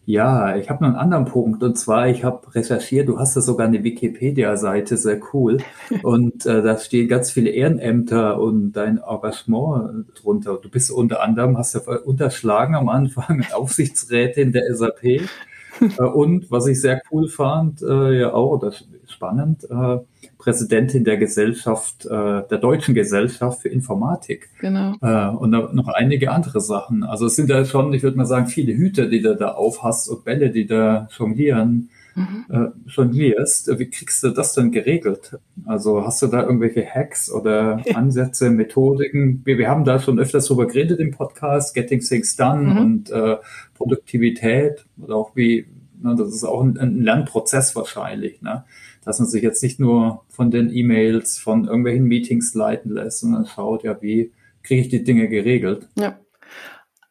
Ja, 0.08 0.56
ich 0.56 0.70
habe 0.70 0.84
noch 0.84 0.90
einen 0.90 1.00
anderen 1.00 1.26
Punkt 1.26 1.64
und 1.64 1.76
zwar, 1.80 2.08
ich 2.08 2.24
habe 2.24 2.54
recherchiert, 2.54 3.10
du 3.10 3.18
hast 3.18 3.36
da 3.36 3.42
sogar 3.42 3.66
eine 3.66 3.84
Wikipedia-Seite, 3.84 4.98
sehr 4.98 5.20
cool. 5.34 5.58
Und 6.04 6.46
äh, 6.46 6.62
da 6.62 6.78
stehen 6.78 7.08
ganz 7.08 7.32
viele 7.32 7.50
Ehrenämter 7.50 8.40
und 8.40 8.74
dein 8.74 9.00
Engagement 9.00 10.06
drunter. 10.14 10.60
Du 10.62 10.70
bist 10.70 10.92
unter 10.92 11.24
anderem, 11.24 11.58
hast 11.58 11.74
ja 11.74 11.82
unterschlagen 11.82 12.76
am 12.76 12.88
Anfang, 12.90 13.44
Aufsichtsrätin 13.54 14.52
der 14.52 14.76
SAP. 14.76 15.04
äh, 15.04 16.04
und 16.04 16.52
was 16.52 16.68
ich 16.68 16.80
sehr 16.80 17.02
cool 17.12 17.28
fand, 17.28 17.82
äh, 17.82 18.20
ja 18.20 18.34
auch, 18.34 18.60
das 18.60 18.82
ist 18.82 19.12
spannend, 19.12 19.64
äh, 19.64 19.98
Präsidentin 20.46 21.04
der 21.04 21.18
Gesellschaft, 21.18 22.06
äh, 22.06 22.10
der 22.10 22.60
Deutschen 22.60 22.94
Gesellschaft 22.94 23.64
für 23.64 23.70
Informatik. 23.70 24.52
Genau. 24.60 24.94
Äh, 25.02 25.36
und 25.36 25.50
noch 25.50 25.88
einige 25.88 26.32
andere 26.32 26.62
Sachen. 26.62 27.04
Also 27.04 27.26
es 27.26 27.36
sind 27.36 27.50
ja 27.50 27.66
schon, 27.66 27.92
ich 27.94 28.04
würde 28.04 28.16
mal 28.16 28.28
sagen, 28.28 28.46
viele 28.46 28.74
Hüte, 28.74 29.10
die 29.10 29.24
du 29.24 29.36
da 29.36 29.54
aufhast 29.54 30.08
und 30.08 30.24
Bälle, 30.24 30.52
die 30.52 30.68
da 30.68 31.08
jonglieren, 31.18 31.90
mhm. 32.14 32.46
äh, 32.50 32.68
jonglierst. 32.86 33.80
Wie 33.80 33.90
kriegst 33.90 34.22
du 34.22 34.30
das 34.30 34.54
denn 34.54 34.72
geregelt? 34.72 35.40
Also 35.66 36.06
hast 36.06 36.22
du 36.22 36.28
da 36.28 36.44
irgendwelche 36.44 36.86
Hacks 36.86 37.32
oder 37.32 37.82
Ansätze, 37.96 38.52
Methodiken? 38.52 39.42
Wir, 39.46 39.58
wir 39.58 39.68
haben 39.68 39.84
da 39.84 39.98
schon 39.98 40.20
öfters 40.20 40.46
drüber 40.46 40.68
geredet 40.68 41.00
im 41.00 41.10
Podcast, 41.10 41.74
Getting 41.74 42.02
Things 42.02 42.36
Done 42.36 42.62
mhm. 42.62 42.78
und 42.78 43.10
äh, 43.10 43.38
Produktivität 43.74 44.86
oder 45.02 45.16
auch 45.16 45.36
wie, 45.36 45.66
ne, 46.04 46.16
das 46.16 46.28
ist 46.28 46.44
auch 46.44 46.62
ein, 46.62 46.78
ein 46.78 47.02
Lernprozess 47.02 47.76
wahrscheinlich. 47.76 48.44
Ne? 48.44 48.64
Dass 49.06 49.20
man 49.20 49.28
sich 49.28 49.44
jetzt 49.44 49.64
nicht 49.64 49.80
nur 49.80 50.26
von 50.30 50.52
den 50.52 50.74
E-Mails, 50.74 51.38
von 51.38 51.66
irgendwelchen 51.66 52.06
Meetings 52.06 52.54
leiten 52.54 52.92
lässt, 52.92 53.20
sondern 53.22 53.46
schaut, 53.46 53.84
ja, 53.84 54.02
wie 54.02 54.34
kriege 54.64 54.82
ich 54.82 54.90
die 54.90 55.04
Dinge 55.04 55.30
geregelt. 55.30 55.88
Ja. 55.98 56.20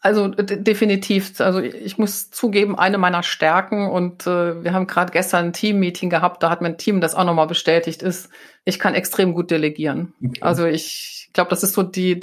Also 0.01 0.29
definitiv. 0.29 1.41
Also 1.41 1.61
ich 1.61 1.97
muss 1.97 2.31
zugeben, 2.31 2.79
eine 2.79 2.99
meiner 2.99 3.23
Stärken 3.23 3.89
und 3.89 4.27
äh, 4.27 4.63
wir 4.63 4.75
haben 4.75 4.87
gerade 4.87 5.13
gestern 5.13 5.47
ein 5.47 5.53
Team-Meeting 5.55 6.11
gehabt, 6.11 6.43
da 6.43 6.51
hat 6.51 6.61
mein 6.61 6.77
Team 6.77 7.01
das 7.01 7.15
auch 7.15 7.25
nochmal 7.25 7.47
bestätigt, 7.47 8.03
ist, 8.03 8.29
ich 8.67 8.79
kann 8.79 8.95
extrem 8.95 9.33
gut 9.33 9.51
delegieren. 9.51 10.13
Okay. 10.23 10.41
Also 10.43 10.67
ich 10.67 11.31
glaube, 11.33 11.49
das 11.49 11.63
ist 11.63 11.73
so 11.73 11.83
die 11.83 12.21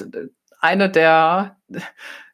eine 0.60 0.92
der 0.92 1.58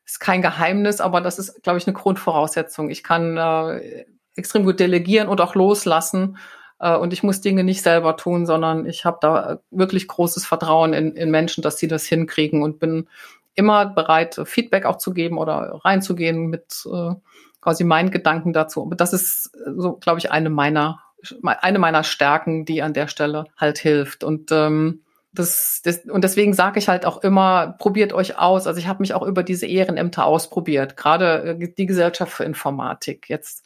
ist 0.05 0.19
kein 0.19 0.41
Geheimnis, 0.41 0.99
aber 0.99 1.21
das 1.21 1.39
ist, 1.39 1.63
glaube 1.63 1.77
ich, 1.77 1.87
eine 1.87 1.93
Grundvoraussetzung. 1.93 2.89
Ich 2.89 3.03
kann 3.03 3.37
äh, 3.37 4.05
extrem 4.35 4.65
gut 4.65 4.81
delegieren 4.81 5.29
und 5.29 5.39
auch 5.39 5.55
loslassen 5.55 6.37
und 6.79 7.13
ich 7.13 7.23
muss 7.23 7.41
Dinge 7.41 7.63
nicht 7.63 7.81
selber 7.81 8.17
tun, 8.17 8.45
sondern 8.45 8.85
ich 8.85 9.05
habe 9.05 9.17
da 9.21 9.59
wirklich 9.71 10.07
großes 10.07 10.45
Vertrauen 10.45 10.93
in, 10.93 11.15
in 11.15 11.31
Menschen, 11.31 11.61
dass 11.61 11.77
sie 11.77 11.87
das 11.87 12.05
hinkriegen 12.05 12.61
und 12.61 12.79
bin 12.79 13.07
immer 13.55 13.87
bereit, 13.87 14.39
Feedback 14.45 14.85
auch 14.85 14.97
zu 14.97 15.13
geben 15.13 15.37
oder 15.39 15.79
reinzugehen 15.83 16.47
mit 16.47 16.87
äh, 16.91 17.15
quasi 17.61 17.83
meinen 17.83 18.11
Gedanken 18.11 18.53
dazu. 18.53 18.91
Das 18.95 19.13
ist 19.13 19.51
so, 19.75 19.93
glaube 19.93 20.19
ich, 20.19 20.31
eine 20.31 20.49
meiner 20.49 21.01
eine 21.43 21.79
meiner 21.79 22.03
Stärken, 22.03 22.65
die 22.65 22.81
an 22.81 22.93
der 22.93 23.07
Stelle 23.07 23.45
halt 23.57 23.79
hilft. 23.79 24.23
Und 24.23 24.51
ähm, 24.51 25.01
das, 25.33 25.81
das, 25.83 26.05
und 26.05 26.23
deswegen 26.23 26.53
sage 26.53 26.79
ich 26.79 26.87
halt 26.87 27.05
auch 27.05 27.23
immer, 27.23 27.75
probiert 27.79 28.13
euch 28.13 28.37
aus. 28.37 28.67
Also 28.67 28.79
ich 28.79 28.87
habe 28.87 29.01
mich 29.01 29.13
auch 29.13 29.23
über 29.25 29.43
diese 29.43 29.65
Ehrenämter 29.65 30.25
ausprobiert, 30.25 30.97
gerade 30.97 31.57
äh, 31.59 31.73
die 31.75 31.85
Gesellschaft 31.85 32.31
für 32.31 32.43
Informatik. 32.43 33.29
Jetzt 33.29 33.65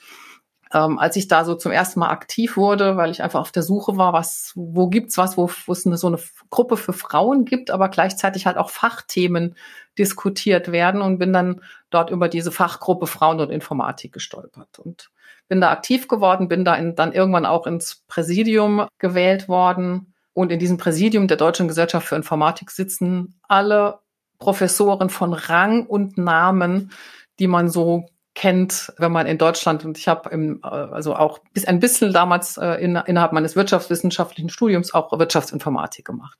ähm, 0.73 0.99
als 0.99 1.15
ich 1.15 1.27
da 1.27 1.43
so 1.43 1.55
zum 1.55 1.71
ersten 1.71 1.99
Mal 1.99 2.09
aktiv 2.09 2.55
wurde, 2.55 2.95
weil 2.97 3.11
ich 3.11 3.21
einfach 3.21 3.41
auf 3.41 3.51
der 3.51 3.63
Suche 3.63 3.97
war, 3.97 4.13
was, 4.13 4.53
wo 4.55 4.87
gibt's 4.87 5.17
was, 5.17 5.37
wo, 5.37 5.45
es 5.45 5.83
so 5.83 6.07
eine 6.07 6.19
Gruppe 6.49 6.77
für 6.77 6.93
Frauen 6.93 7.45
gibt, 7.45 7.71
aber 7.71 7.89
gleichzeitig 7.89 8.45
halt 8.45 8.57
auch 8.57 8.69
Fachthemen 8.69 9.55
diskutiert 9.97 10.71
werden 10.71 11.01
und 11.01 11.17
bin 11.17 11.33
dann 11.33 11.61
dort 11.89 12.09
über 12.09 12.29
diese 12.29 12.51
Fachgruppe 12.51 13.07
Frauen 13.07 13.39
und 13.39 13.49
Informatik 13.49 14.13
gestolpert 14.13 14.79
und 14.79 15.11
bin 15.49 15.59
da 15.59 15.71
aktiv 15.71 16.07
geworden, 16.07 16.47
bin 16.47 16.63
da 16.63 16.75
in, 16.75 16.95
dann 16.95 17.11
irgendwann 17.11 17.45
auch 17.45 17.67
ins 17.67 18.03
Präsidium 18.07 18.87
gewählt 18.99 19.49
worden 19.49 20.13
und 20.33 20.51
in 20.51 20.59
diesem 20.59 20.77
Präsidium 20.77 21.27
der 21.27 21.37
Deutschen 21.37 21.67
Gesellschaft 21.67 22.07
für 22.07 22.15
Informatik 22.15 22.71
sitzen 22.71 23.39
alle 23.49 23.99
Professoren 24.39 25.09
von 25.09 25.33
Rang 25.33 25.85
und 25.85 26.17
Namen, 26.17 26.91
die 27.39 27.47
man 27.47 27.69
so 27.69 28.05
kennt, 28.33 28.93
wenn 28.97 29.11
man 29.11 29.27
in 29.27 29.37
Deutschland 29.37 29.83
und 29.83 29.97
ich 29.97 30.07
habe 30.07 30.31
äh, 30.31 30.67
also 30.67 31.15
auch 31.15 31.39
bis 31.53 31.65
ein 31.65 31.79
bisschen 31.79 32.13
damals 32.13 32.57
äh, 32.57 32.75
in, 32.75 32.95
innerhalb 32.95 33.33
meines 33.33 33.55
wirtschaftswissenschaftlichen 33.55 34.49
Studiums 34.49 34.93
auch 34.93 35.17
Wirtschaftsinformatik 35.17 36.05
gemacht. 36.05 36.37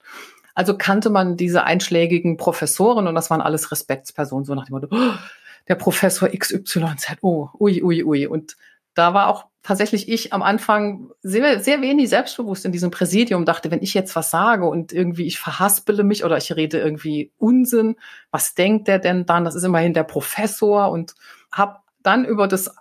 Also 0.53 0.77
kannte 0.77 1.09
man 1.09 1.37
diese 1.37 1.63
einschlägigen 1.63 2.37
Professoren 2.37 3.07
und 3.07 3.15
das 3.15 3.29
waren 3.29 3.41
alles 3.41 3.71
Respektspersonen, 3.71 4.45
so 4.45 4.55
nach 4.55 4.65
dem 4.65 4.73
Motto, 4.73 4.87
oh, 4.91 5.13
der 5.67 5.75
Professor 5.75 6.29
XYZ, 6.29 7.17
oh, 7.21 7.49
ui, 7.59 7.81
ui, 7.83 8.03
ui. 8.03 8.27
Und 8.27 8.57
da 8.93 9.13
war 9.13 9.27
auch 9.27 9.45
tatsächlich 9.63 10.09
ich 10.09 10.33
am 10.33 10.41
Anfang 10.41 11.11
sehr, 11.21 11.59
sehr 11.59 11.81
wenig 11.81 12.09
selbstbewusst 12.09 12.65
in 12.65 12.71
diesem 12.71 12.91
Präsidium, 12.91 13.45
dachte, 13.45 13.71
wenn 13.71 13.81
ich 13.81 13.93
jetzt 13.93 14.15
was 14.15 14.31
sage 14.31 14.65
und 14.65 14.91
irgendwie 14.91 15.27
ich 15.27 15.39
verhaspele 15.39 16.03
mich 16.03 16.25
oder 16.25 16.37
ich 16.37 16.55
rede 16.55 16.79
irgendwie 16.79 17.31
Unsinn, 17.37 17.95
was 18.31 18.55
denkt 18.55 18.87
der 18.87 18.99
denn 18.99 19.25
dann? 19.25 19.45
Das 19.45 19.55
ist 19.55 19.63
immerhin 19.63 19.93
der 19.93 20.03
Professor 20.03 20.89
und 20.91 21.15
habe 21.51 21.77
dann 22.03 22.25
über 22.25 22.47
das 22.47 22.75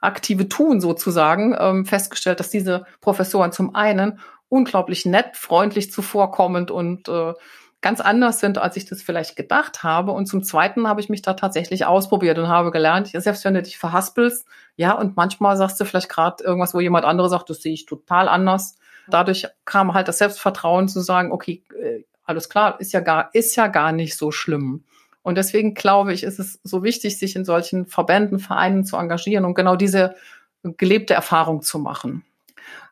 aktive 0.00 0.48
Tun 0.48 0.80
sozusagen 0.80 1.56
ähm, 1.58 1.86
festgestellt, 1.86 2.40
dass 2.40 2.50
diese 2.50 2.84
Professoren 3.00 3.52
zum 3.52 3.74
einen 3.74 4.18
unglaublich 4.48 5.06
nett, 5.06 5.36
freundlich 5.36 5.92
zuvorkommend 5.92 6.70
und 6.70 7.08
äh, 7.08 7.32
ganz 7.80 8.00
anders 8.00 8.40
sind, 8.40 8.58
als 8.58 8.76
ich 8.76 8.84
das 8.84 9.02
vielleicht 9.02 9.36
gedacht 9.36 9.82
habe. 9.82 10.12
Und 10.12 10.26
zum 10.26 10.42
Zweiten 10.42 10.86
habe 10.88 11.00
ich 11.00 11.08
mich 11.08 11.22
da 11.22 11.34
tatsächlich 11.34 11.84
ausprobiert 11.84 12.38
und 12.38 12.48
habe 12.48 12.70
gelernt, 12.70 13.08
selbst 13.08 13.44
wenn 13.44 13.54
du 13.54 13.62
dich 13.62 13.78
verhaspelst, 13.78 14.46
ja, 14.76 14.92
und 14.92 15.16
manchmal 15.16 15.56
sagst 15.56 15.80
du 15.80 15.84
vielleicht 15.84 16.08
gerade 16.08 16.42
irgendwas, 16.44 16.74
wo 16.74 16.80
jemand 16.80 17.04
andere 17.04 17.28
sagt, 17.28 17.50
das 17.50 17.62
sehe 17.62 17.74
ich 17.74 17.86
total 17.86 18.28
anders. 18.28 18.76
Dadurch 19.08 19.46
kam 19.64 19.94
halt 19.94 20.08
das 20.08 20.18
Selbstvertrauen 20.18 20.88
zu 20.88 21.00
sagen, 21.00 21.32
okay, 21.32 21.64
äh, 21.78 22.04
alles 22.24 22.48
klar, 22.48 22.80
ist 22.80 22.92
ja 22.92 23.00
gar, 23.00 23.34
ist 23.34 23.56
ja 23.56 23.66
gar 23.66 23.92
nicht 23.92 24.16
so 24.16 24.30
schlimm. 24.30 24.84
Und 25.22 25.36
deswegen 25.36 25.74
glaube 25.74 26.12
ich, 26.12 26.24
ist 26.24 26.38
es 26.38 26.60
so 26.64 26.82
wichtig, 26.82 27.18
sich 27.18 27.36
in 27.36 27.44
solchen 27.44 27.86
Verbänden, 27.86 28.38
Vereinen 28.38 28.84
zu 28.84 28.96
engagieren 28.96 29.44
und 29.44 29.54
genau 29.54 29.76
diese 29.76 30.14
gelebte 30.62 31.14
Erfahrung 31.14 31.62
zu 31.62 31.78
machen. 31.78 32.24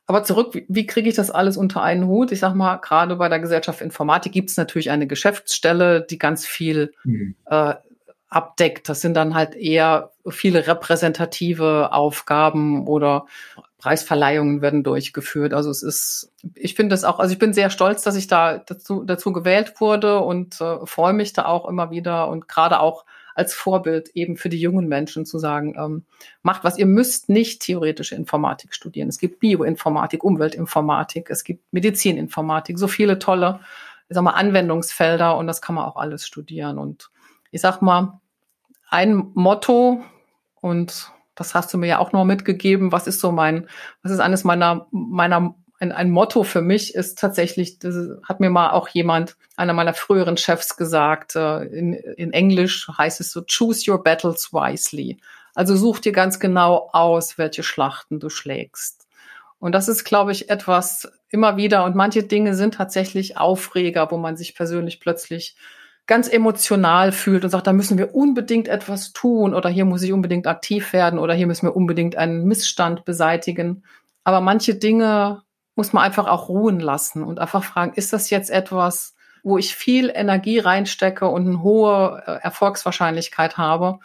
Aber 0.07 0.25
zurück, 0.25 0.55
wie, 0.55 0.67
wie 0.69 0.87
kriege 0.87 1.09
ich 1.09 1.15
das 1.15 1.31
alles 1.31 1.57
unter 1.57 1.83
einen 1.83 2.07
Hut? 2.07 2.33
Ich 2.33 2.41
sag 2.41 2.55
mal, 2.55 2.77
gerade 2.79 3.15
bei 3.17 3.29
der 3.29 3.39
Gesellschaft 3.39 3.81
Informatik 3.81 4.33
gibt 4.33 4.51
es 4.51 4.57
natürlich 4.57 4.91
eine 4.91 5.07
Geschäftsstelle, 5.07 6.03
die 6.03 6.19
ganz 6.19 6.45
viel 6.45 6.93
mhm. 7.05 7.37
äh, 7.47 7.75
abdeckt. 8.29 8.89
Das 8.89 9.01
sind 9.01 9.15
dann 9.15 9.35
halt 9.35 9.55
eher 9.55 10.11
viele 10.29 10.67
repräsentative 10.67 11.93
Aufgaben 11.93 12.89
oder 12.89 13.27
Preisverleihungen 13.81 14.61
werden 14.61 14.85
durchgeführt. 14.85 15.55
Also 15.55 15.71
es 15.71 15.83
ist, 15.83 16.33
ich 16.55 16.75
finde 16.75 16.95
es 16.95 17.03
auch, 17.03 17.19
also 17.19 17.33
ich 17.33 17.39
bin 17.39 17.55
sehr 17.55 17.71
stolz, 17.71 18.03
dass 18.03 18.15
ich 18.15 18.27
da 18.27 18.59
dazu, 18.59 19.05
dazu 19.05 19.33
gewählt 19.33 19.81
wurde 19.81 20.21
und 20.21 20.61
äh, 20.61 20.85
freue 20.85 21.15
mich 21.15 21.33
da 21.33 21.47
auch 21.47 21.67
immer 21.67 21.91
wieder 21.91 22.29
und 22.29 22.47
gerade 22.47 22.81
auch 22.81 23.07
als 23.35 23.55
Vorbild 23.55 24.11
eben 24.11 24.37
für 24.37 24.51
die 24.51 24.61
jungen 24.61 24.87
Menschen 24.87 25.25
zu 25.25 25.39
sagen, 25.39 25.75
ähm, 25.79 26.05
macht 26.43 26.63
was, 26.63 26.77
ihr 26.77 26.85
müsst 26.85 27.31
nicht 27.31 27.63
theoretische 27.63 28.15
Informatik 28.15 28.75
studieren. 28.75 29.09
Es 29.09 29.19
gibt 29.19 29.41
Bioinformatik, 29.41 30.23
Umweltinformatik, 30.23 31.31
es 31.31 31.43
gibt 31.43 31.73
Medizininformatik, 31.73 32.79
so 32.79 32.87
viele 32.87 33.19
tolle, 33.19 33.61
ich 34.11 34.15
sag 34.15 34.23
mal, 34.23 34.33
Anwendungsfelder 34.33 35.39
und 35.39 35.47
das 35.47 35.63
kann 35.63 35.75
man 35.75 35.87
auch 35.87 35.97
alles 35.97 36.27
studieren. 36.27 36.77
Und 36.77 37.11
ich 37.51 37.63
sag 37.63 37.81
mal, 37.81 38.21
ein 38.91 39.31
Motto 39.33 40.03
und 40.61 41.11
das 41.41 41.55
hast 41.55 41.73
du 41.73 41.79
mir 41.79 41.87
ja 41.87 41.99
auch 41.99 42.13
noch 42.13 42.27
mitgegeben. 42.27 42.93
Was 42.93 43.07
ist 43.07 43.19
so 43.19 43.33
mein, 43.33 43.67
was 44.03 44.13
ist 44.13 44.21
eines 44.21 44.45
meiner, 44.45 44.87
meiner 44.91 45.55
ein, 45.79 45.91
ein 45.91 46.11
Motto 46.11 46.45
für 46.45 46.61
mich 46.61 46.95
ist 46.95 47.19
tatsächlich, 47.19 47.79
das 47.79 47.97
hat 48.29 48.41
mir 48.41 48.51
mal 48.51 48.73
auch 48.73 48.89
jemand, 48.89 49.39
einer 49.57 49.73
meiner 49.73 49.95
früheren 49.95 50.37
Chefs 50.37 50.77
gesagt, 50.77 51.37
äh, 51.37 51.63
in, 51.65 51.95
in 51.95 52.35
Englisch 52.35 52.87
heißt 52.89 53.21
es 53.21 53.33
so, 53.33 53.41
choose 53.41 53.91
your 53.91 54.03
battles 54.03 54.53
wisely. 54.53 55.19
Also 55.55 55.75
such 55.77 56.01
dir 56.01 56.13
ganz 56.13 56.39
genau 56.39 56.91
aus, 56.93 57.39
welche 57.39 57.63
Schlachten 57.63 58.21
du 58.21 58.29
schlägst. 58.29 59.09
Und 59.59 59.73
das 59.73 59.89
ist, 59.89 60.05
glaube 60.05 60.33
ich, 60.33 60.51
etwas 60.51 61.11
immer 61.31 61.57
wieder. 61.57 61.85
Und 61.85 61.97
manche 61.97 62.23
Dinge 62.23 62.55
sind 62.55 62.75
tatsächlich 62.75 63.39
Aufreger, 63.39 64.11
wo 64.11 64.19
man 64.19 64.37
sich 64.37 64.55
persönlich 64.55 65.01
plötzlich 65.01 65.57
ganz 66.11 66.29
emotional 66.29 67.13
fühlt 67.13 67.45
und 67.45 67.51
sagt, 67.51 67.69
da 67.69 67.73
müssen 67.73 67.97
wir 67.97 68.17
unbedingt 68.17 68.67
etwas 68.67 69.13
tun 69.13 69.55
oder 69.55 69.69
hier 69.69 69.85
muss 69.85 70.03
ich 70.03 70.13
unbedingt 70.13 70.49
aktiv 70.49 70.93
werden 70.93 71.21
oder 71.21 71.35
hier 71.35 71.47
müssen 71.47 71.69
wir 71.69 71.77
unbedingt 71.77 72.17
einen 72.17 72.47
Missstand 72.47 73.05
beseitigen. 73.05 73.85
Aber 74.25 74.41
manche 74.41 74.75
Dinge 74.75 75.43
muss 75.77 75.93
man 75.93 76.03
einfach 76.03 76.27
auch 76.27 76.49
ruhen 76.49 76.81
lassen 76.81 77.23
und 77.23 77.39
einfach 77.39 77.63
fragen, 77.63 77.93
ist 77.95 78.13
das 78.13 78.29
jetzt 78.29 78.51
etwas, 78.51 79.15
wo 79.45 79.57
ich 79.57 79.77
viel 79.77 80.11
Energie 80.13 80.59
reinstecke 80.59 81.29
und 81.29 81.47
eine 81.47 81.63
hohe 81.63 82.21
äh, 82.27 82.43
Erfolgswahrscheinlichkeit 82.43 83.57
habe? 83.57 84.01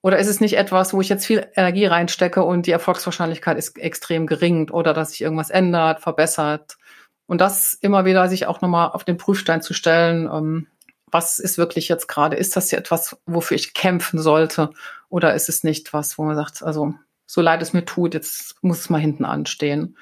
Oder 0.00 0.18
ist 0.18 0.28
es 0.28 0.40
nicht 0.40 0.56
etwas, 0.56 0.94
wo 0.94 1.02
ich 1.02 1.10
jetzt 1.10 1.26
viel 1.26 1.46
Energie 1.54 1.84
reinstecke 1.84 2.42
und 2.42 2.64
die 2.64 2.72
Erfolgswahrscheinlichkeit 2.72 3.58
ist 3.58 3.76
extrem 3.76 4.26
gering 4.26 4.70
oder 4.70 4.94
dass 4.94 5.10
sich 5.10 5.20
irgendwas 5.20 5.50
ändert, 5.50 6.00
verbessert? 6.00 6.78
Und 7.26 7.42
das 7.42 7.74
immer 7.74 8.06
wieder 8.06 8.28
sich 8.28 8.46
auch 8.46 8.62
nochmal 8.62 8.92
auf 8.92 9.04
den 9.04 9.18
Prüfstein 9.18 9.60
zu 9.60 9.74
stellen, 9.74 10.26
ähm, 10.32 10.68
was 11.14 11.38
ist 11.38 11.58
wirklich 11.58 11.86
jetzt 11.86 12.08
gerade? 12.08 12.34
Ist 12.34 12.56
das 12.56 12.72
etwas, 12.72 13.16
wofür 13.24 13.56
ich 13.56 13.72
kämpfen 13.72 14.18
sollte? 14.18 14.70
Oder 15.08 15.32
ist 15.34 15.48
es 15.48 15.62
nicht 15.62 15.92
was, 15.92 16.18
wo 16.18 16.24
man 16.24 16.34
sagt, 16.34 16.64
also 16.64 16.92
so 17.24 17.40
leid 17.40 17.62
es 17.62 17.72
mir 17.72 17.84
tut, 17.84 18.14
jetzt 18.14 18.56
muss 18.62 18.80
es 18.80 18.90
mal 18.90 19.00
hinten 19.00 19.24
anstehen. 19.24 19.96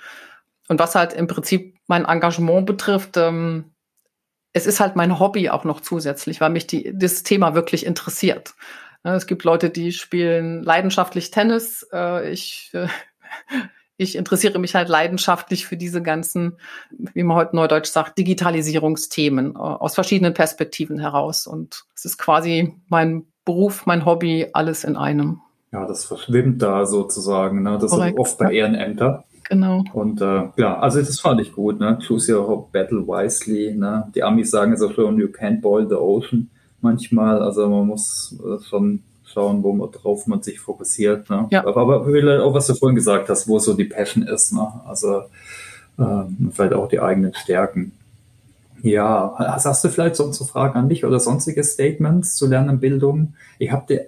Und 0.69 0.79
was 0.79 0.95
halt 0.95 1.13
im 1.13 1.27
Prinzip 1.27 1.77
mein 1.87 2.07
Engagement 2.07 2.65
betrifft, 2.65 3.19
ähm, 3.19 3.75
es 4.55 4.67
ist 4.67 4.81
halt 4.81 4.97
mein 4.97 5.19
Hobby 5.19 5.51
auch 5.51 5.65
noch 5.65 5.83
zusätzlich, 5.83 6.41
weil 6.41 6.49
mich 6.49 6.67
die, 6.67 6.97
das 6.97 7.23
Thema 7.25 7.55
wirklich 7.55 7.85
interessiert. 7.85 8.55
Es 9.03 9.27
gibt 9.27 9.45
Leute, 9.45 9.69
die 9.69 9.93
spielen 9.93 10.63
leidenschaftlich 10.63 11.31
Tennis. 11.31 11.87
Äh, 11.93 12.31
ich, 12.31 12.71
äh, 12.73 12.89
ich 14.03 14.17
interessiere 14.17 14.59
mich 14.59 14.75
halt 14.75 14.89
leidenschaftlich 14.89 15.67
für 15.67 15.77
diese 15.77 16.03
ganzen, 16.03 16.57
wie 16.91 17.23
man 17.23 17.37
heute 17.37 17.57
neudeutsch 17.57 17.89
sagt, 17.89 18.19
Digitalisierungsthemen 18.19 19.55
äh, 19.55 19.59
aus 19.59 19.95
verschiedenen 19.95 20.35
Perspektiven 20.35 20.99
heraus. 20.99 21.47
Und 21.47 21.85
es 21.95 22.05
ist 22.05 22.19
quasi 22.19 22.75
mein 22.89 23.27
Beruf, 23.45 23.87
mein 23.87 24.05
Hobby, 24.05 24.49
alles 24.53 24.85
in 24.85 24.97
einem. 24.97 25.41
Ja, 25.73 25.87
das 25.87 26.05
verschwimmt 26.05 26.63
da 26.63 26.87
sozusagen. 26.87 27.63
Ne? 27.63 27.79
Das 27.81 27.91
Korrekt, 27.91 28.15
ist 28.15 28.21
oft 28.21 28.39
bei 28.39 28.53
Ehrenämter. 28.53 29.25
Genau. 29.49 29.85
Und 29.93 30.21
äh, 30.21 30.49
ja, 30.57 30.79
also 30.79 31.01
das 31.01 31.21
fand 31.21 31.41
ich 31.41 31.53
gut, 31.53 31.79
ne? 31.81 31.99
Choose 32.07 32.35
your 32.35 32.71
battle 32.71 33.07
wisely. 33.07 33.75
Ne? 33.75 34.11
Die 34.15 34.23
Amis 34.23 34.51
sagen 34.51 34.73
es 34.73 34.83
auch 34.83 34.93
schon, 34.93 35.19
you 35.19 35.27
can't 35.27 35.61
boil 35.61 35.89
the 35.89 35.97
ocean 35.97 36.51
manchmal. 36.81 37.43
Also 37.43 37.69
man 37.69 37.87
muss 37.87 38.39
äh, 38.45 38.63
schon 38.63 39.03
schauen, 39.33 39.63
wo 39.63 39.73
man 39.73 39.91
drauf 39.91 40.27
man 40.27 40.43
sich 40.43 40.61
fokussiert. 40.61 41.31
Ne? 41.31 41.47
Ja. 41.51 41.67
Aber, 41.67 41.83
aber 41.83 42.45
auch 42.45 42.55
was 42.55 42.67
du 42.67 42.75
vorhin 42.75 42.97
gesagt 42.97 43.29
hast, 43.29 43.49
wo 43.49 43.59
so 43.59 43.75
die 43.75 43.85
Passion 43.85 44.25
ist. 44.25 44.53
Ne? 44.53 44.67
Also 44.87 45.23
äh, 45.99 46.25
vielleicht 46.53 46.73
auch 46.75 46.89
die 46.89 47.01
eigenen 47.01 47.35
Stärken. 47.35 47.93
Ja, 48.83 49.35
hast 49.39 49.85
du 49.85 49.89
vielleicht 49.89 50.17
sonst 50.17 50.39
so 50.39 50.45
Fragen 50.45 50.77
an 50.77 50.89
dich 50.89 51.05
oder 51.05 51.21
sonstige 51.21 51.63
Statements 51.63 52.35
zu 52.35 52.49
Lernbildung? 52.49 53.35
Ich 53.61 53.71
habe 53.71 53.87
dir 53.87 54.07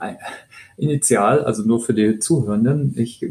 initial, 0.77 1.45
also 1.45 1.62
nur 1.62 1.81
für 1.81 1.95
die 1.95 2.18
Zuhörenden, 2.18 2.93
ich, 2.97 3.25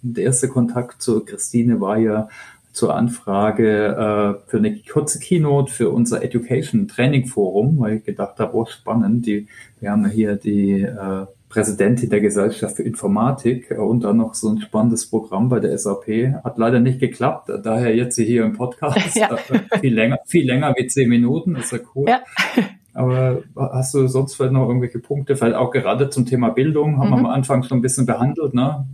der 0.00 0.24
erste 0.24 0.48
Kontakt 0.48 1.02
zu 1.02 1.20
Christine 1.24 1.82
war 1.82 1.98
ja 1.98 2.28
zur 2.72 2.94
Anfrage 2.94 4.38
äh, 4.46 4.50
für 4.50 4.58
eine 4.58 4.78
kurze 4.78 5.18
Keynote 5.18 5.72
für 5.72 5.90
unser 5.90 6.22
Education 6.22 6.88
Training 6.88 7.26
Forum, 7.26 7.78
weil 7.80 7.96
ich 7.96 8.04
gedacht 8.04 8.38
habe, 8.38 8.56
oh 8.56 8.66
spannend, 8.66 9.26
die, 9.26 9.48
wir 9.80 9.90
haben 9.90 10.08
hier 10.08 10.36
die 10.36 10.82
äh, 10.82 11.26
Präsidentin 11.48 12.10
der 12.10 12.20
Gesellschaft 12.20 12.76
für 12.76 12.82
Informatik 12.82 13.70
und 13.70 14.04
dann 14.04 14.18
noch 14.18 14.34
so 14.34 14.50
ein 14.50 14.60
spannendes 14.60 15.08
Programm 15.08 15.48
bei 15.48 15.60
der 15.60 15.76
SAP. 15.78 16.34
Hat 16.44 16.58
leider 16.58 16.80
nicht 16.80 17.00
geklappt, 17.00 17.50
daher 17.62 17.94
jetzt 17.94 18.16
hier 18.16 18.44
im 18.44 18.52
Podcast. 18.56 18.98
Ja. 19.14 19.30
Äh, 19.32 19.78
viel 19.80 19.94
länger, 19.94 20.18
viel 20.26 20.46
länger 20.46 20.74
wie 20.76 20.86
zehn 20.86 21.08
Minuten, 21.08 21.56
ist 21.56 21.72
ja 21.72 21.78
cool. 21.94 22.08
Ja. 22.08 22.22
Aber 22.94 23.42
hast 23.56 23.94
du 23.94 24.06
sonst 24.08 24.34
vielleicht 24.34 24.52
noch 24.52 24.66
irgendwelche 24.66 24.98
Punkte, 24.98 25.36
vielleicht 25.36 25.56
auch 25.56 25.70
gerade 25.70 26.10
zum 26.10 26.26
Thema 26.26 26.50
Bildung, 26.50 26.98
haben 26.98 27.08
mhm. 27.08 27.12
wir 27.12 27.18
am 27.18 27.26
Anfang 27.26 27.62
schon 27.62 27.78
ein 27.78 27.82
bisschen 27.82 28.06
behandelt, 28.06 28.54
ne? 28.54 28.86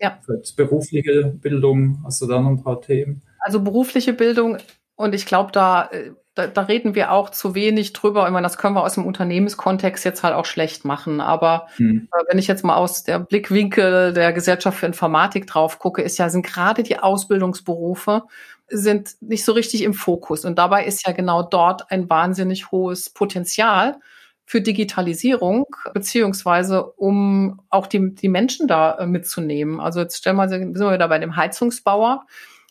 Ja. 0.00 0.18
Vielleicht 0.24 0.56
berufliche 0.56 1.32
Bildung, 1.40 2.00
hast 2.04 2.20
du 2.20 2.26
da 2.26 2.40
noch 2.40 2.50
ein 2.50 2.62
paar 2.62 2.80
Themen? 2.80 3.22
Also 3.38 3.60
berufliche 3.62 4.12
Bildung 4.12 4.58
und 4.96 5.14
ich 5.14 5.26
glaube, 5.26 5.52
da 5.52 5.88
äh, 5.92 6.10
da, 6.34 6.46
da 6.46 6.62
reden 6.62 6.94
wir 6.94 7.12
auch 7.12 7.30
zu 7.30 7.54
wenig 7.54 7.92
drüber. 7.92 8.26
Ich 8.26 8.32
meine, 8.32 8.46
das 8.46 8.56
können 8.56 8.74
wir 8.74 8.82
aus 8.82 8.94
dem 8.94 9.06
Unternehmenskontext 9.06 10.04
jetzt 10.04 10.22
halt 10.22 10.34
auch 10.34 10.46
schlecht 10.46 10.84
machen. 10.84 11.20
Aber 11.20 11.66
hm. 11.76 12.08
äh, 12.10 12.24
wenn 12.30 12.38
ich 12.38 12.46
jetzt 12.46 12.64
mal 12.64 12.76
aus 12.76 13.04
der 13.04 13.18
Blickwinkel 13.18 14.12
der 14.12 14.32
Gesellschaft 14.32 14.78
für 14.78 14.86
Informatik 14.86 15.46
drauf 15.46 15.78
gucke, 15.78 16.02
ist 16.02 16.18
ja, 16.18 16.30
sind 16.30 16.46
gerade 16.46 16.82
die 16.82 16.98
Ausbildungsberufe 16.98 18.24
sind 18.68 19.16
nicht 19.20 19.44
so 19.44 19.52
richtig 19.52 19.82
im 19.82 19.92
Fokus. 19.92 20.44
Und 20.44 20.58
dabei 20.58 20.86
ist 20.86 21.06
ja 21.06 21.12
genau 21.12 21.42
dort 21.42 21.90
ein 21.90 22.08
wahnsinnig 22.08 22.70
hohes 22.70 23.10
Potenzial 23.10 23.98
für 24.46 24.60
Digitalisierung, 24.60 25.66
beziehungsweise 25.94 26.84
um 26.84 27.60
auch 27.70 27.86
die, 27.86 28.14
die 28.14 28.28
Menschen 28.28 28.66
da 28.66 28.98
äh, 28.98 29.06
mitzunehmen. 29.06 29.80
Also 29.80 30.00
jetzt 30.00 30.16
stellen 30.16 30.36
wir, 30.36 30.48
sind 30.48 30.78
wir 30.78 30.92
wieder 30.92 31.08
bei 31.08 31.18
dem 31.18 31.36
Heizungsbauer 31.36 32.26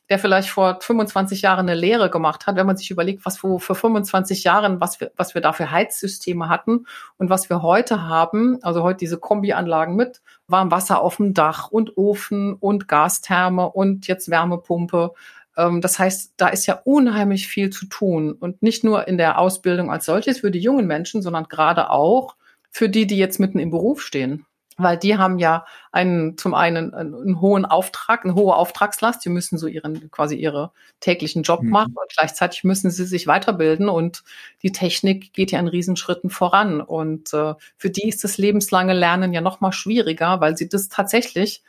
der 0.10 0.20
vielleicht 0.20 0.50
vor 0.50 0.80
25 0.82 1.42
Jahren 1.42 1.70
eine 1.70 1.80
Lehre 1.80 2.10
gemacht 2.10 2.46
hat, 2.46 2.56
wenn 2.56 2.66
man 2.66 2.78
sich 2.78 2.92
überlegt, 2.92 3.26
was 3.26 3.38
vor 3.38 3.60
25 3.60 4.44
Jahren, 4.44 4.82
was 4.82 5.00
wir, 5.00 5.12
was 5.16 5.36
wir 5.36 5.42
da 5.42 5.54
für 5.54 5.72
Heizsysteme 5.72 6.50
hatten 6.50 6.86
und 7.18 7.30
was 7.30 7.50
wir 7.50 7.62
heute 7.62 8.04
haben, 8.04 8.60
also 8.62 8.84
heute 8.84 8.98
diese 8.98 9.18
Kombianlagen 9.18 9.96
mit 9.96 10.22
Warmwasser 10.48 11.02
auf 11.02 11.18
dem 11.18 11.34
Dach 11.34 11.72
und 11.72 11.98
Ofen 11.98 12.54
und 12.56 12.88
Gastherme 12.88 13.70
und 13.70 14.08
jetzt 14.08 14.30
Wärmepumpe. 14.30 15.14
Ähm, 15.56 15.82
das 15.82 16.00
heißt, 16.00 16.34
da 16.38 16.50
ist 16.50 16.66
ja 16.66 16.82
unheimlich 16.84 17.48
viel 17.48 17.70
zu 17.70 17.86
tun 17.86 18.34
und 18.34 18.62
nicht 18.62 18.84
nur 18.84 19.08
in 19.08 19.18
der 19.18 19.40
Ausbildung 19.40 19.92
als 19.92 20.06
solches 20.06 20.40
für 20.40 20.52
die 20.52 20.60
jungen 20.60 20.88
Menschen, 20.88 21.22
sondern 21.22 21.46
gerade 21.46 21.90
auch 21.90 22.36
für 22.70 22.90
die, 22.90 23.08
die 23.08 23.18
jetzt 23.18 23.40
mitten 23.40 23.60
im 23.60 23.70
Beruf 23.70 24.02
stehen. 24.02 24.46
Weil 24.84 24.98
die 24.98 25.18
haben 25.18 25.40
ja 25.40 25.66
einen 25.92 26.38
zum 26.38 26.54
einen 26.54 26.94
einen, 26.94 27.16
einen, 27.16 27.42
hohen 27.42 27.66
Auftrag, 27.66 28.24
eine 28.24 28.36
hohe 28.36 28.56
Auftragslast. 28.56 29.24
Die 29.24 29.30
müssen 29.30 29.58
so 29.58 29.68
ihren 29.68 30.12
quasi 30.12 30.36
ihre 30.36 30.72
täglichen 31.00 31.44
Job 31.44 31.62
mhm. 31.62 31.70
machen 31.70 31.96
und 31.96 32.12
gleichzeitig 32.16 32.64
müssen 32.64 32.92
sie 32.92 33.06
sich 33.06 33.28
weiterbilden 33.28 33.90
und 33.90 34.24
die 34.62 34.72
Technik 34.72 35.34
geht 35.34 35.52
ja 35.52 35.60
in 35.60 35.68
Riesenschritten 35.68 36.30
voran 36.30 36.82
und 36.82 37.34
äh, 37.34 37.56
für 37.78 37.90
die 37.90 38.08
ist 38.08 38.24
das 38.24 38.38
lebenslange 38.38 38.94
Lernen 38.94 39.34
ja 39.34 39.42
noch 39.42 39.62
mal 39.62 39.72
schwieriger, 39.72 40.42
weil 40.42 40.58
sie 40.58 40.70
das 40.70 40.90
tatsächlich 40.90 41.64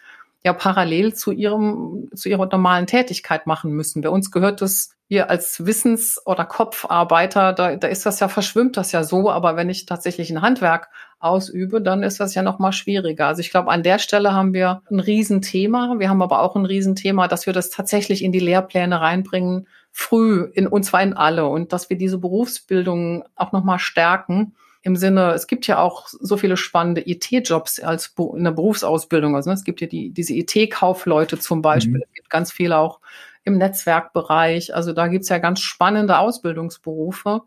ja 0.45 0.53
parallel 0.53 1.15
zu 1.15 1.31
ihrem 1.31 2.09
zu 2.15 2.29
ihrer 2.29 2.47
normalen 2.47 2.87
Tätigkeit 2.87 3.47
machen 3.47 3.73
müssen. 3.73 4.03
Bei 4.03 4.09
uns 4.09 4.31
gehört 4.31 4.61
das 4.61 4.91
hier 5.09 5.29
als 5.31 5.67
Wissens- 5.67 6.21
oder 6.25 6.45
Kopfarbeiter, 6.47 7.53
da, 7.53 7.77
da 7.77 7.87
ist 7.87 8.07
das 8.07 8.19
ja 8.21 8.29
verschwimmt 8.29 8.77
das 8.79 8.93
ja 8.93 9.05
so, 9.05 9.31
aber 9.31 9.57
wenn 9.57 9.69
ich 9.69 9.85
tatsächlich 9.85 10.31
ein 10.31 10.41
Handwerk 10.41 10.89
ausübe, 11.23 11.81
dann 11.81 12.03
ist 12.03 12.21
das 12.21 12.35
ja 12.35 12.43
noch 12.43 12.59
mal 12.59 12.73
schwieriger. 12.73 13.27
Also 13.27 13.41
ich 13.41 13.51
glaube, 13.51 13.71
an 13.71 13.83
der 13.83 13.99
Stelle 13.99 14.33
haben 14.33 14.53
wir 14.53 14.83
ein 14.91 15.01
Riesenthema. 15.01 15.95
Wir 15.99 16.09
haben 16.09 16.23
aber 16.23 16.43
auch 16.43 16.57
ein 16.57 16.67
Riesenthema, 16.67 17.29
dass 17.29 17.47
wir 17.47 17.53
das 17.53 17.71
tatsächlich 17.71 18.25
in 18.25 18.33
die 18.33 18.41
Lehrpläne 18.41 19.01
reinbringen, 19.01 19.69
früh, 19.91 20.51
in, 20.55 20.67
und 20.67 20.85
zwar 20.85 21.03
in 21.03 21.13
alle, 21.13 21.47
und 21.47 21.73
dass 21.73 21.91
wir 21.91 21.97
diese 21.97 22.19
Berufsbildung 22.19 23.25
auch 23.37 23.53
noch 23.53 23.63
mal 23.63 23.79
stärken. 23.79 24.55
Im 24.83 24.97
Sinne, 24.97 25.33
es 25.33 25.47
gibt 25.47 25.69
ja 25.69 25.79
auch 25.79 26.09
so 26.09 26.37
viele 26.37 26.57
spannende 26.57 27.09
IT-Jobs 27.09 27.79
als 27.81 28.15
in 28.35 28.43
der 28.43 28.51
Berufsausbildung. 28.51 29.37
Also 29.37 29.51
ne, 29.51 29.55
es 29.55 29.63
gibt 29.63 29.81
ja 29.81 29.87
die, 29.87 30.11
diese 30.11 30.35
IT-Kaufleute 30.35 31.39
zum 31.39 31.63
Beispiel. 31.63 31.99
Mhm. 31.99 32.05
Es 32.09 32.15
gibt 32.15 32.31
ganz 32.31 32.51
viele 32.51 32.79
auch 32.79 32.99
im 33.45 33.59
Netzwerkbereich. 33.59 34.75
Also 34.75 34.93
da 34.93 35.07
gibt's 35.07 35.29
ja 35.29 35.39
ganz 35.39 35.61
spannende 35.61 36.19
Ausbildungsberufe. 36.19 37.43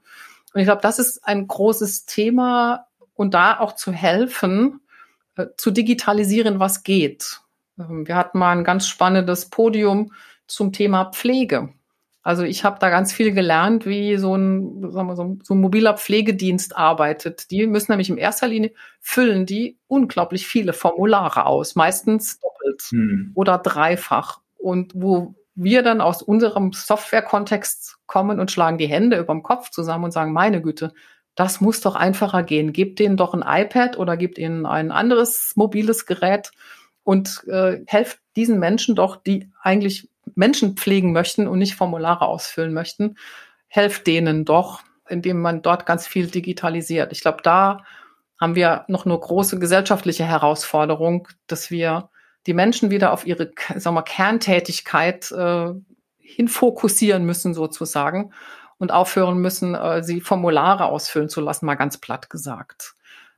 Und 0.54 0.62
ich 0.62 0.66
glaube, 0.66 0.82
das 0.82 1.00
ist 1.00 1.28
ein 1.28 1.48
großes 1.48 2.06
Thema, 2.06 2.86
und 3.16 3.34
da 3.34 3.60
auch 3.60 3.74
zu 3.74 3.92
helfen, 3.92 4.82
äh, 5.36 5.48
zu 5.58 5.72
digitalisieren, 5.72 6.60
was 6.60 6.84
geht. 6.84 7.42
Ähm, 7.80 8.08
wir 8.08 8.16
hatten 8.16 8.38
mal 8.38 8.56
ein 8.56 8.64
ganz 8.64 8.88
spannendes 8.88 9.50
Podium 9.50 10.14
zum 10.48 10.72
Thema 10.72 11.06
Pflege. 11.06 11.74
Also 12.22 12.44
ich 12.44 12.64
habe 12.64 12.80
da 12.80 12.90
ganz 12.90 13.14
viel 13.14 13.34
gelernt, 13.34 13.86
wie 13.86 14.18
so 14.18 14.36
ein, 14.36 14.92
sagen 14.92 15.08
wir, 15.08 15.16
so, 15.16 15.38
so 15.44 15.54
ein 15.54 15.62
mobiler 15.62 15.96
Pflegedienst 15.96 16.76
arbeitet. 16.76 17.52
Die 17.52 17.68
müssen 17.68 17.92
nämlich 17.92 18.10
in 18.10 18.18
erster 18.18 18.48
Linie 18.48 18.74
füllen 19.00 19.46
die 19.46 19.78
unglaublich 19.88 20.48
viele 20.48 20.74
Formulare 20.74 21.46
aus, 21.46 21.76
meistens 21.76 22.40
doppelt 22.40 22.82
hm. 22.90 23.32
oder 23.36 23.60
dreifach. 23.60 24.40
Und 24.58 24.94
wo 24.96 25.36
wir 25.54 25.84
dann 25.84 26.02
aus 26.02 26.24
unserem 26.24 26.74
Software-Kontext 26.74 28.00
kommen 28.08 28.40
und 28.40 28.52
schlagen 28.52 28.80
die 28.80 28.88
Hände 28.88 29.20
über 29.20 29.34
dem 29.34 29.44
Kopf 29.44 29.70
zusammen 29.70 30.06
und 30.06 30.12
sagen, 30.12 30.34
meine 30.34 30.64
Güte, 30.64 30.94
das 31.36 31.62
muss 31.62 31.82
doch 31.82 31.96
einfacher 31.96 32.44
gehen. 32.44 32.74
Gebt 32.74 33.00
denen 33.00 33.18
doch 33.18 33.34
ein 33.34 33.44
iPad 33.46 33.98
oder 33.98 34.18
gebt 34.18 34.38
ihnen 34.38 34.66
ein 34.66 34.92
anderes 34.92 35.54
mobiles 35.56 36.06
Gerät 36.06 36.52
und 37.04 37.44
äh, 37.48 37.82
helft 37.88 38.20
diesen 38.36 38.60
Menschen 38.60 38.96
doch, 38.96 39.18
die 39.18 39.52
eigentlich 39.62 40.10
Menschen 40.34 40.76
pflegen 40.76 41.12
möchten 41.12 41.48
und 41.48 41.60
nicht 41.60 41.76
Formulare 41.76 42.26
ausfüllen 42.26 42.74
möchten, 42.74 43.18
helft 43.68 44.08
denen 44.08 44.46
doch, 44.46 44.82
indem 45.08 45.42
man 45.42 45.62
dort 45.62 45.86
ganz 45.86 46.08
viel 46.08 46.28
digitalisiert. 46.28 47.12
Ich 47.12 47.22
glaube, 47.22 47.40
da 47.44 47.84
haben 48.40 48.56
wir 48.56 48.86
noch 48.88 49.06
eine 49.06 49.18
große 49.18 49.60
gesellschaftliche 49.60 50.26
Herausforderung, 50.26 51.28
dass 51.48 51.70
wir 51.70 52.10
die 52.48 52.54
Menschen 52.54 52.92
wieder 52.92 53.12
auf 53.12 53.26
ihre 53.26 53.52
sagen 53.76 53.96
wir, 53.96 54.04
Kerntätigkeit 54.04 55.32
äh, 55.32 55.74
hinfokussieren 56.20 57.26
müssen 57.26 57.54
sozusagen 57.54 58.32
und 58.78 58.92
aufhören 58.92 59.38
müssen, 59.38 59.76
äh, 59.76 60.04
sie 60.04 60.22
Formulare 60.22 60.86
ausfüllen 60.86 61.30
zu 61.30 61.42
lassen, 61.42 61.66
mal 61.66 61.76
ganz 61.76 61.98
platt 61.98 62.30
gesagt. 62.30 62.96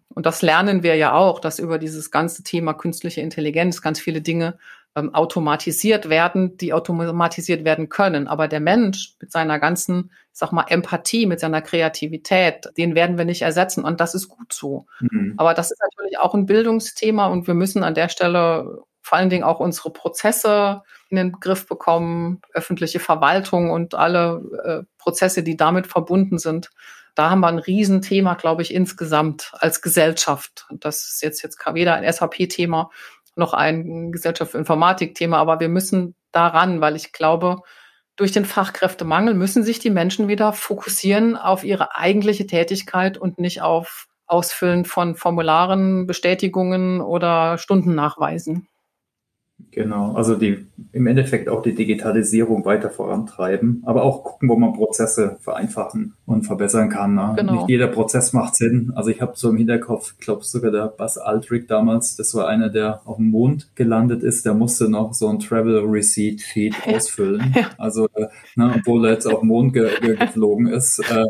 Und 0.10 0.26
das 0.26 0.42
lernen 0.42 0.84
wir 0.84 0.96
ja 0.96 1.14
auch, 1.14 1.40
dass 1.40 1.60
über 1.60 1.78
dieses 1.78 2.12
ganze 2.12 2.44
Thema 2.44 2.74
künstliche 2.74 3.22
Intelligenz 3.22 3.82
ganz 3.82 4.00
viele 4.00 4.22
Dinge 4.22 4.58
ähm, 4.96 5.14
automatisiert 5.14 6.10
werden, 6.10 6.58
die 6.58 6.74
automatisiert 6.74 7.66
werden 7.66 7.90
können. 7.90 8.28
Aber 8.28 8.48
der 8.48 8.60
Mensch 8.60 9.16
mit 9.22 9.32
seiner 9.32 9.60
ganzen, 9.60 10.12
ich 10.34 10.40
sag 10.40 10.52
mal, 10.52 10.66
Empathie, 10.70 11.28
mit 11.28 11.40
seiner 11.40 11.62
Kreativität, 11.62 12.70
den 12.78 12.96
werden 12.96 13.18
wir 13.18 13.26
nicht 13.26 13.44
ersetzen. 13.44 13.84
Und 13.84 14.00
das 14.00 14.16
ist 14.16 14.28
gut 14.28 14.54
so. 14.54 14.88
Mhm. 15.02 15.36
Aber 15.38 15.54
das 15.54 15.72
ist 15.72 15.82
natürlich 15.82 16.18
auch 16.18 16.34
ein 16.34 16.48
Bildungsthema 16.48 17.28
und 17.28 17.46
wir 17.46 17.54
müssen 17.54 17.84
an 17.84 17.94
der 17.94 18.10
Stelle 18.10 18.82
vor 19.08 19.18
allen 19.18 19.30
Dingen 19.30 19.44
auch 19.44 19.62
unsere 19.62 19.90
Prozesse 19.90 20.84
in 21.10 21.16
den 21.16 21.32
Griff 21.32 21.66
bekommen, 21.66 22.42
öffentliche 22.54 23.00
Verwaltung 23.00 23.72
und 23.72 23.96
alle 23.96 24.44
äh, 24.66 24.84
Prozesse, 24.98 25.44
die 25.44 25.56
damit 25.56 25.88
verbunden 25.88 26.38
sind. 26.38 26.70
Da 27.16 27.30
haben 27.30 27.40
wir 27.40 27.48
ein 27.48 27.58
Riesenthema, 27.58 28.34
glaube 28.34 28.64
ich, 28.64 28.74
insgesamt 28.74 29.52
als 29.54 29.82
Gesellschaft. 29.82 30.68
Das 30.72 31.08
ist 31.08 31.24
jetzt, 31.24 31.42
jetzt 31.42 31.58
weder 31.74 31.96
ein 31.96 32.12
SAP-Thema 32.12 32.92
noch 33.38 33.54
ein 33.54 34.12
Gesellschaft 34.12 34.52
für 34.52 34.58
Informatik-Thema, 34.58 35.38
aber 35.38 35.60
wir 35.60 35.70
müssen 35.70 36.16
daran, 36.32 36.82
weil 36.82 36.96
ich 36.96 37.14
glaube, 37.14 37.62
durch 38.18 38.32
den 38.32 38.46
Fachkräftemangel 38.46 39.36
müssen 39.36 39.64
sich 39.64 39.80
die 39.80 39.92
Menschen 39.92 40.28
wieder 40.28 40.52
fokussieren 40.52 41.38
auf 41.38 41.64
ihre 41.64 41.96
eigentliche 41.96 42.48
Tätigkeit 42.48 43.18
und 43.18 43.40
nicht 43.40 43.62
auf 43.62 44.08
Ausfüllen 44.26 44.84
von 44.84 45.16
Formularen, 45.16 46.08
Bestätigungen 46.08 47.00
oder 47.00 47.58
Stundennachweisen. 47.58 48.68
Genau, 49.72 50.14
also 50.14 50.36
die 50.36 50.66
im 50.92 51.08
Endeffekt 51.08 51.50
auch 51.50 51.62
die 51.62 51.76
Digitalisierung 51.76 52.66
weiter 52.66 52.90
vorantreiben, 52.90 53.84
aber 53.86 54.04
auch 54.04 54.24
gucken, 54.24 54.50
wo 54.50 54.56
man 54.56 54.74
Prozesse 54.74 55.38
vereinfachen 55.42 56.14
und 56.26 56.48
verbessern 56.48 56.90
kann. 56.90 57.16
Ne? 57.16 57.34
Genau. 57.38 57.54
Nicht 57.54 57.70
jeder 57.70 57.88
Prozess 57.88 58.34
macht 58.34 58.56
Sinn. 58.56 58.92
Also 58.96 59.10
ich 59.10 59.22
habe 59.22 59.34
so 59.36 59.50
im 59.50 59.58
Hinterkopf, 59.58 60.16
glaube 60.20 60.44
sogar 60.44 60.72
der 60.72 60.88
Buzz 60.88 61.18
Aldrich 61.18 61.68
damals, 61.68 62.16
das 62.16 62.34
war 62.34 62.48
einer, 62.48 62.70
der 62.70 63.02
auf 63.06 63.18
dem 63.18 63.30
Mond 63.30 63.70
gelandet 63.76 64.24
ist, 64.24 64.46
der 64.46 64.54
musste 64.54 64.90
noch 64.90 65.14
so 65.14 65.28
ein 65.28 65.40
Travel 65.40 65.80
Receipt 65.86 66.42
Feed 66.42 66.76
ausfüllen. 66.88 67.54
Ja. 67.56 67.70
Also, 67.78 68.08
ne, 68.56 68.74
obwohl 68.78 69.06
er 69.06 69.14
jetzt 69.14 69.28
auf 69.28 69.40
dem 69.42 69.50
Mond 69.50 69.74
ge 69.74 69.90
ge 70.02 70.16
geflogen 70.16 70.68
ist. 70.68 71.00
Äh, 71.00 71.26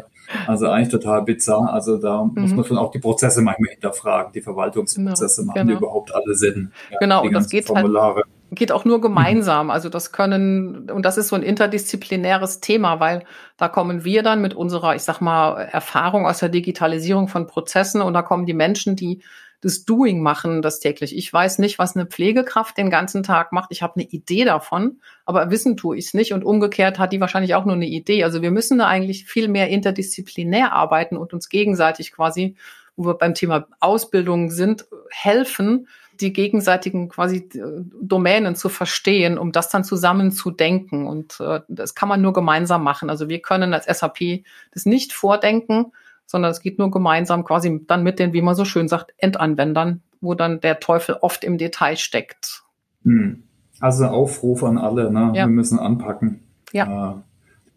also 0.47 0.67
eigentlich 0.67 0.89
total 0.89 1.23
bizarr. 1.23 1.73
Also 1.73 1.97
da 1.97 2.23
mhm. 2.23 2.41
muss 2.41 2.53
man 2.53 2.65
schon 2.65 2.78
auch 2.78 2.91
die 2.91 2.99
Prozesse 2.99 3.41
manchmal 3.41 3.71
hinterfragen, 3.71 4.32
die 4.34 4.41
Verwaltungsprozesse 4.41 5.41
genau, 5.41 5.53
machen 5.53 5.67
genau. 5.67 5.80
die 5.80 5.84
überhaupt 5.84 6.13
alle 6.13 6.36
Sinn. 6.36 6.71
Ja, 6.91 6.99
genau, 6.99 7.23
und 7.23 7.34
das 7.34 7.49
geht 7.49 7.67
halt 7.69 7.80
Formulare. 7.80 8.15
halt 8.15 8.25
geht 8.51 8.71
auch 8.71 8.86
nur 8.86 9.01
gemeinsam. 9.01 9.69
Also 9.69 9.89
das 9.89 10.11
können, 10.11 10.89
und 10.89 11.03
das 11.03 11.17
ist 11.17 11.30
so 11.30 11.36
ein 11.36 11.43
interdisziplinäres 11.43 12.61
Thema, 12.61 12.99
weil 12.99 13.23
da 13.57 13.67
kommen 13.67 14.03
wir 14.03 14.23
dann 14.23 14.41
mit 14.41 14.53
unserer, 14.53 14.95
ich 14.95 15.03
sag 15.03 15.19
mal, 15.19 15.61
Erfahrung 15.61 16.25
aus 16.25 16.39
der 16.39 16.49
Digitalisierung 16.49 17.28
von 17.28 17.47
Prozessen 17.47 18.01
und 18.01 18.13
da 18.13 18.21
kommen 18.21 18.45
die 18.45 18.53
Menschen, 18.53 18.95
die 18.95 19.21
das 19.61 19.85
Doing 19.85 20.21
machen, 20.21 20.61
das 20.61 20.79
täglich. 20.79 21.15
Ich 21.17 21.31
weiß 21.33 21.57
nicht, 21.59 21.79
was 21.79 21.95
eine 21.95 22.05
Pflegekraft 22.05 22.77
den 22.77 22.89
ganzen 22.89 23.23
Tag 23.23 23.51
macht. 23.51 23.71
Ich 23.71 23.81
habe 23.81 23.95
eine 23.95 24.05
Idee 24.05 24.45
davon, 24.45 25.01
aber 25.25 25.49
wissen 25.49 25.77
tue 25.77 25.97
ich 25.97 26.05
es 26.05 26.13
nicht. 26.13 26.33
Und 26.33 26.43
umgekehrt 26.43 26.99
hat 26.99 27.11
die 27.11 27.19
wahrscheinlich 27.19 27.55
auch 27.55 27.65
nur 27.65 27.75
eine 27.75 27.87
Idee. 27.87 28.23
Also 28.23 28.41
wir 28.41 28.51
müssen 28.51 28.77
da 28.77 28.87
eigentlich 28.87 29.25
viel 29.25 29.47
mehr 29.47 29.69
interdisziplinär 29.69 30.73
arbeiten 30.73 31.17
und 31.17 31.33
uns 31.33 31.49
gegenseitig 31.49 32.11
quasi, 32.11 32.55
wo 32.95 33.05
wir 33.07 33.15
beim 33.15 33.33
Thema 33.33 33.67
Ausbildung 33.79 34.51
sind, 34.51 34.85
helfen, 35.09 35.87
die 36.19 36.33
gegenseitigen 36.33 37.09
quasi 37.09 37.49
äh, 37.53 37.83
Domänen 38.01 38.55
zu 38.55 38.69
verstehen, 38.69 39.37
um 39.37 39.51
das 39.51 39.69
dann 39.69 39.83
zusammen 39.83 40.31
zu 40.31 40.51
denken. 40.51 41.07
Und 41.07 41.39
äh, 41.39 41.61
das 41.67 41.95
kann 41.95 42.09
man 42.09 42.21
nur 42.21 42.33
gemeinsam 42.33 42.83
machen. 42.83 43.09
Also 43.09 43.27
wir 43.29 43.39
können 43.41 43.73
als 43.73 43.85
SAP 43.85 44.43
das 44.71 44.85
nicht 44.85 45.13
vordenken, 45.13 45.91
sondern 46.28 46.51
es 46.51 46.61
geht 46.61 46.78
nur 46.78 46.91
gemeinsam 46.91 47.43
quasi 47.43 47.84
dann 47.88 48.03
mit 48.03 48.19
den, 48.19 48.34
wie 48.34 48.43
man 48.43 48.53
so 48.53 48.65
schön 48.65 48.88
sagt, 48.88 49.13
Endanwendern, 49.17 50.03
wo 50.21 50.36
dann 50.36 50.59
der 50.59 50.80
Teufel 50.80 51.15
oft 51.21 51.43
im 51.43 51.57
Detail 51.57 51.97
steckt. 51.97 52.63
Hm. 53.03 53.43
Also 53.80 54.05
Aufruf 54.05 54.63
an 54.63 54.78
alle, 54.78 55.11
ne? 55.11 55.32
Ja. 55.34 55.45
wir 55.45 55.47
müssen 55.47 55.80
anpacken. 55.80 56.43
Ja. 56.73 57.23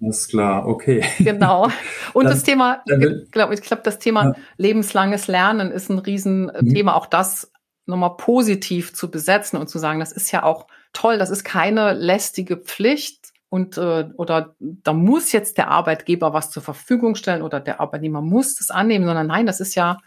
Äh, 0.01 0.09
ist 0.09 0.28
klar, 0.30 0.66
okay. 0.66 1.05
Genau. 1.18 1.68
Und 2.14 2.24
dann, 2.24 2.32
das 2.32 2.42
Thema, 2.42 2.82
ich 2.86 3.30
glaube, 3.30 3.55
ich 3.55 3.61
glaub, 3.61 3.84
das 3.84 3.98
Thema 3.98 4.24
ja. 4.24 4.34
lebenslanges 4.57 5.28
Lernen 5.28 5.70
ist 5.70 5.90
ein 5.90 5.98
Riesenthema. 5.98 6.92
Mhm. 6.92 6.96
Auch 6.96 7.07
das 7.07 7.53
nochmal 7.86 8.16
positiv 8.16 8.94
zu 8.94 9.11
besetzen 9.11 9.59
und 9.59 9.68
zu 9.68 9.78
sagen, 9.78 10.01
das 10.01 10.12
ist 10.12 10.30
ja 10.32 10.42
auch 10.42 10.66
toll, 10.92 11.18
das 11.18 11.30
ist 11.30 11.44
keine 11.44 11.92
lästige 11.92 12.57
Pflicht, 12.57 13.29
und 13.51 13.76
äh, 13.76 14.09
oder 14.16 14.55
da 14.61 14.92
muss 14.92 15.32
jetzt 15.32 15.59
der 15.59 15.68
Arbeitgeber 15.68 16.32
was 16.32 16.51
zur 16.51 16.62
Verfügung 16.62 17.16
stellen 17.16 17.42
oder 17.42 17.61
der 17.61 17.80
Arbeitnehmer 17.80 18.22
muss 18.22 18.55
das 18.55 18.70
annehmen, 18.70 19.05
sondern 19.05 19.26
nein, 19.26 19.44
das 19.44 19.61
ist 19.61 19.74
ja 19.74 19.98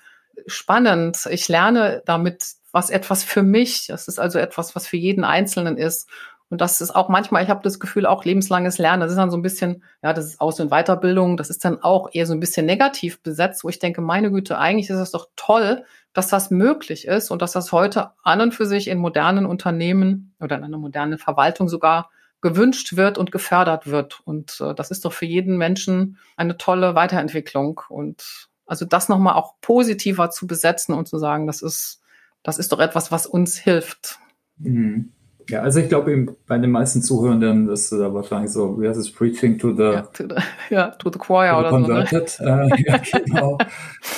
spannend. 0.48 1.28
Ich 1.30 1.50
lerne 1.50 2.02
damit 2.06 2.44
was 2.72 2.90
etwas 2.90 3.24
für 3.24 3.44
mich. 3.44 3.88
Das 3.88 4.08
ist 4.08 4.18
also 4.18 4.40
etwas, 4.40 4.76
was 4.76 4.88
für 4.88 4.98
jeden 4.98 5.26
Einzelnen 5.26 5.78
ist. 5.78 6.10
Und 6.50 6.62
das 6.62 6.82
ist 6.82 6.96
auch 6.96 7.10
manchmal, 7.10 7.44
ich 7.44 7.50
habe 7.50 7.64
das 7.64 7.80
Gefühl, 7.80 8.06
auch 8.06 8.26
lebenslanges 8.26 8.78
Lernen. 8.78 9.02
Das 9.02 9.12
ist 9.12 9.18
dann 9.18 9.32
so 9.32 9.38
ein 9.38 9.42
bisschen, 9.42 9.84
ja, 10.02 10.14
das 10.14 10.26
ist 10.26 10.42
Aus- 10.42 10.60
und 10.60 10.70
Weiterbildung. 10.70 11.36
Das 11.36 11.50
ist 11.50 11.66
dann 11.66 11.82
auch 11.82 12.10
eher 12.14 12.26
so 12.26 12.34
ein 12.34 12.40
bisschen 12.40 12.66
negativ 12.66 13.22
besetzt, 13.22 13.64
wo 13.64 13.70
ich 13.70 13.80
denke, 13.80 14.02
meine 14.02 14.32
Güte, 14.32 14.58
eigentlich 14.58 14.90
ist 14.90 15.00
es 15.00 15.12
doch 15.12 15.30
toll, 15.36 15.84
dass 16.14 16.30
das 16.30 16.50
möglich 16.52 17.08
ist 17.08 17.32
und 17.32 17.42
dass 17.42 17.54
das 17.54 17.72
heute 17.72 18.12
an 18.24 18.40
und 18.40 18.54
für 18.54 18.66
sich 18.66 18.88
in 18.88 19.00
modernen 19.00 19.46
Unternehmen 19.46 20.34
oder 20.40 20.58
in 20.58 20.64
einer 20.64 20.78
modernen 20.78 21.18
Verwaltung 21.18 21.68
sogar 21.68 22.10
gewünscht 22.44 22.96
wird 22.96 23.18
und 23.18 23.32
gefördert 23.32 23.88
wird. 23.88 24.22
Und 24.26 24.62
äh, 24.62 24.76
das 24.76 24.92
ist 24.92 25.06
doch 25.06 25.14
für 25.14 25.26
jeden 25.26 25.58
Menschen 25.58 26.20
eine 26.38 26.58
tolle 26.58 26.94
Weiterentwicklung. 26.94 27.82
Und 27.90 28.50
also 28.68 28.86
das 28.86 29.10
nochmal 29.10 29.34
auch 29.34 29.56
positiver 29.62 30.30
zu 30.30 30.46
besetzen 30.46 30.94
und 30.94 31.08
zu 31.08 31.18
sagen, 31.18 31.48
das 31.48 31.64
ist 31.64 32.02
das 32.44 32.60
ist 32.60 32.72
doch 32.74 32.80
etwas, 32.80 33.12
was 33.12 33.26
uns 33.26 33.58
hilft. 33.58 34.20
Mhm. 34.58 35.12
Ja, 35.50 35.62
also 35.62 35.80
ich 35.80 35.90
glaube, 35.90 36.36
bei 36.48 36.58
den 36.58 36.72
meisten 36.72 37.02
Zuhörenden 37.02 37.70
ist 37.70 37.92
da 37.92 38.14
wahrscheinlich 38.14 38.52
so, 38.52 38.80
wie 38.80 38.88
heißt 38.88 39.00
es, 39.00 39.12
Preaching 39.12 39.58
to 39.58 39.76
the, 39.76 39.84
ja, 39.84 40.02
to 40.02 40.24
the, 40.24 40.36
ja, 40.70 40.88
to 40.92 41.12
the 41.12 41.20
choir 41.20 41.58
oder 41.58 41.70
converted. 41.70 42.30
so. 42.30 42.44
Ne? 42.44 42.70
Äh, 42.78 42.84
ja, 42.88 42.98
genau. 42.98 43.58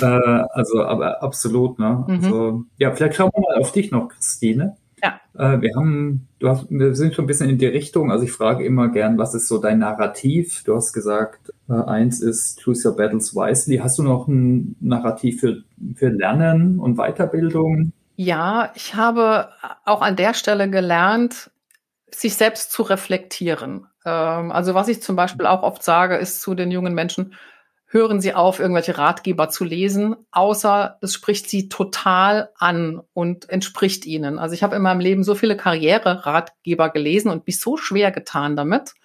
äh, 0.01 0.43
also, 0.51 0.84
aber 0.84 1.23
absolut, 1.23 1.80
ne? 1.80 2.03
Mhm. 2.07 2.13
Also, 2.15 2.63
ja, 2.78 2.91
vielleicht 2.91 3.15
schauen 3.15 3.32
wir 3.34 3.41
mal 3.41 3.59
auf 3.59 3.71
dich 3.71 3.91
noch, 3.91 4.09
Christine. 4.09 4.78
Ja. 5.05 5.19
Äh, 5.37 5.61
wir 5.61 5.75
haben, 5.75 6.27
du 6.39 6.49
hast, 6.49 6.67
wir 6.69 6.95
sind 6.95 7.13
schon 7.13 7.25
ein 7.25 7.27
bisschen 7.27 7.49
in 7.49 7.57
die 7.57 7.67
Richtung. 7.67 8.11
Also 8.11 8.23
ich 8.23 8.31
frage 8.31 8.65
immer 8.65 8.89
gern, 8.89 9.17
was 9.17 9.35
ist 9.35 9.47
so 9.47 9.59
dein 9.59 9.79
Narrativ? 9.79 10.63
Du 10.63 10.75
hast 10.75 10.93
gesagt, 10.93 11.51
äh, 11.69 11.73
eins 11.73 12.21
ist 12.21 12.63
Choose 12.63 12.87
Your 12.87 12.95
Battles 12.95 13.35
Wisely. 13.35 13.77
Hast 13.77 13.99
du 13.99 14.03
noch 14.03 14.27
ein 14.27 14.75
Narrativ 14.79 15.41
für, 15.41 15.63
für 15.95 16.09
Lernen 16.09 16.79
und 16.79 16.95
Weiterbildung? 16.97 17.91
Ja, 18.15 18.71
ich 18.75 18.95
habe 18.95 19.49
auch 19.83 20.01
an 20.01 20.15
der 20.15 20.33
Stelle 20.33 20.69
gelernt, 20.69 21.51
sich 22.11 22.35
selbst 22.35 22.71
zu 22.71 22.83
reflektieren. 22.83 23.87
Ähm, 24.05 24.51
also 24.51 24.73
was 24.73 24.87
ich 24.87 25.01
zum 25.01 25.15
Beispiel 25.15 25.45
auch 25.45 25.63
oft 25.63 25.83
sage, 25.83 26.15
ist 26.15 26.41
zu 26.41 26.55
den 26.55 26.71
jungen 26.71 26.93
Menschen, 26.93 27.33
hören 27.95 28.19
Sie 28.19 28.33
auf, 28.33 28.59
irgendwelche 28.59 28.97
Ratgeber 28.97 29.47
zu 29.47 29.63
lesen, 29.63 30.17
außer 30.31 30.97
es 31.01 31.13
spricht 31.13 31.49
Sie 31.49 31.69
total 31.69 32.49
an 32.57 33.01
und 33.13 33.49
entspricht 33.49 34.05
Ihnen. 34.05 34.37
Also 34.37 34.53
ich 34.53 34.63
habe 34.63 34.75
in 34.75 34.81
meinem 34.81 34.99
Leben 34.99 35.23
so 35.23 35.33
viele 35.33 35.55
Karriere-Ratgeber 35.55 36.89
gelesen 36.89 37.31
und 37.31 37.47
mich 37.47 37.61
so 37.61 37.77
schwer 37.77 38.11
getan 38.11 38.57
damit. 38.57 38.95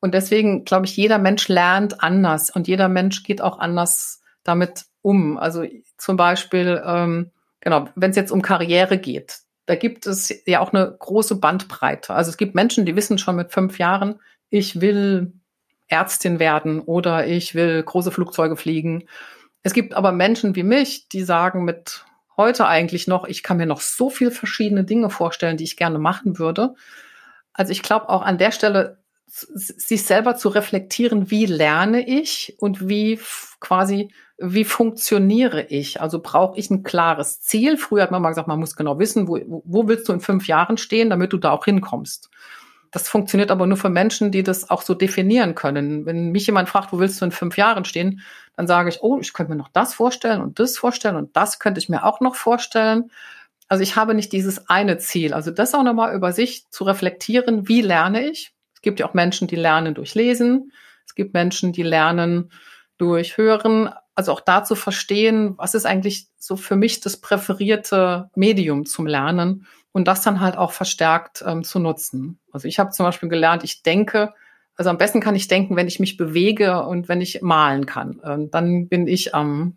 Und 0.00 0.14
deswegen 0.14 0.64
glaube 0.64 0.86
ich, 0.86 0.96
jeder 0.96 1.18
Mensch 1.18 1.46
lernt 1.48 2.02
anders 2.02 2.48
und 2.48 2.68
jeder 2.68 2.88
Mensch 2.88 3.22
geht 3.22 3.42
auch 3.42 3.58
anders 3.58 4.22
damit 4.44 4.86
um. 5.02 5.36
Also 5.36 5.64
zum 5.98 6.16
Beispiel, 6.16 6.82
ähm, 6.86 7.32
genau, 7.60 7.88
wenn 7.96 8.10
es 8.10 8.16
jetzt 8.16 8.32
um 8.32 8.40
Karriere 8.40 8.96
geht, 8.96 9.40
da 9.66 9.74
gibt 9.74 10.06
es 10.06 10.34
ja 10.46 10.60
auch 10.60 10.72
eine 10.72 10.96
große 10.98 11.36
Bandbreite. 11.36 12.14
Also 12.14 12.30
es 12.30 12.38
gibt 12.38 12.54
Menschen, 12.54 12.86
die 12.86 12.96
wissen 12.96 13.18
schon 13.18 13.36
mit 13.36 13.52
fünf 13.52 13.78
Jahren, 13.78 14.20
ich 14.48 14.80
will 14.80 15.34
Ärztin 15.88 16.38
werden 16.38 16.80
oder 16.80 17.26
ich 17.26 17.54
will 17.54 17.82
große 17.82 18.10
Flugzeuge 18.10 18.56
fliegen. 18.56 19.04
Es 19.62 19.72
gibt 19.72 19.94
aber 19.94 20.12
Menschen 20.12 20.56
wie 20.56 20.62
mich, 20.62 21.08
die 21.08 21.22
sagen 21.22 21.64
mit 21.64 22.04
heute 22.36 22.66
eigentlich 22.66 23.06
noch, 23.06 23.24
ich 23.24 23.42
kann 23.42 23.58
mir 23.58 23.66
noch 23.66 23.80
so 23.80 24.10
viel 24.10 24.30
verschiedene 24.30 24.84
Dinge 24.84 25.10
vorstellen, 25.10 25.56
die 25.56 25.64
ich 25.64 25.76
gerne 25.76 25.98
machen 25.98 26.38
würde. 26.38 26.74
Also 27.52 27.72
ich 27.72 27.82
glaube 27.82 28.08
auch 28.08 28.22
an 28.22 28.38
der 28.38 28.52
Stelle, 28.52 29.02
sich 29.26 30.04
selber 30.04 30.36
zu 30.36 30.50
reflektieren, 30.50 31.30
wie 31.30 31.46
lerne 31.46 32.06
ich 32.06 32.54
und 32.58 32.86
wie 32.86 33.18
quasi, 33.60 34.12
wie 34.36 34.64
funktioniere 34.64 35.62
ich? 35.62 36.02
Also 36.02 36.20
brauche 36.20 36.58
ich 36.58 36.70
ein 36.70 36.82
klares 36.82 37.40
Ziel? 37.40 37.78
Früher 37.78 38.02
hat 38.02 38.10
man 38.10 38.20
mal 38.20 38.28
gesagt, 38.28 38.48
man 38.48 38.58
muss 38.58 38.76
genau 38.76 38.98
wissen, 38.98 39.28
wo, 39.28 39.62
wo 39.64 39.88
willst 39.88 40.06
du 40.08 40.12
in 40.12 40.20
fünf 40.20 40.48
Jahren 40.48 40.76
stehen, 40.76 41.08
damit 41.08 41.32
du 41.32 41.38
da 41.38 41.50
auch 41.50 41.64
hinkommst. 41.64 42.28
Das 42.92 43.08
funktioniert 43.08 43.50
aber 43.50 43.66
nur 43.66 43.78
für 43.78 43.88
Menschen, 43.88 44.30
die 44.30 44.42
das 44.42 44.68
auch 44.70 44.82
so 44.82 44.92
definieren 44.94 45.54
können. 45.54 46.04
Wenn 46.04 46.30
mich 46.30 46.46
jemand 46.46 46.68
fragt, 46.68 46.92
wo 46.92 46.98
willst 46.98 47.20
du 47.20 47.24
in 47.24 47.32
fünf 47.32 47.56
Jahren 47.56 47.86
stehen, 47.86 48.20
dann 48.54 48.66
sage 48.66 48.90
ich, 48.90 49.02
oh, 49.02 49.18
ich 49.18 49.32
könnte 49.32 49.50
mir 49.50 49.56
noch 49.56 49.70
das 49.72 49.94
vorstellen 49.94 50.42
und 50.42 50.60
das 50.60 50.76
vorstellen 50.76 51.16
und 51.16 51.34
das 51.34 51.58
könnte 51.58 51.80
ich 51.80 51.88
mir 51.88 52.04
auch 52.04 52.20
noch 52.20 52.36
vorstellen. 52.36 53.10
Also 53.66 53.82
ich 53.82 53.96
habe 53.96 54.14
nicht 54.14 54.30
dieses 54.32 54.68
eine 54.68 54.98
Ziel. 54.98 55.32
Also 55.32 55.50
das 55.50 55.74
auch 55.74 55.82
nochmal 55.82 56.14
über 56.14 56.32
sich 56.32 56.68
zu 56.68 56.84
reflektieren, 56.84 57.66
wie 57.66 57.80
lerne 57.80 58.28
ich? 58.28 58.52
Es 58.74 58.82
gibt 58.82 59.00
ja 59.00 59.08
auch 59.08 59.14
Menschen, 59.14 59.48
die 59.48 59.56
lernen 59.56 59.94
durch 59.94 60.14
Lesen. 60.14 60.72
Es 61.06 61.14
gibt 61.14 61.32
Menschen, 61.32 61.72
die 61.72 61.82
lernen 61.82 62.52
durch 62.98 63.38
Hören. 63.38 63.90
Also 64.14 64.32
auch 64.32 64.42
da 64.42 64.64
zu 64.64 64.74
verstehen, 64.74 65.54
was 65.56 65.74
ist 65.74 65.86
eigentlich 65.86 66.26
so 66.36 66.56
für 66.56 66.76
mich 66.76 67.00
das 67.00 67.16
präferierte 67.16 68.28
Medium 68.34 68.84
zum 68.84 69.06
Lernen 69.06 69.66
und 69.92 70.08
das 70.08 70.22
dann 70.22 70.40
halt 70.40 70.56
auch 70.56 70.72
verstärkt 70.72 71.44
ähm, 71.46 71.64
zu 71.64 71.78
nutzen. 71.78 72.38
Also 72.50 72.66
ich 72.66 72.78
habe 72.78 72.90
zum 72.90 73.06
Beispiel 73.06 73.28
gelernt, 73.28 73.62
ich 73.64 73.82
denke, 73.82 74.32
also 74.76 74.90
am 74.90 74.98
besten 74.98 75.20
kann 75.20 75.34
ich 75.34 75.48
denken, 75.48 75.76
wenn 75.76 75.88
ich 75.88 76.00
mich 76.00 76.16
bewege 76.16 76.82
und 76.84 77.08
wenn 77.08 77.20
ich 77.20 77.42
malen 77.42 77.86
kann. 77.86 78.20
Ähm, 78.24 78.50
dann 78.50 78.88
bin 78.88 79.06
ich 79.06 79.34
am 79.34 79.76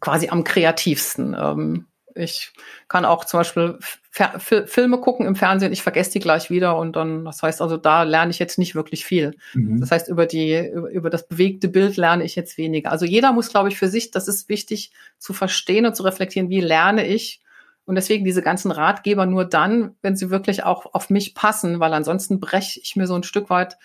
quasi 0.00 0.28
am 0.28 0.44
kreativsten. 0.44 1.34
Ähm, 1.38 1.86
ich 2.14 2.52
kann 2.88 3.04
auch 3.04 3.24
zum 3.24 3.40
Beispiel 3.40 3.78
Fer 4.10 4.38
Filme 4.38 5.00
gucken 5.00 5.26
im 5.26 5.34
Fernsehen, 5.34 5.72
ich 5.72 5.82
vergesse 5.82 6.12
die 6.12 6.20
gleich 6.20 6.48
wieder 6.48 6.78
und 6.78 6.94
dann, 6.94 7.24
das 7.24 7.42
heißt 7.42 7.60
also, 7.60 7.76
da 7.76 8.04
lerne 8.04 8.30
ich 8.30 8.38
jetzt 8.38 8.58
nicht 8.58 8.76
wirklich 8.76 9.04
viel. 9.04 9.34
Mhm. 9.54 9.80
Das 9.80 9.90
heißt, 9.90 10.08
über 10.08 10.26
die, 10.26 10.56
über, 10.72 10.90
über 10.90 11.10
das 11.10 11.26
bewegte 11.26 11.68
Bild 11.68 11.96
lerne 11.96 12.22
ich 12.22 12.36
jetzt 12.36 12.56
weniger. 12.56 12.92
Also 12.92 13.04
jeder 13.04 13.32
muss, 13.32 13.50
glaube 13.50 13.70
ich, 13.70 13.76
für 13.76 13.88
sich, 13.88 14.12
das 14.12 14.28
ist 14.28 14.48
wichtig 14.48 14.92
zu 15.18 15.32
verstehen 15.32 15.86
und 15.86 15.96
zu 15.96 16.04
reflektieren, 16.04 16.50
wie 16.50 16.60
lerne 16.60 17.04
ich 17.04 17.40
und 17.86 17.96
deswegen 17.96 18.24
diese 18.24 18.42
ganzen 18.42 18.70
Ratgeber 18.70 19.26
nur 19.26 19.44
dann, 19.44 19.94
wenn 20.02 20.16
sie 20.16 20.30
wirklich 20.30 20.64
auch 20.64 20.94
auf 20.94 21.10
mich 21.10 21.34
passen, 21.34 21.80
weil 21.80 21.92
ansonsten 21.92 22.40
breche 22.40 22.80
ich 22.80 22.96
mir 22.96 23.06
so 23.06 23.14
ein 23.14 23.22
Stück 23.22 23.50
weit 23.50 23.76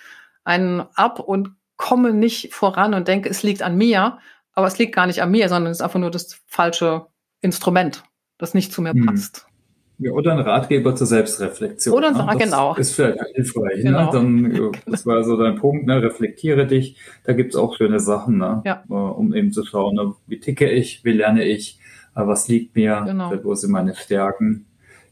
einen 0.44 0.86
ab 0.96 1.20
und 1.20 1.52
komme 1.78 2.14
nicht 2.14 2.54
voran 2.54 2.94
und 2.94 3.08
denke, 3.08 3.30
es 3.30 3.44
liegt 3.44 3.62
an 3.62 3.78
mir. 3.78 4.20
Aber 4.54 4.68
es 4.68 4.78
liegt 4.78 4.94
gar 4.94 5.08
nicht 5.08 5.22
an 5.22 5.32
mir, 5.32 5.48
sondern 5.48 5.72
es 5.72 5.78
ist 5.78 5.82
einfach 5.82 6.00
nur 6.00 6.12
das 6.12 6.42
falsche 6.46 7.06
Instrument, 7.40 8.04
das 8.38 8.54
nicht 8.54 8.74
zu 8.74 8.82
mir 8.82 8.92
hm. 8.92 9.06
passt. 9.06 9.48
Ja, 10.00 10.12
oder 10.12 10.32
ein 10.32 10.40
Ratgeber 10.40 10.96
zur 10.96 11.08
Selbstreflexion. 11.08 11.94
Oder 11.94 12.10
ein 12.10 12.14
ne? 12.14 12.28
Rat, 12.28 12.40
genau. 12.40 12.76
Ist 12.76 12.96
vielleicht 12.96 13.20
hilfreich. 13.36 13.84
Ne? 13.84 13.92
Genau. 13.92 14.06
Ne? 14.06 14.10
Dann, 14.12 14.50
genau. 14.50 14.72
Das 14.86 15.06
war 15.06 15.24
so 15.24 15.38
dein 15.38 15.56
Punkt, 15.56 15.86
ne? 15.88 16.02
reflektiere 16.02 16.68
dich. 16.68 16.98
Da 17.26 17.34
gibt's 17.34 17.56
auch 17.58 17.76
schöne 17.76 18.00
Sachen, 18.00 18.38
ne? 18.38 18.62
ja. 18.66 18.84
Äh, 18.90 18.94
um 18.94 19.34
eben 19.34 19.52
zu 19.52 19.66
schauen, 19.66 19.96
ne? 19.96 20.14
wie 20.28 20.40
ticke 20.40 20.70
ich, 20.70 21.04
wie 21.04 21.12
lerne 21.12 21.44
ich, 21.44 21.80
was 22.14 22.48
liegt 22.48 22.76
mir, 22.76 23.04
genau. 23.06 23.32
wo 23.44 23.56
sind 23.56 23.72
meine 23.72 23.96
Stärken. 23.96 24.66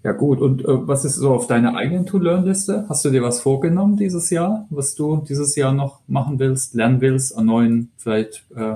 Ja 0.04 0.12
gut, 0.14 0.40
und 0.40 0.62
äh, 0.62 0.66
was 0.68 1.06
ist 1.06 1.16
so 1.16 1.34
auf 1.34 1.48
deiner 1.48 1.76
eigenen 1.76 2.06
To-Learn-Liste? 2.06 2.86
Hast 2.88 3.04
du 3.04 3.10
dir 3.10 3.24
was 3.24 3.42
vorgenommen 3.42 3.98
dieses 3.98 4.30
Jahr, 4.30 4.66
was 4.70 4.96
du 4.96 5.24
dieses 5.28 5.56
Jahr 5.56 5.74
noch 5.74 6.02
machen 6.08 6.40
willst, 6.40 6.76
lernen 6.76 7.02
willst, 7.02 7.36
an 7.36 7.46
neuen 7.48 7.92
vielleicht 7.98 8.46
äh, 8.56 8.76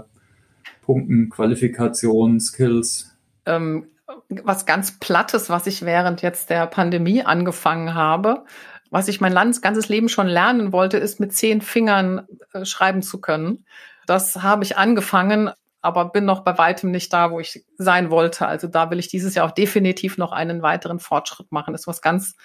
Punkten, 0.81 1.29
Qualifikationen, 1.29 2.39
Skills? 2.39 3.15
Ähm, 3.45 3.87
was 4.43 4.65
ganz 4.65 4.99
Plattes, 4.99 5.49
was 5.49 5.67
ich 5.67 5.83
während 5.83 6.21
jetzt 6.21 6.49
der 6.49 6.65
Pandemie 6.67 7.23
angefangen 7.23 7.93
habe, 7.93 8.43
was 8.89 9.07
ich 9.07 9.21
mein 9.21 9.33
ganzes 9.61 9.87
Leben 9.87 10.09
schon 10.09 10.27
lernen 10.27 10.73
wollte, 10.73 10.97
ist 10.97 11.19
mit 11.19 11.33
zehn 11.33 11.61
Fingern 11.61 12.27
äh, 12.53 12.65
schreiben 12.65 13.01
zu 13.01 13.21
können. 13.21 13.65
Das 14.05 14.43
habe 14.43 14.63
ich 14.63 14.77
angefangen, 14.77 15.51
aber 15.81 16.05
bin 16.05 16.25
noch 16.25 16.41
bei 16.41 16.57
weitem 16.57 16.91
nicht 16.91 17.11
da, 17.11 17.31
wo 17.31 17.39
ich 17.39 17.65
sein 17.77 18.11
wollte. 18.11 18.47
Also 18.47 18.67
da 18.67 18.91
will 18.91 18.99
ich 18.99 19.07
dieses 19.07 19.35
Jahr 19.35 19.47
auch 19.47 19.51
definitiv 19.51 20.17
noch 20.17 20.31
einen 20.31 20.61
weiteren 20.61 20.99
Fortschritt 20.99 21.51
machen. 21.51 21.73
Das 21.73 21.81
ist 21.81 21.87
was 21.87 22.01
ganz 22.01 22.35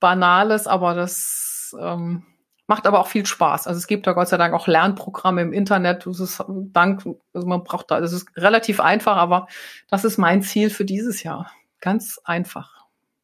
Banales, 0.00 0.66
aber 0.66 0.94
das 0.94 1.76
ähm, 1.78 2.24
macht 2.66 2.86
aber 2.86 3.00
auch 3.00 3.08
viel 3.08 3.26
Spaß. 3.26 3.66
Also 3.66 3.78
es 3.78 3.86
gibt 3.86 4.06
da 4.06 4.12
Gott 4.12 4.28
sei 4.28 4.36
Dank 4.36 4.54
auch 4.54 4.66
Lernprogramme 4.66 5.42
im 5.42 5.52
Internet. 5.52 6.06
Das 6.06 6.20
ist 6.20 6.44
dank, 6.48 7.04
also 7.34 7.46
man 7.46 7.64
braucht 7.64 7.90
da, 7.90 8.00
das 8.00 8.12
ist 8.12 8.28
relativ 8.36 8.80
einfach, 8.80 9.16
aber 9.16 9.48
das 9.90 10.04
ist 10.04 10.18
mein 10.18 10.42
Ziel 10.42 10.70
für 10.70 10.84
dieses 10.84 11.22
Jahr. 11.22 11.50
Ganz 11.80 12.20
einfach. 12.24 12.77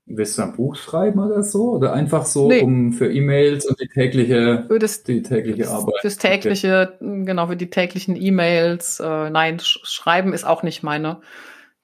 Willst 0.07 0.37
du 0.37 0.43
ein 0.43 0.53
Buch 0.55 0.77
schreiben 0.77 1.19
oder 1.19 1.43
so? 1.43 1.73
Oder 1.73 1.95
einfach 1.95 2.27
so 2.27 2.49
nee. 2.49 2.61
um 2.61 2.93
für 2.93 3.11
E-Mails 3.11 3.65
und 3.65 3.81
die 3.81 3.89
tägliche, 3.89 4.65
für 4.67 4.79
das, 4.79 5.03
die 5.03 5.23
tägliche 5.23 5.71
Arbeit? 5.71 5.95
Fürs 6.03 6.19
tägliche, 6.19 6.95
okay. 7.01 7.25
genau, 7.25 7.47
für 7.47 7.57
die 7.57 7.71
täglichen 7.71 8.15
E-Mails. 8.15 9.01
Äh, 9.01 9.31
nein, 9.31 9.59
sch 9.61 9.81
schreiben 9.85 10.35
ist 10.35 10.45
auch 10.45 10.63
nicht 10.63 10.83
meine 10.83 11.21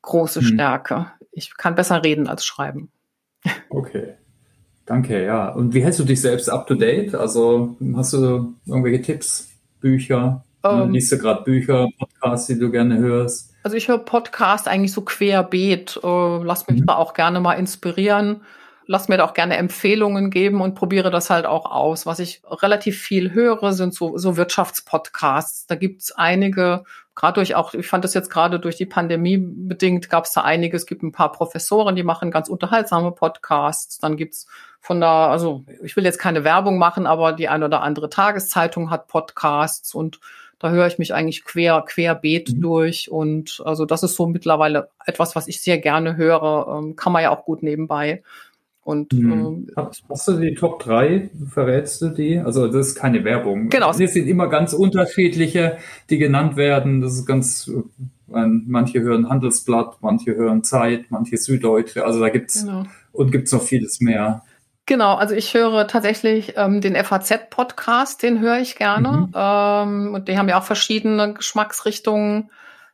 große 0.03 0.41
hm. 0.41 0.47
Stärke. 0.47 1.07
Ich 1.33 1.57
kann 1.57 1.75
besser 1.75 2.05
reden 2.05 2.27
als 2.27 2.45
schreiben. 2.45 2.91
Okay. 3.71 4.14
Danke, 4.85 5.25
ja. 5.25 5.49
Und 5.51 5.73
wie 5.73 5.85
hältst 5.85 6.01
du 6.01 6.05
dich 6.05 6.21
selbst 6.21 6.51
up 6.51 6.66
to 6.66 6.75
date? 6.75 7.14
Also 7.14 7.77
hast 7.95 8.12
du 8.12 8.55
irgendwelche 8.66 9.01
Tipps, 9.01 9.49
Bücher? 9.81 10.45
Ähm, 10.64 10.91
Liest 10.91 11.12
du 11.12 11.18
gerade 11.18 11.45
Bücher, 11.45 11.87
Podcasts, 11.99 12.49
die 12.49 12.59
du 12.59 12.71
gerne 12.71 12.99
hörst? 12.99 13.50
Also 13.63 13.77
ich 13.77 13.89
höre 13.89 13.99
Podcasts 13.99 14.67
eigentlich 14.67 14.93
so 14.93 15.03
querbeet, 15.03 16.01
äh, 16.03 16.43
lass 16.43 16.67
mich 16.69 16.81
mhm. 16.81 16.87
da 16.87 16.97
auch 16.97 17.13
gerne 17.13 17.41
mal 17.41 17.55
inspirieren, 17.55 18.43
lass 18.87 19.09
mir 19.09 19.19
da 19.19 19.25
auch 19.25 19.35
gerne 19.35 19.57
Empfehlungen 19.57 20.31
geben 20.31 20.61
und 20.63 20.75
probiere 20.75 21.11
das 21.11 21.29
halt 21.31 21.47
auch 21.47 21.71
aus. 21.71 22.07
Was 22.07 22.19
ich 22.19 22.43
relativ 22.45 22.99
viel 22.99 23.33
höre, 23.33 23.73
sind 23.73 23.95
so, 23.95 24.17
so 24.17 24.37
Wirtschaftspodcasts. 24.37 25.67
Da 25.67 25.75
gibt's 25.75 26.11
einige, 26.11 26.85
gerade 27.15 27.35
durch 27.35 27.55
auch, 27.55 27.75
ich 27.75 27.87
fand 27.87 28.03
das 28.03 28.15
jetzt 28.15 28.31
gerade 28.31 28.59
durch 28.59 28.77
die 28.77 28.87
Pandemie 28.87 29.37
bedingt, 29.39 30.09
gab's 30.09 30.33
da 30.33 30.41
einige. 30.41 30.77
Es 30.77 30.87
gibt 30.87 31.03
ein 31.03 31.13
paar 31.13 31.31
Professoren, 31.31 31.95
die 31.95 32.03
machen 32.03 32.31
ganz 32.31 32.49
unterhaltsame 32.49 33.13
Podcasts. 33.13 33.99
Dann 33.99 34.17
gibt's 34.17 34.47
von 34.81 35.01
da, 35.03 35.31
also 35.31 35.65
ich 35.83 35.95
will 35.97 36.05
jetzt 36.05 36.19
keine 36.19 36.45
Werbung 36.45 36.79
machen, 36.79 37.07
aber 37.07 37.35
die 37.35 37.49
eine 37.49 37.67
oder 37.67 37.83
andere 37.83 38.09
Tageszeitung 38.09 38.91
hat 38.91 39.07
Podcasts 39.07 39.95
und 39.95 40.19
da 40.61 40.71
höre 40.71 40.87
ich 40.87 40.99
mich 40.99 41.15
eigentlich 41.15 41.43
quer, 41.45 41.83
querbeet 41.87 42.55
mhm. 42.55 42.61
durch. 42.61 43.11
Und 43.11 43.63
also 43.65 43.87
das 43.87 44.03
ist 44.03 44.15
so 44.15 44.27
mittlerweile 44.27 44.89
etwas, 45.07 45.35
was 45.35 45.49
ich 45.49 45.61
sehr 45.61 45.79
gerne 45.79 46.17
höre. 46.17 46.79
Ähm, 46.79 46.95
kann 46.97 47.13
man 47.13 47.23
ja 47.23 47.31
auch 47.31 47.45
gut 47.45 47.63
nebenbei. 47.63 48.23
Und 48.85 49.13
mhm. 49.13 49.67
ähm, 49.77 49.93
hast 50.09 50.29
du 50.29 50.39
die 50.39 50.55
Top 50.55 50.83
3? 50.83 51.31
Verrätst 51.49 52.03
du 52.03 52.11
die? 52.11 52.39
Also 52.39 52.67
das 52.69 52.89
ist 52.89 52.95
keine 52.95 53.25
Werbung. 53.25 53.71
Genau. 53.71 53.91
Es 53.91 53.97
sind 53.97 54.29
immer 54.29 54.49
ganz 54.49 54.73
unterschiedliche, 54.73 55.79
die 56.11 56.19
genannt 56.19 56.57
werden. 56.57 57.01
Das 57.01 57.15
ist 57.15 57.27
ganz 57.27 57.71
Manche 58.33 59.01
hören 59.01 59.29
Handelsblatt, 59.29 59.97
manche 60.03 60.37
hören 60.37 60.63
Zeit, 60.63 61.07
manche 61.11 61.37
Süddeutsche. 61.37 62.05
Also 62.05 62.21
da 62.21 62.29
gibt's 62.29 62.65
genau. 62.65 62.85
und 63.11 63.33
gibt's 63.33 63.51
noch 63.51 63.63
vieles 63.63 64.01
mehr. 64.01 64.45
Genau, 64.91 65.14
also 65.14 65.36
ich 65.36 65.55
höre 65.55 65.86
tatsächlich 65.86 66.55
ähm, 66.57 66.80
den 66.80 66.97
FAZ-Podcast, 66.97 68.24
den 68.24 68.41
höre 68.41 68.59
ich 68.59 68.74
gerne. 68.74 69.28
Mhm. 69.28 69.32
Ähm, 69.32 70.14
und 70.14 70.26
die 70.26 70.36
haben 70.36 70.49
ja 70.49 70.59
auch 70.59 70.64
verschiedene 70.64 71.32
Geschmacksrichtungen. 71.32 72.51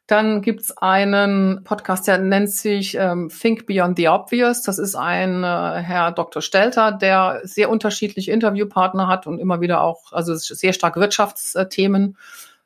Dann 0.07 0.43
gibt's 0.43 0.77
einen 0.77 1.65
Podcast, 1.65 2.07
der 2.07 2.19
nennt 2.19 2.51
sich 2.51 2.99
ähm, 3.01 3.31
Think 3.31 3.65
Beyond 3.65 3.97
the 3.97 4.09
Obvious. 4.09 4.61
Das 4.61 4.79
ist 4.79 4.95
ein 4.95 5.43
äh, 5.43 5.47
Herr 5.47 6.13
Dr. 6.13 6.43
Stelter, 6.43 6.93
der 6.93 7.41
sehr 7.45 7.71
unterschiedliche 7.71 8.31
Interviewpartner 8.31 9.09
hat 9.09 9.27
und 9.27 9.39
immer 9.39 9.63
wieder 9.63 9.81
auch, 9.81 10.13
also 10.13 10.35
sehr 10.35 10.75
stark 10.75 10.97
Wirtschaftsthemen 10.97 12.19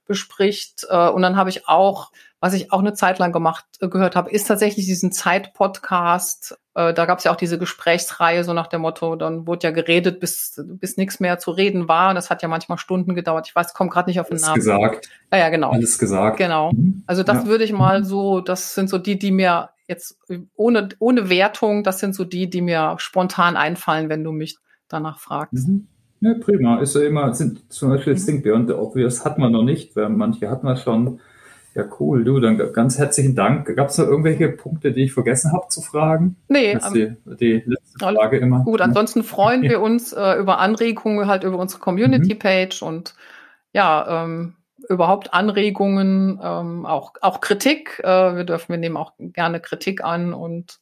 bespricht. 0.08 0.88
Äh, 0.90 1.08
und 1.08 1.22
dann 1.22 1.36
habe 1.36 1.50
ich 1.50 1.68
auch 1.68 2.10
was 2.40 2.54
ich 2.54 2.72
auch 2.72 2.78
eine 2.80 2.94
Zeit 2.94 3.18
lang 3.18 3.32
gemacht, 3.32 3.66
äh, 3.80 3.88
gehört 3.88 4.16
habe, 4.16 4.30
ist 4.30 4.48
tatsächlich 4.48 4.86
diesen 4.86 5.12
Zeit-Podcast. 5.12 6.58
Äh, 6.74 6.94
da 6.94 7.04
gab 7.04 7.18
es 7.18 7.24
ja 7.24 7.32
auch 7.32 7.36
diese 7.36 7.58
Gesprächsreihe, 7.58 8.44
so 8.44 8.54
nach 8.54 8.66
dem 8.66 8.80
Motto, 8.80 9.14
dann 9.14 9.46
wurde 9.46 9.66
ja 9.66 9.70
geredet, 9.72 10.20
bis, 10.20 10.58
bis 10.66 10.96
nichts 10.96 11.20
mehr 11.20 11.38
zu 11.38 11.50
reden 11.50 11.86
war. 11.86 12.14
Das 12.14 12.30
hat 12.30 12.42
ja 12.42 12.48
manchmal 12.48 12.78
Stunden 12.78 13.14
gedauert. 13.14 13.46
Ich 13.46 13.54
weiß, 13.54 13.74
komme 13.74 13.90
gerade 13.90 14.08
nicht 14.08 14.20
auf 14.20 14.28
den 14.28 14.42
Alles 14.42 14.46
Namen. 14.46 14.54
gesagt. 14.56 15.08
Ja, 15.30 15.38
ja, 15.38 15.48
genau. 15.50 15.70
Alles 15.70 15.98
gesagt. 15.98 16.38
Genau. 16.38 16.72
Mhm. 16.72 17.04
Also 17.06 17.22
das 17.22 17.44
ja. 17.44 17.46
würde 17.46 17.64
ich 17.64 17.72
mal 17.72 18.04
so, 18.04 18.40
das 18.40 18.74
sind 18.74 18.88
so 18.88 18.96
die, 18.96 19.18
die 19.18 19.32
mir 19.32 19.70
jetzt 19.86 20.18
ohne, 20.54 20.88
ohne 20.98 21.28
Wertung, 21.28 21.82
das 21.82 21.98
sind 21.98 22.14
so 22.14 22.24
die, 22.24 22.48
die 22.48 22.62
mir 22.62 22.94
spontan 22.98 23.56
einfallen, 23.56 24.08
wenn 24.08 24.24
du 24.24 24.32
mich 24.32 24.56
danach 24.88 25.18
fragst. 25.18 25.68
Mhm. 25.68 25.88
Ja, 26.20 26.34
prima. 26.40 26.78
Ist 26.80 26.94
ja 26.94 27.02
immer, 27.02 27.34
sind 27.34 27.70
zum 27.72 27.90
Beispiel 27.90 28.14
mhm. 28.14 28.24
Think 28.24 28.44
Beyond 28.44 28.68
the 28.68 28.74
Obvious 28.74 29.24
hat 29.24 29.38
man 29.38 29.52
noch 29.52 29.62
nicht, 29.62 29.94
weil 29.96 30.08
manche 30.08 30.50
hat 30.50 30.64
man 30.64 30.78
schon. 30.78 31.20
Ja, 31.74 31.84
cool. 32.00 32.24
Du, 32.24 32.40
dann 32.40 32.58
ganz 32.72 32.98
herzlichen 32.98 33.36
Dank. 33.36 33.74
Gab 33.76 33.90
es 33.90 33.98
noch 33.98 34.06
irgendwelche 34.06 34.48
Punkte, 34.48 34.92
die 34.92 35.04
ich 35.04 35.12
vergessen 35.12 35.52
habe 35.52 35.68
zu 35.68 35.80
fragen? 35.80 36.36
Nee. 36.48 36.74
Das 36.74 36.86
ist 36.86 36.94
die, 36.94 37.16
die 37.38 37.62
letzte 37.64 37.98
Frage 37.98 38.38
immer. 38.38 38.64
Gut, 38.64 38.80
ansonsten 38.80 39.22
freuen 39.22 39.62
wir 39.68 39.80
uns 39.80 40.12
äh, 40.12 40.34
über 40.34 40.58
Anregungen 40.58 41.28
halt 41.28 41.44
über 41.44 41.58
unsere 41.58 41.80
Community-Page 41.80 42.82
mhm. 42.82 42.88
und 42.88 43.14
ja, 43.72 44.24
ähm, 44.24 44.54
überhaupt 44.88 45.32
Anregungen, 45.32 46.40
ähm, 46.42 46.86
auch, 46.86 47.12
auch 47.20 47.40
Kritik. 47.40 48.00
Äh, 48.02 48.36
wir 48.36 48.44
dürfen, 48.44 48.70
wir 48.72 48.78
nehmen 48.78 48.96
auch 48.96 49.12
gerne 49.18 49.60
Kritik 49.60 50.02
an 50.02 50.32
und 50.34 50.80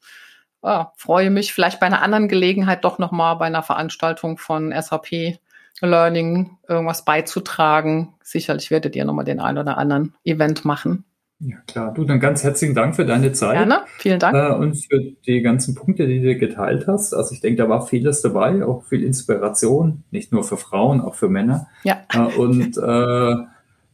äh, 0.62 0.84
freue 0.96 1.30
mich 1.30 1.52
vielleicht 1.52 1.80
bei 1.80 1.86
einer 1.86 2.02
anderen 2.02 2.28
Gelegenheit 2.28 2.84
doch 2.84 2.98
nochmal 2.98 3.36
bei 3.36 3.46
einer 3.46 3.62
Veranstaltung 3.62 4.38
von 4.38 4.72
SAP 4.72 5.38
Learning 5.80 6.58
irgendwas 6.68 7.04
beizutragen. 7.04 8.14
Sicherlich 8.22 8.70
werdet 8.70 8.96
ihr 8.96 9.04
nochmal 9.04 9.24
den 9.24 9.40
einen 9.40 9.58
oder 9.58 9.78
anderen 9.78 10.14
Event 10.24 10.64
machen. 10.64 11.04
Ja, 11.40 11.56
klar. 11.68 11.94
Du, 11.94 12.02
dann 12.02 12.18
ganz 12.18 12.42
herzlichen 12.42 12.74
Dank 12.74 12.96
für 12.96 13.06
deine 13.06 13.30
Zeit. 13.30 13.56
Gerne, 13.56 13.82
vielen 13.98 14.18
Dank. 14.18 14.34
Äh, 14.34 14.54
und 14.54 14.74
für 14.74 15.00
die 15.24 15.40
ganzen 15.40 15.76
Punkte, 15.76 16.08
die 16.08 16.20
du 16.20 16.36
geteilt 16.36 16.88
hast. 16.88 17.14
Also 17.14 17.32
ich 17.32 17.40
denke, 17.40 17.62
da 17.62 17.68
war 17.68 17.86
vieles 17.86 18.22
dabei, 18.22 18.64
auch 18.64 18.82
viel 18.84 19.04
Inspiration, 19.04 20.02
nicht 20.10 20.32
nur 20.32 20.42
für 20.42 20.56
Frauen, 20.56 21.00
auch 21.00 21.14
für 21.14 21.28
Männer. 21.28 21.68
Ja. 21.84 21.98
Äh, 22.12 22.36
und 22.36 22.76
äh, 22.76 23.36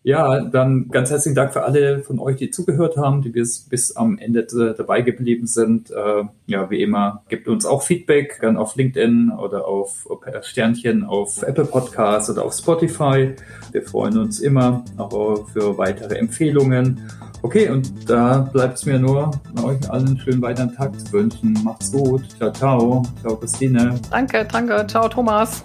ja, 0.05 0.43
dann 0.43 0.91
ganz 0.91 1.11
herzlichen 1.11 1.35
Dank 1.35 1.55
für 1.55 1.63
alle 1.63 2.01
von 2.01 2.19
euch, 2.19 2.37
die 2.37 2.51
zugehört 2.51 2.99
haben, 2.99 3.23
die 3.23 3.31
bis, 3.31 3.61
bis 3.61 3.97
am 3.97 4.19
Ende 4.19 4.47
dabei 4.77 5.01
geblieben 5.01 5.47
sind. 5.47 5.91
Äh, 5.91 6.25
ja, 6.47 6.71
wie 6.71 6.83
immer, 6.83 7.25
gebt 7.31 7.49
uns 7.49 7.65
auch 7.65 7.83
Feedback, 7.83 8.39
gern 8.39 8.59
auf 8.59 8.77
LinkedIn 8.77 9.33
oder 9.33 9.67
auf 9.67 10.07
Sternchen 10.43 11.05
auf 11.05 11.43
Apple 11.43 11.65
Podcasts 11.65 12.29
oder 12.29 12.45
auf 12.45 12.53
Spotify. 12.53 13.35
Wir 13.73 13.83
freuen 13.83 14.19
uns 14.19 14.41
immer 14.41 14.85
auch 14.99 15.49
für 15.49 15.79
weitere 15.79 16.17
Empfehlungen. 16.17 17.01
Okay, 17.41 17.71
und 17.71 18.09
da 18.09 18.49
bleibt 18.53 18.77
es 18.77 18.85
mir 18.85 18.99
nur, 18.99 19.31
euch 19.63 19.91
allen 19.91 20.09
einen 20.09 20.19
schönen 20.19 20.43
weiteren 20.43 20.75
Tag 20.75 21.01
zu 21.01 21.13
wünschen. 21.13 21.59
Macht's 21.65 21.91
gut. 21.91 22.23
Ciao, 22.37 22.53
ciao. 22.53 23.03
Ciao, 23.23 23.37
Christine. 23.37 23.99
Danke, 24.11 24.47
danke. 24.51 24.87
Ciao, 24.87 25.09
Thomas. 25.09 25.65